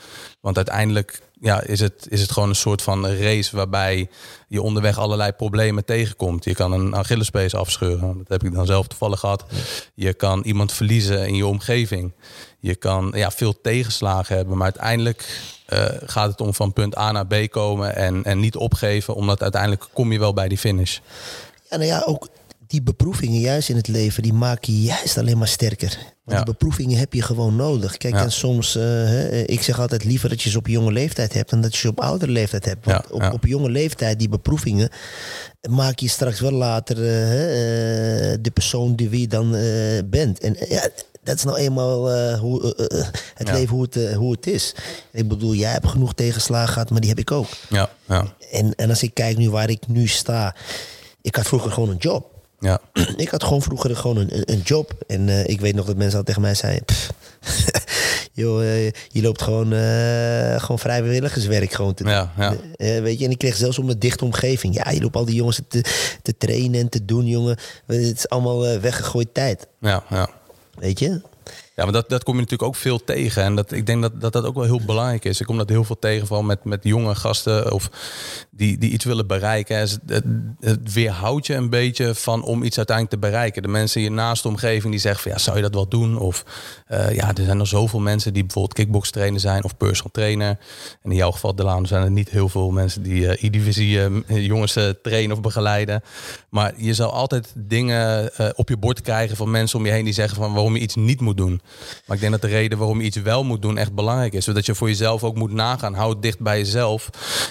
[0.42, 4.10] Want uiteindelijk ja, is, het, is het gewoon een soort van race waarbij
[4.48, 6.44] je onderweg allerlei problemen tegenkomt.
[6.44, 9.46] Je kan een Achillespees afscheuren, dat heb ik dan zelf toevallig gehad.
[9.94, 12.14] Je kan iemand verliezen in je omgeving.
[12.60, 17.12] Je kan ja, veel tegenslagen hebben, maar uiteindelijk eh, gaat het om van punt A
[17.12, 20.98] naar B komen en, en niet opgeven, omdat uiteindelijk kom je wel bij die finish.
[21.70, 22.28] Ja, nou ja, ook
[22.68, 25.88] die beproevingen juist in het leven, die maken je juist alleen maar sterker.
[25.98, 26.44] Want Ja.
[26.44, 27.98] die beproevingen heb je gewoon nodig.
[27.98, 28.22] Kijk, Ja.
[28.24, 31.50] en soms, eh, hè, ik zeg altijd liever dat je ze op jonge leeftijd hebt
[31.50, 32.86] dan dat je ze op oudere leeftijd hebt.
[32.86, 34.90] Want Ja, op, op jonge leeftijd, die beproevingen,
[35.70, 40.40] maak je straks wel later eh, eh, de persoon die wie je dan eh, bent.
[40.40, 40.88] En eh, ja,
[41.30, 43.54] dat is nou eenmaal eh, hoe, eh, eh, het Ja.
[43.54, 44.76] leven hoe het, hoe het is.
[45.12, 47.48] Ik bedoel, jij hebt genoeg tegenslagen gehad, maar die heb ik ook.
[47.70, 50.56] Ja, ja, En, en als ik kijk nu waar ik nu sta,
[51.22, 52.26] ik had vroeger gewoon een job.
[52.60, 52.80] ja.
[53.18, 54.94] Ik had gewoon vroeger gewoon een, een- job.
[55.08, 56.86] En ik weet nog dat mensen al tegen mij zeiden...
[56.86, 57.10] "Pff,
[58.34, 58.62] joh,
[59.08, 59.68] je loopt gewoon,
[60.62, 62.04] gewoon vrijwilligerswerk gewoon te.
[62.04, 62.56] Ja, ja.
[63.02, 64.74] Weet je, en ik kreeg zelfs om een dichte omgeving.
[64.76, 65.84] Ja, je loopt al die jongens te,
[66.22, 67.58] te trainen en te doen, jongen.
[67.86, 69.68] Het is allemaal weggegooid tijd.
[69.82, 70.30] ja, ja.
[70.80, 71.22] Weet je?
[71.80, 73.44] Ja, maar dat, dat kom je natuurlijk ook veel tegen.
[73.44, 75.40] En dat, ik denk dat, dat dat ook wel heel belangrijk is.
[75.40, 77.90] Ik kom dat heel veel tegen, vooral met, met jonge gasten of
[78.52, 79.78] die, die iets willen bereiken.
[79.78, 80.24] Het, het,
[80.60, 83.62] het weerhoudt je een beetje van om iets uiteindelijk te bereiken.
[83.62, 86.18] De mensen in je naaste omgeving die zeggen van ja, zou je dat wel doen?
[86.18, 86.46] Of
[86.88, 90.58] eh, ja, er zijn nog zoveel mensen die bijvoorbeeld kickbox trainer zijn of personal trainer.
[91.02, 94.46] En in jouw geval, Delano, zijn er niet heel veel mensen die eh E-divisie eh,
[94.46, 96.02] jongens trainen of begeleiden.
[96.50, 100.14] Maar je zal altijd dingen op je bord krijgen van mensen om je heen die
[100.14, 101.62] zeggen van waarom je iets niet moet doen.
[102.06, 104.46] Maar ik denk dat de reden waarom je iets wel moet doen echt belangrijk is.
[104.46, 105.94] Zodat je voor jezelf ook moet nagaan.
[105.94, 107.10] Hou het dicht bij jezelf.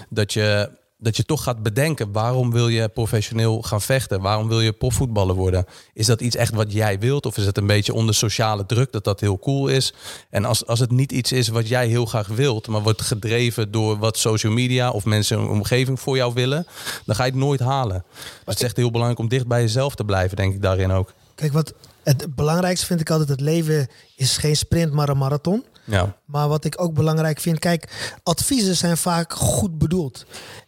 [0.09, 4.21] Dat je, dat je toch gaat bedenken waarom wil je professioneel gaan vechten?
[4.21, 5.65] Waarom wil je profvoetballer worden?
[5.93, 7.27] Is dat iets echt wat jij wilt?
[7.27, 9.95] Of is het een beetje onder sociale druk dat dat heel cool is?
[10.31, 13.71] En als, als het niet iets is wat jij heel graag wilt, maar wordt gedreven
[13.71, 16.67] door wat social media of mensen in je omgeving voor jou willen,
[17.05, 18.05] dan ga je het nooit halen.
[18.15, 20.91] Dus het is echt heel belangrijk om dicht bij jezelf te blijven, denk ik daarin
[20.91, 21.13] ook.
[21.39, 21.73] Kijk, wat
[22.03, 25.65] het belangrijkste vind ik altijd, het leven is geen sprint, maar een marathon.
[25.85, 30.25] Ja, Maar wat ik ook belangrijk vind, kijk, adviezen zijn vaak goed bedoeld.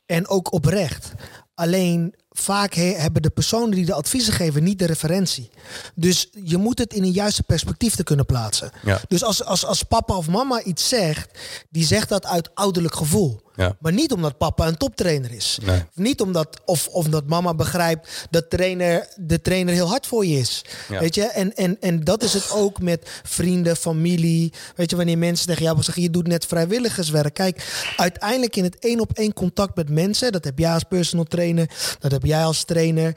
[0.06, 1.12] En ook oprecht.
[1.54, 5.50] Alleen vaak he- hebben de personen die de adviezen geven niet de referentie.
[5.94, 8.70] Dus je moet het in een juiste perspectief te kunnen plaatsen.
[8.82, 9.00] Ja.
[9.08, 11.38] Dus als, als, als papa of mama iets zegt,
[11.70, 13.40] die zegt dat uit ouderlijk gevoel.
[13.60, 13.76] Ja.
[13.78, 15.58] Maar niet omdat papa een toptrainer is.
[15.62, 15.84] Nee.
[15.94, 20.38] Niet omdat, of, of omdat mama begrijpt dat trainer, de trainer heel hard voor je
[20.38, 20.64] is.
[20.88, 21.00] Ja.
[21.00, 21.22] Weet je?
[21.22, 24.52] En, en, en dat is het ook met vrienden, familie.
[24.76, 27.34] Weet je, wanneer mensen tegen jou zeggen, je doet net vrijwilligerswerk.
[27.34, 31.24] Kijk, uiteindelijk in het één op één contact met mensen, dat heb jij als personal
[31.24, 33.16] trainer, dat heb jij als trainer.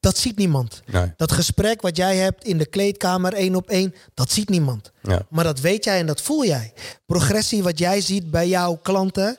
[0.00, 0.82] Dat ziet niemand.
[0.86, 1.12] Nee.
[1.16, 4.92] Dat gesprek wat jij hebt in de kleedkamer één op één, dat ziet niemand.
[5.02, 5.22] Ja.
[5.28, 6.72] Maar dat weet jij en dat voel jij.
[7.06, 9.38] Progressie wat jij ziet bij jouw klanten,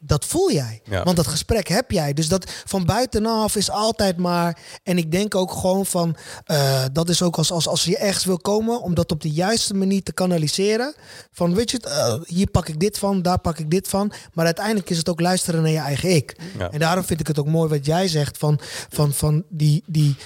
[0.00, 0.80] dat voel jij.
[0.84, 1.02] Ja.
[1.02, 2.12] Want dat gesprek heb jij.
[2.12, 4.58] Dus dat van buitenaf is altijd maar.
[4.82, 6.16] En ik denk ook gewoon van.
[6.44, 8.80] eh, dat is ook als, als, als je ergens wil komen.
[8.80, 10.94] om dat op de juiste manier te kanaliseren.
[11.32, 14.12] Van weet je, het, eh, hier pak ik dit van, daar pak ik dit van.
[14.32, 16.36] Maar uiteindelijk is het ook luisteren naar je eigen ik.
[16.58, 16.70] Ja.
[16.70, 18.38] En daarom vind ik het ook mooi wat jij zegt.
[18.38, 20.16] Van, van, van die, die.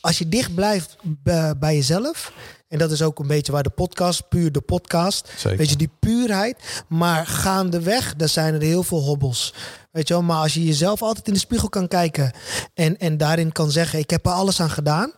[0.00, 2.32] Als je dicht blijft bij, bij jezelf.
[2.68, 5.28] En dat is ook een beetje waar de podcast, puur de podcast.
[5.36, 5.58] Zeker.
[5.58, 6.84] Weet je, die puurheid.
[6.88, 9.54] Maar gaandeweg, daar zijn er heel veel hobbels.
[9.90, 12.32] Weet je wel, maar als je jezelf altijd in de spiegel kan kijken.
[12.74, 15.12] En, en daarin kan zeggen, ik heb er alles aan gedaan.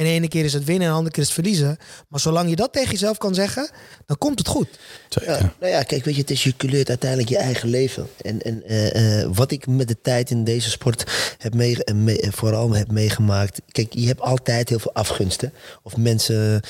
[0.00, 1.76] En de ene keer is het winnen en de andere keer is het verliezen.
[2.08, 3.70] Maar zolang je dat tegen jezelf kan zeggen,
[4.06, 4.68] dan komt het goed.
[5.08, 5.30] Zeker.
[5.30, 8.06] Ja, nou ja, kijk, weet je, het is je kleurt uiteindelijk je eigen leven.
[8.20, 11.04] En, en eh, eh, wat ik met de tijd in deze sport
[11.38, 13.60] heb mee, eh, mee- eh, vooral heb meegemaakt.
[13.72, 15.52] Kijk, je hebt altijd heel veel afgunsten.
[15.82, 16.60] Of mensen,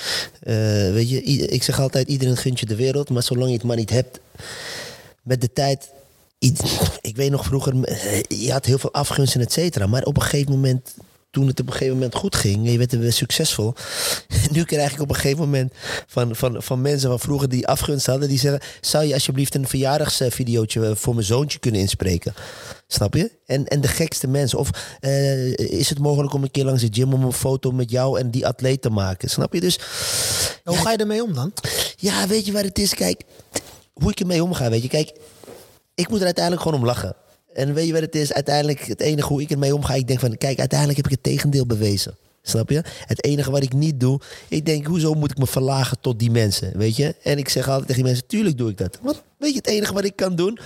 [0.41, 0.55] eh,
[0.93, 3.11] weet je, ik zeg altijd, iedereen gunt je de wereld.
[3.11, 4.21] Maar zolang je het maar niet hebt,
[5.23, 5.89] met de tijd...
[7.01, 7.75] Ik weet nog vroeger,
[8.29, 9.87] je had heel veel afgunst en et cetera.
[9.87, 10.95] Maar op een gegeven moment,
[11.31, 12.71] toen het op een gegeven moment goed ging...
[12.71, 13.75] je werd weer succesvol...
[14.53, 15.73] nu krijg ik op een gegeven moment
[16.07, 18.29] van, van, van mensen van vroeger die afgunst hadden...
[18.29, 22.35] die zeggen, zou je alsjeblieft een verjaardagsvideootje voor mijn zoontje kunnen inspreken?
[22.87, 23.31] Snap je?
[23.47, 24.59] En, en de gekste mensen.
[24.59, 24.71] Of
[25.01, 27.13] eh, is het mogelijk om een keer langs de gym...
[27.13, 29.31] om een foto met jou en die atleet te maken?
[29.31, 29.61] Snap je?
[29.61, 29.79] Dus
[30.65, 31.53] Hoe ga je ermee om dan?
[31.97, 32.95] ja, weet je waar het is?
[32.95, 33.23] Kijk,
[33.93, 34.89] hoe ik ermee omga, weet je.
[34.89, 35.13] Kijk,
[35.95, 37.17] ik moet er uiteindelijk gewoon om lachen.
[37.55, 38.33] En weet je wat het is?
[38.33, 41.23] Uiteindelijk, het enige hoe ik ermee omga, ik denk van, kijk, uiteindelijk heb ik het
[41.23, 42.17] tegendeel bewezen.
[42.43, 42.83] Snap je?
[43.07, 46.31] Het enige wat ik niet doe, ik denk, hoezo moet ik me verlagen tot die
[46.31, 47.15] mensen, weet je?
[47.23, 48.99] En ik zeg altijd tegen die mensen, tuurlijk doe ik dat.
[49.03, 50.59] Want weet je, het enige wat ik kan doen,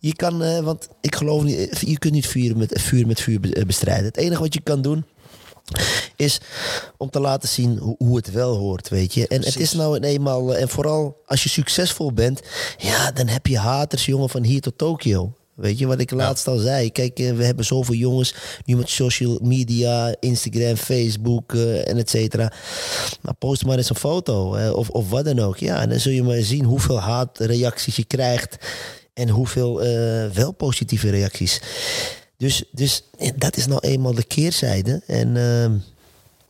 [0.00, 3.52] je kan, eh, want ik geloof niet, je kunt niet vuur met vuur, met vuur
[3.52, 4.04] eh, bestrijden.
[4.04, 5.04] Het enige wat je kan doen,
[6.16, 6.40] is
[6.96, 9.28] om te laten zien hoe, het wel hoort, weet je.
[9.28, 12.40] En het is nou eenmaal, eh, en vooral als je succesvol bent,
[12.76, 15.32] ja, dan heb je haters, jongen, van hier tot Tokio.
[15.58, 16.92] Weet je wat ik laatst al zei?
[16.92, 18.34] Kijk, eh, we hebben zoveel jongens
[18.64, 22.52] nu met social media, Instagram, Facebook eh, en et cetera.
[23.22, 25.56] Nou, post maar eens een foto of, of wat dan ook.
[25.56, 28.56] Ja, en dan zul je maar zien hoeveel haatreacties je krijgt
[29.14, 31.60] en hoeveel eh, wel positieve reacties.
[32.36, 33.02] Dus, dus
[33.36, 35.02] dat is nou eenmaal de keerzijde.
[35.06, 35.72] En ehm,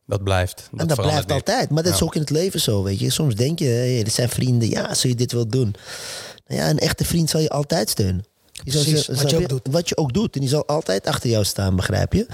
[0.06, 0.68] Dat blijft.
[0.70, 1.36] Dat, en dat blijft niet.
[1.36, 1.70] altijd.
[1.70, 3.10] Maar dat is ook in het leven zo, weet je.
[3.10, 4.68] Soms denk je, hey, dit zijn vrienden.
[4.68, 5.74] Ja, zul je dit wel doen?
[6.46, 8.24] Nou ja, een echte vriend zal je altijd steunen.
[8.64, 9.66] Precies, wat je ook doet.
[9.70, 10.34] Wat je ook doet.
[10.34, 12.26] En die zal altijd achter jou staan, begrijp je?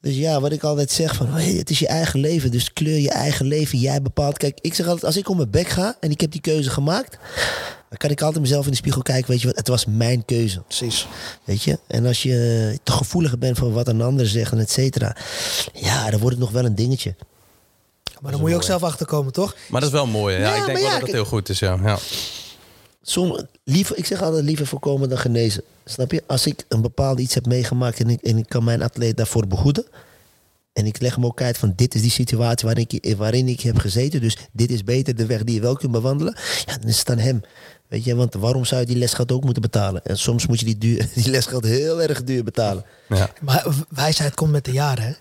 [0.00, 2.50] Dus ja, wat ik altijd zeg van, hey, het is je eigen leven.
[2.50, 3.78] Dus kleur je eigen leven.
[3.78, 4.38] Jij bepaalt.
[4.38, 6.70] Kijk, ik zeg altijd, als ik om mijn bek ga en ik heb die keuze
[6.70, 7.18] gemaakt...
[7.88, 9.30] dan kan ik altijd mezelf in de spiegel kijken.
[9.30, 10.60] Weet je wat, het was mijn keuze.
[10.60, 11.06] Precies.
[11.44, 11.78] Weet je?
[11.86, 15.16] En als je te gevoelig bent van wat een ander zegt en et cetera...
[15.72, 17.14] ja, dan wordt het nog wel een dingetje.
[18.20, 19.56] Maar dan moet je ook zelf achterkomen, toch?
[19.68, 20.36] Maar dat is wel mooi.
[20.36, 20.42] hè?
[20.42, 21.58] Ja, Ja, ik denk wel ja, dat het heel goed is.
[21.58, 21.78] Ja.
[21.82, 21.98] Ja.
[23.08, 25.62] Som, liever, ik zeg altijd liever voorkomen dan genezen.
[25.84, 26.22] Snap je?
[26.26, 29.46] Als ik een bepaald iets heb meegemaakt en ik, en ik kan mijn atleet daarvoor
[29.46, 29.84] behoeden.
[30.72, 33.60] En ik leg hem ook uit van dit is die situatie waarin ik, waarin ik
[33.60, 34.20] heb gezeten.
[34.20, 36.36] Dus dit is beter de weg die je wel kunt bewandelen.
[36.66, 37.40] Ja, dan is het aan hem.
[37.88, 40.04] Weet je, want waarom zou je die lesgeld ook moeten betalen?
[40.04, 42.84] En soms moet je die, duur, die lesgeld heel erg duur betalen.
[43.08, 43.30] Ja.
[43.40, 45.12] Maar wijsheid komt met de jaren, hè?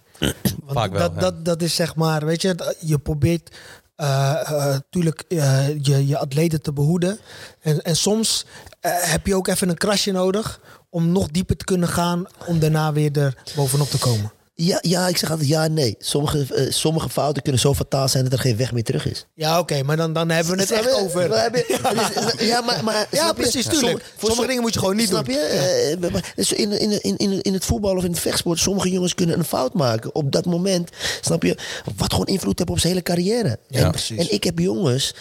[0.64, 1.20] Want Vaak wel, dat, ja.
[1.20, 3.56] dat, dat is zeg maar, weet je, je probeert
[3.98, 5.24] natuurlijk
[5.82, 7.20] je, je atleten te behoeden.
[7.62, 8.46] En, en soms
[8.80, 12.60] eh, heb je ook even een krasje nodig om nog dieper te kunnen gaan, om
[12.60, 14.32] daarna weer er bovenop te komen.
[14.58, 15.96] Ja, ja, ik zeg altijd ja en nee.
[16.00, 19.26] Sommige, eh, sommige fouten kunnen zo fataal zijn dat er geen weg meer terug is.
[19.34, 21.30] Ja, oké, maar dan, dan hebben we het Snap echt over.
[21.30, 21.64] We hebben-
[22.46, 24.04] Ja, maar, maar Ja, precies, Sommige- tuurlijk.
[24.04, 25.36] voor Sommige som- dingen moet je gewoon niet snap doen.
[25.36, 25.98] je?
[26.02, 28.90] Eh, maar- dus in, in, in, in, in het voetbal of in het vechtsport, sommige
[28.90, 30.90] jongens kunnen een fout maken op dat moment.
[31.22, 31.58] Snap je?
[31.96, 33.60] Wat gewoon invloed heeft op zijn hele carrière.
[33.68, 34.18] Ja, en, precies.
[34.18, 35.14] en ik heb jongens,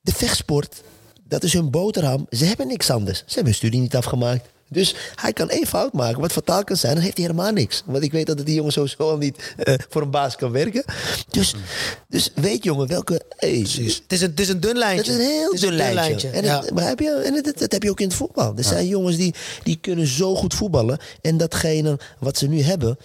[0.00, 0.82] de vechtsport,
[1.28, 2.26] dat is hun boterham.
[2.30, 3.18] Ze hebben niks anders.
[3.18, 4.48] Ze hebben hun studie niet afgemaakt.
[4.68, 7.82] Dus hij kan één fout maken, wat fataal kan zijn, dan heeft hij helemaal niks.
[7.86, 10.84] Want ik weet dat die jongen sowieso al niet eh, voor een baas kan werken.
[11.28, 11.54] Dus,
[12.08, 13.22] dus weet jongen, welke...
[13.36, 13.94] Hey, Precies.
[13.94, 15.12] Het is een, het is een dun lijntje.
[15.12, 16.28] het is een heel is dun lijntje.
[16.28, 16.60] En, ja.
[16.60, 17.10] het, begrijp je?
[17.10, 18.52] en dat heb je ook in het voetbal.
[18.56, 20.98] Er zijn jongens die, die kunnen zo goed voetballen.
[21.20, 22.98] En datgene wat ze nu hebben,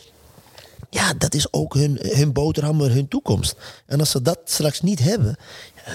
[0.89, 3.55] Ja, dat is ook hun, hun boterham en hun toekomst.
[3.85, 5.37] En als ze dat straks niet hebben,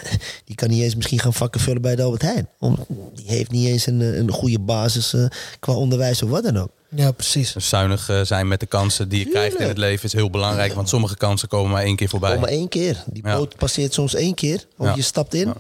[0.45, 2.49] die kan niet eens misschien gaan vakken vullen bij de Albert Heijn.
[2.59, 2.79] Om,
[3.15, 5.27] die heeft niet eens een, een goede basis eh,
[5.61, 6.71] qua onderwijs of wat dan ook.
[6.89, 7.53] Ja, precies.
[7.53, 10.31] Dus zuinig eh, zijn met de kansen die je krijgt in het leven is heel
[10.31, 10.73] belangrijk.
[10.75, 12.33] Want sommige kansen komen maar één keer voorbij.
[12.33, 13.05] Kom maar één keer.
[13.07, 13.37] Die Ja.
[13.37, 14.67] boot passeert soms één keer.
[14.77, 14.95] Of Ja.
[14.95, 15.53] je stapt in,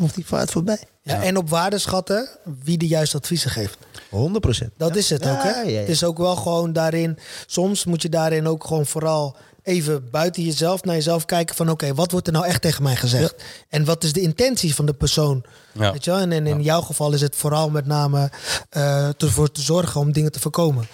[0.00, 0.78] of die vaart voorbij.
[1.02, 2.28] Ja, En op waarde schatten
[2.64, 3.76] wie de juiste adviezen geeft.
[4.10, 4.70] 100 procent.
[4.76, 5.50] Dat is het ook, hè?
[5.60, 5.78] ja, ja.
[5.80, 7.18] Het is ook wel gewoon daarin...
[7.46, 11.70] Soms moet je daarin ook gewoon vooral even buiten jezelf naar jezelf kijken van...
[11.70, 13.34] oké, wat wordt er nou echt tegen mij gezegd?
[13.68, 15.44] En wat is de intentie van de persoon?
[15.72, 15.92] Ja.
[15.92, 16.20] Weet je wel?
[16.20, 18.30] En, en in jouw geval is het vooral met name
[18.70, 20.88] eh, ervoor te zorgen om dingen te voorkomen.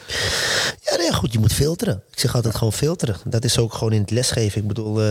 [0.80, 2.02] Ja, nee, goed, je moet filteren.
[2.10, 3.16] Ik zeg altijd gewoon filteren.
[3.24, 4.60] Dat is ook gewoon in het lesgeven.
[4.60, 5.10] Ik bedoel, eh,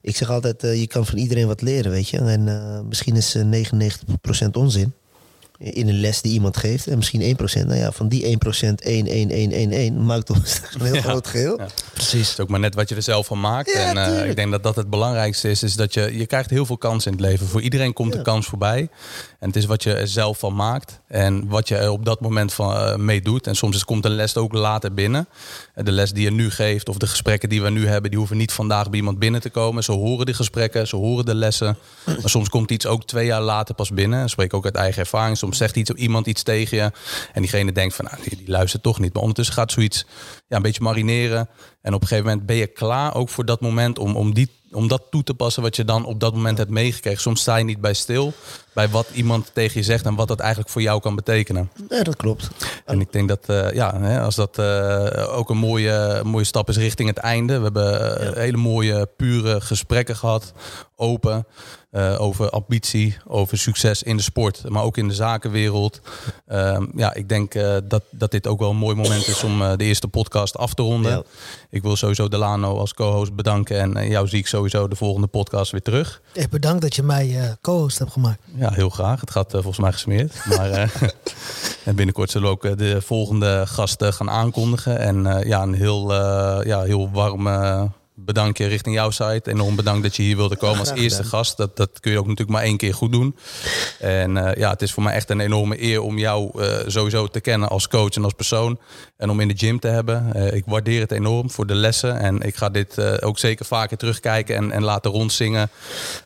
[0.00, 2.18] ik zeg altijd, eh, je kan van iedereen wat leren, weet je.
[2.18, 4.94] En misschien is eh, 99% onzin
[5.62, 6.86] in een les die iemand geeft.
[6.86, 7.66] En misschien 1%.
[7.66, 10.36] Nou ja, van die 1% 1, 1, 1, 1, 1 maakt toch
[10.78, 11.00] een heel Ja.
[11.00, 11.58] groot geheel.
[11.58, 11.66] Ja.
[11.92, 12.12] Precies.
[12.28, 13.72] Het is ook maar net wat je er zelf van maakt.
[13.72, 14.30] Ja, en eh, tuurlijk.
[14.30, 15.62] ik denk dat dat het belangrijkste is.
[15.62, 17.46] Is dat je, je krijgt heel veel kansen in het leven.
[17.46, 18.88] Voor iedereen komt een kans voorbij.
[19.38, 21.00] En het is wat je er zelf van maakt.
[21.06, 23.46] En wat je er op dat moment van, eh, mee doet.
[23.46, 25.28] En soms is, komt een les ook later binnen.
[25.84, 28.10] De les die je nu geeft of de gesprekken die we nu hebben...
[28.10, 29.84] die hoeven niet vandaag bij iemand binnen te komen.
[29.84, 31.78] Ze horen de gesprekken, ze horen de lessen.
[32.04, 34.28] Maar soms komt iets ook twee jaar later pas binnen.
[34.28, 35.36] Spreek ook uit eigen ervaring.
[35.36, 36.92] Soms zegt iets, iemand iets tegen je.
[37.32, 39.12] En diegene denkt van, nou, die, die luistert toch niet.
[39.12, 40.06] Maar ondertussen gaat zoiets
[40.48, 41.48] ja, een beetje marineren.
[41.82, 44.50] En op een gegeven moment ben je klaar ook voor dat moment om, om, die,
[44.70, 47.20] om dat toe te passen wat je dan op dat moment hebt meegekregen.
[47.20, 48.32] Soms sta je niet bij stil
[48.72, 51.70] bij wat iemand tegen je zegt en wat dat eigenlijk voor jou kan betekenen.
[51.88, 52.50] Ja, dat klopt.
[52.84, 56.68] En ik denk dat eh, ja, hè, als dat eh, ook een mooie, mooie stap
[56.68, 57.56] is richting het einde.
[57.56, 60.52] We hebben eh, hele mooie, pure gesprekken gehad.
[60.96, 61.46] Open.
[62.18, 66.00] over ambitie, over succes in de sport, maar ook in de zakenwereld.
[66.46, 67.52] Ehm, ja, ik denk
[67.88, 70.82] dat, dat dit ook wel een mooi moment is om de eerste podcast af te
[70.82, 71.10] ronden.
[71.10, 71.22] Ja.
[71.70, 73.96] Ik wil sowieso Delano als co-host bedanken.
[73.96, 76.20] En jou zie ik sowieso de volgende podcast weer terug.
[76.34, 78.40] Echt bedankt dat je mij co-host hebt gemaakt.
[78.60, 79.20] Ja, heel graag.
[79.20, 80.44] Het gaat eh, volgens mij gesmeerd.
[80.44, 80.88] Maar eh,
[81.88, 84.98] en binnenkort zullen we ook eh, de volgende gasten gaan aankondigen.
[84.98, 86.14] En ja, een heel,
[86.64, 87.48] ja, heel warm
[88.24, 89.50] bedankje richting jouw site.
[89.50, 91.56] Enorm bedankt dat je hier wilde komen als eerste gast.
[91.56, 93.36] Dat, dat kun je ook natuurlijk maar één keer goed doen.
[93.98, 97.26] En eh, ja, het is voor mij echt een enorme eer om jou eh, sowieso
[97.26, 98.78] te kennen als coach en als persoon.
[99.16, 100.34] En om in de gym te hebben.
[100.34, 102.18] Eh, ik waardeer het enorm voor de lessen.
[102.18, 105.70] En ik ga dit ook zeker vaker terugkijken en, en laten rondzingen.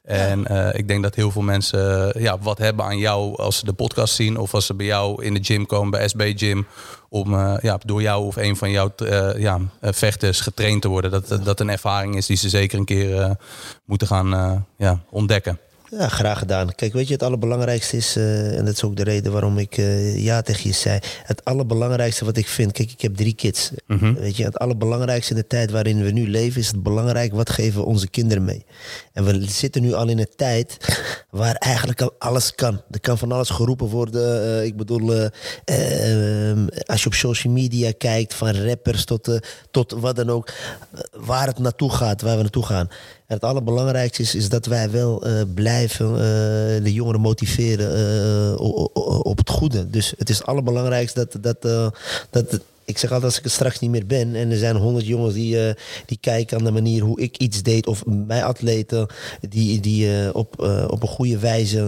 [0.02, 3.72] En ik denk dat heel veel mensen ja, wat hebben aan jou als ze de
[3.72, 4.36] podcast zien.
[4.36, 6.66] Of als ze bij jou in de gym komen, bij SB Gym.
[7.14, 10.88] Om eh, ja, door jou of een van jouw eh, ja, eh, vechters getraind te
[10.88, 11.10] worden.
[11.10, 13.36] Dat, dat een ervaring is die ze zeker een keer
[13.84, 15.58] moeten gaan ja, ontdekken.
[15.98, 16.74] Ja, graag gedaan.
[16.74, 19.76] Kijk, weet je, het allerbelangrijkste is, eh, en dat is ook de reden waarom ik
[19.76, 20.98] eh, ja tegen je zei.
[21.22, 23.70] Het allerbelangrijkste wat ik vind, kijk, ik heb drie kids.
[24.18, 27.50] Weet je, het allerbelangrijkste in de tijd waarin we nu leven, is het belangrijk wat
[27.50, 28.64] geven we onze kinderen mee.
[29.12, 30.76] En we zitten nu al in een tijd
[31.30, 32.82] waar eigenlijk al alles kan.
[32.90, 34.42] Er kan van alles geroepen worden.
[34.58, 35.12] eh, ik bedoel,
[35.64, 39.38] eh, ehm, als je op social media kijkt, van rappers tot,
[39.70, 40.52] tot wat dan ook,
[41.12, 42.88] waar het naartoe gaat, waar we naartoe gaan.
[43.26, 48.60] En het allerbelangrijkste is, is dat wij wel eh, blijven eh, de jongeren motiveren eh,
[49.22, 49.90] op het goede.
[49.90, 51.92] Dus het is het allerbelangrijkste dat, dat,
[52.30, 55.06] dat ik zeg altijd als ik er straks niet meer ben en er zijn honderd
[55.06, 55.74] jongens die, eh,
[56.06, 59.06] die kijken aan de manier hoe ik iets deed of mijn atleten
[59.48, 61.78] die, die eh, op, eh, op een goede wijze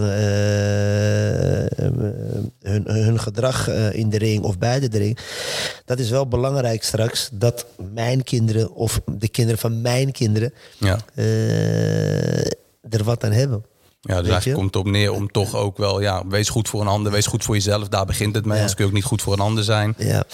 [2.62, 5.18] hun, hun gedrag in de ring of buiten de ring.
[5.84, 10.98] Dat is wel belangrijk straks dat mijn kinderen of de kinderen van mijn kinderen Ja.
[12.90, 13.64] er wat aan hebben.
[14.06, 16.80] Ja, dus eigenlijk komt het op neer om toch ook wel, ja, wees goed voor
[16.80, 17.88] een ander, wees goed voor jezelf.
[17.88, 18.52] Daar begint het mee.
[18.52, 18.58] Ja.
[18.58, 19.94] Anders kun je ook niet goed voor een ander zijn.
[19.98, 20.24] Ja.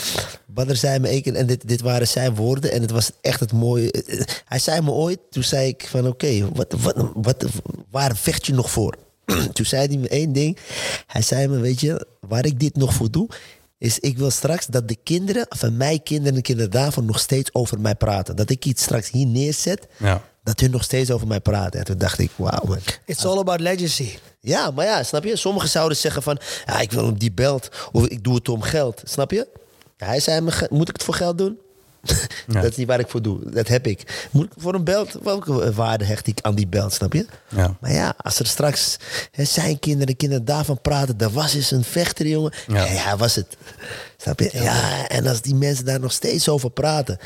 [0.46, 3.40] Badr zei me één keer, en dit, dit waren zijn woorden, en het was echt
[3.40, 3.90] het mooie.
[3.92, 7.44] eh, Hij zei me ooit, toen zei ik van oké, wat, wat, wat,
[7.90, 8.94] waar vecht je nog voor?
[9.52, 10.58] toen zei hij me één ding.
[11.06, 13.28] Hij zei me, weet je, waar ik dit nog voor doe,
[13.78, 17.50] is ik wil straks dat de kinderen van mijn kinderen en kinderen daarvan nog steeds
[17.54, 18.36] over mij praten.
[18.36, 20.22] Dat ik iets straks hier neerzet, Ja.
[20.42, 21.78] Dat hun nog steeds over mij praten.
[21.78, 22.78] En toen dacht ik, wauw man.
[23.04, 24.08] It's all about legacy.
[24.40, 25.36] Ja, maar ja, snap je?
[25.36, 28.62] Sommigen zouden zeggen van, ja, ik wil op die belt of ik doe het om
[28.62, 29.00] geld.
[29.04, 29.48] Snap je?
[29.96, 31.58] Hij zei me, "Ge- moet ik het voor geld doen?
[32.46, 33.50] dat is niet waar ik voor doe.
[33.50, 34.28] Dat heb ik.
[34.30, 35.12] Moet ik voor een belt?
[35.22, 37.26] Welke waarde hecht ik aan die belt, snap je?
[37.48, 37.76] Ja.
[37.80, 38.96] Maar ja, als er straks
[39.30, 42.52] hè, zijn kinderen, kinderen daarvan praten, dat was eens een vechter, jongen.
[42.66, 42.84] Ja.
[42.84, 43.56] Ja, ja was het.
[44.16, 44.50] Snap je?
[44.52, 47.18] Ja, en als die mensen daar nog steeds over praten,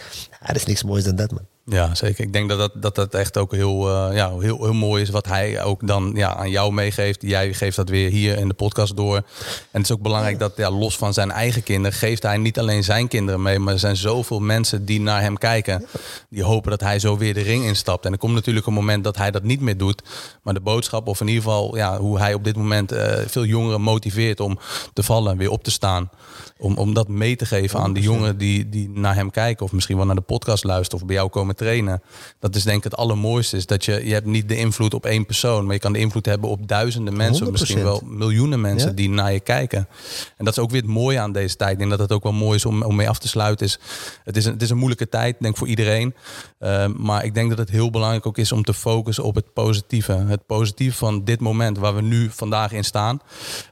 [0.42, 1.46] er is niks moois dan dat, man.
[1.68, 2.24] Ja, zeker.
[2.24, 5.10] Ik denk dat dat, dat, dat echt ook heel, uh, ja, heel, heel mooi is
[5.10, 7.22] wat hij ook dan ja, aan jou meegeeft.
[7.22, 9.16] Jij geeft dat weer hier in de podcast door.
[9.16, 9.24] En
[9.70, 12.84] het is ook belangrijk dat ja, los van zijn eigen kinderen geeft hij niet alleen
[12.84, 15.86] zijn kinderen mee, maar er zijn zoveel mensen die naar hem kijken.
[16.30, 18.04] Die hopen dat hij zo weer de ring instapt.
[18.04, 20.02] En er komt natuurlijk een moment dat hij dat niet meer doet.
[20.42, 23.44] Maar de boodschap, of in ieder geval ja, hoe hij op dit moment uh, veel
[23.44, 24.58] jongeren motiveert om
[24.92, 26.10] te vallen, weer op te staan.
[26.58, 29.64] Om, om dat mee te geven aan de jongeren die, die naar hem kijken.
[29.64, 32.02] Of misschien wel naar de podcast luisteren of bij jou komen trainen.
[32.38, 33.56] Dat is denk ik het allermooiste.
[33.56, 35.64] Is dat je, je hebt niet de invloed op één persoon.
[35.64, 37.46] Maar je kan de invloed hebben op duizenden mensen.
[37.46, 39.88] Of misschien wel miljoenen mensen die naar je kijken.
[40.36, 41.72] En dat is ook weer het mooie aan deze tijd.
[41.72, 43.66] Ik denk dat het ook wel mooi is om, om mee af te sluiten.
[43.66, 43.78] Is,
[44.24, 46.14] het, is een, het is een moeilijke tijd, denk voor iedereen.
[46.60, 49.52] Uh, maar ik denk dat het heel belangrijk ook is om te focussen op het
[49.52, 50.12] positieve.
[50.12, 53.20] Het positieve van dit moment waar we nu vandaag in staan.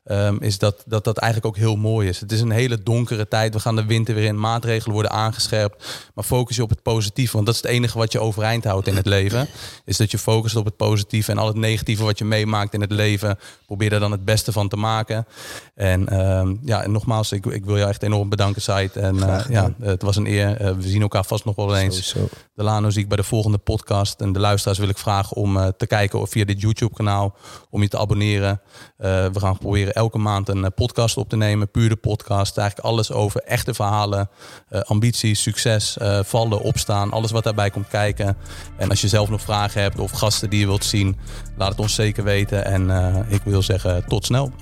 [0.04, 2.20] Um, is dat, dat dat eigenlijk ook heel mooi is.
[2.20, 3.54] Het is een hele donkere tijd.
[3.54, 4.40] We gaan de winter weer in.
[4.40, 6.08] Maatregelen worden aangescherpt.
[6.14, 7.32] Maar focus je op het positieve.
[7.32, 9.48] Want dat is het enige wat je overeind houdt in het leven.
[9.84, 11.30] Is dat je focust op het positieve.
[11.30, 13.38] En al het negatieve wat je meemaakt in het leven.
[13.66, 15.26] Probeer er dan het beste van te maken.
[15.74, 18.96] En um, ja, en nogmaals, ik, ik wil jou echt enorm bedanken, Said.
[18.96, 20.60] En uh, ja, het was een eer.
[20.60, 22.08] Uh, we zien elkaar vast nog wel eens.
[22.08, 22.34] Sowieso.
[22.54, 24.20] Delano zie ik bij de volgende podcast.
[24.20, 27.36] En de luisteraars wil ik vragen om uh, te kijken of via dit YouTube kanaal.
[27.70, 28.60] Om je te abonneren.
[28.96, 31.70] we gaan proberen elke maand een podcast op te nemen.
[31.70, 32.56] Puur de podcast.
[32.64, 34.28] Eigenlijk alles over echte verhalen.
[34.70, 37.10] ambitie, succes, vallen, opstaan.
[37.10, 38.36] Alles wat daarbij komt kijken.
[38.76, 41.16] En als je zelf nog vragen hebt of gasten die je wilt zien.
[41.56, 42.64] Laat het ons zeker weten.
[42.64, 42.90] En
[43.28, 44.52] ik wil zeggen tot snel.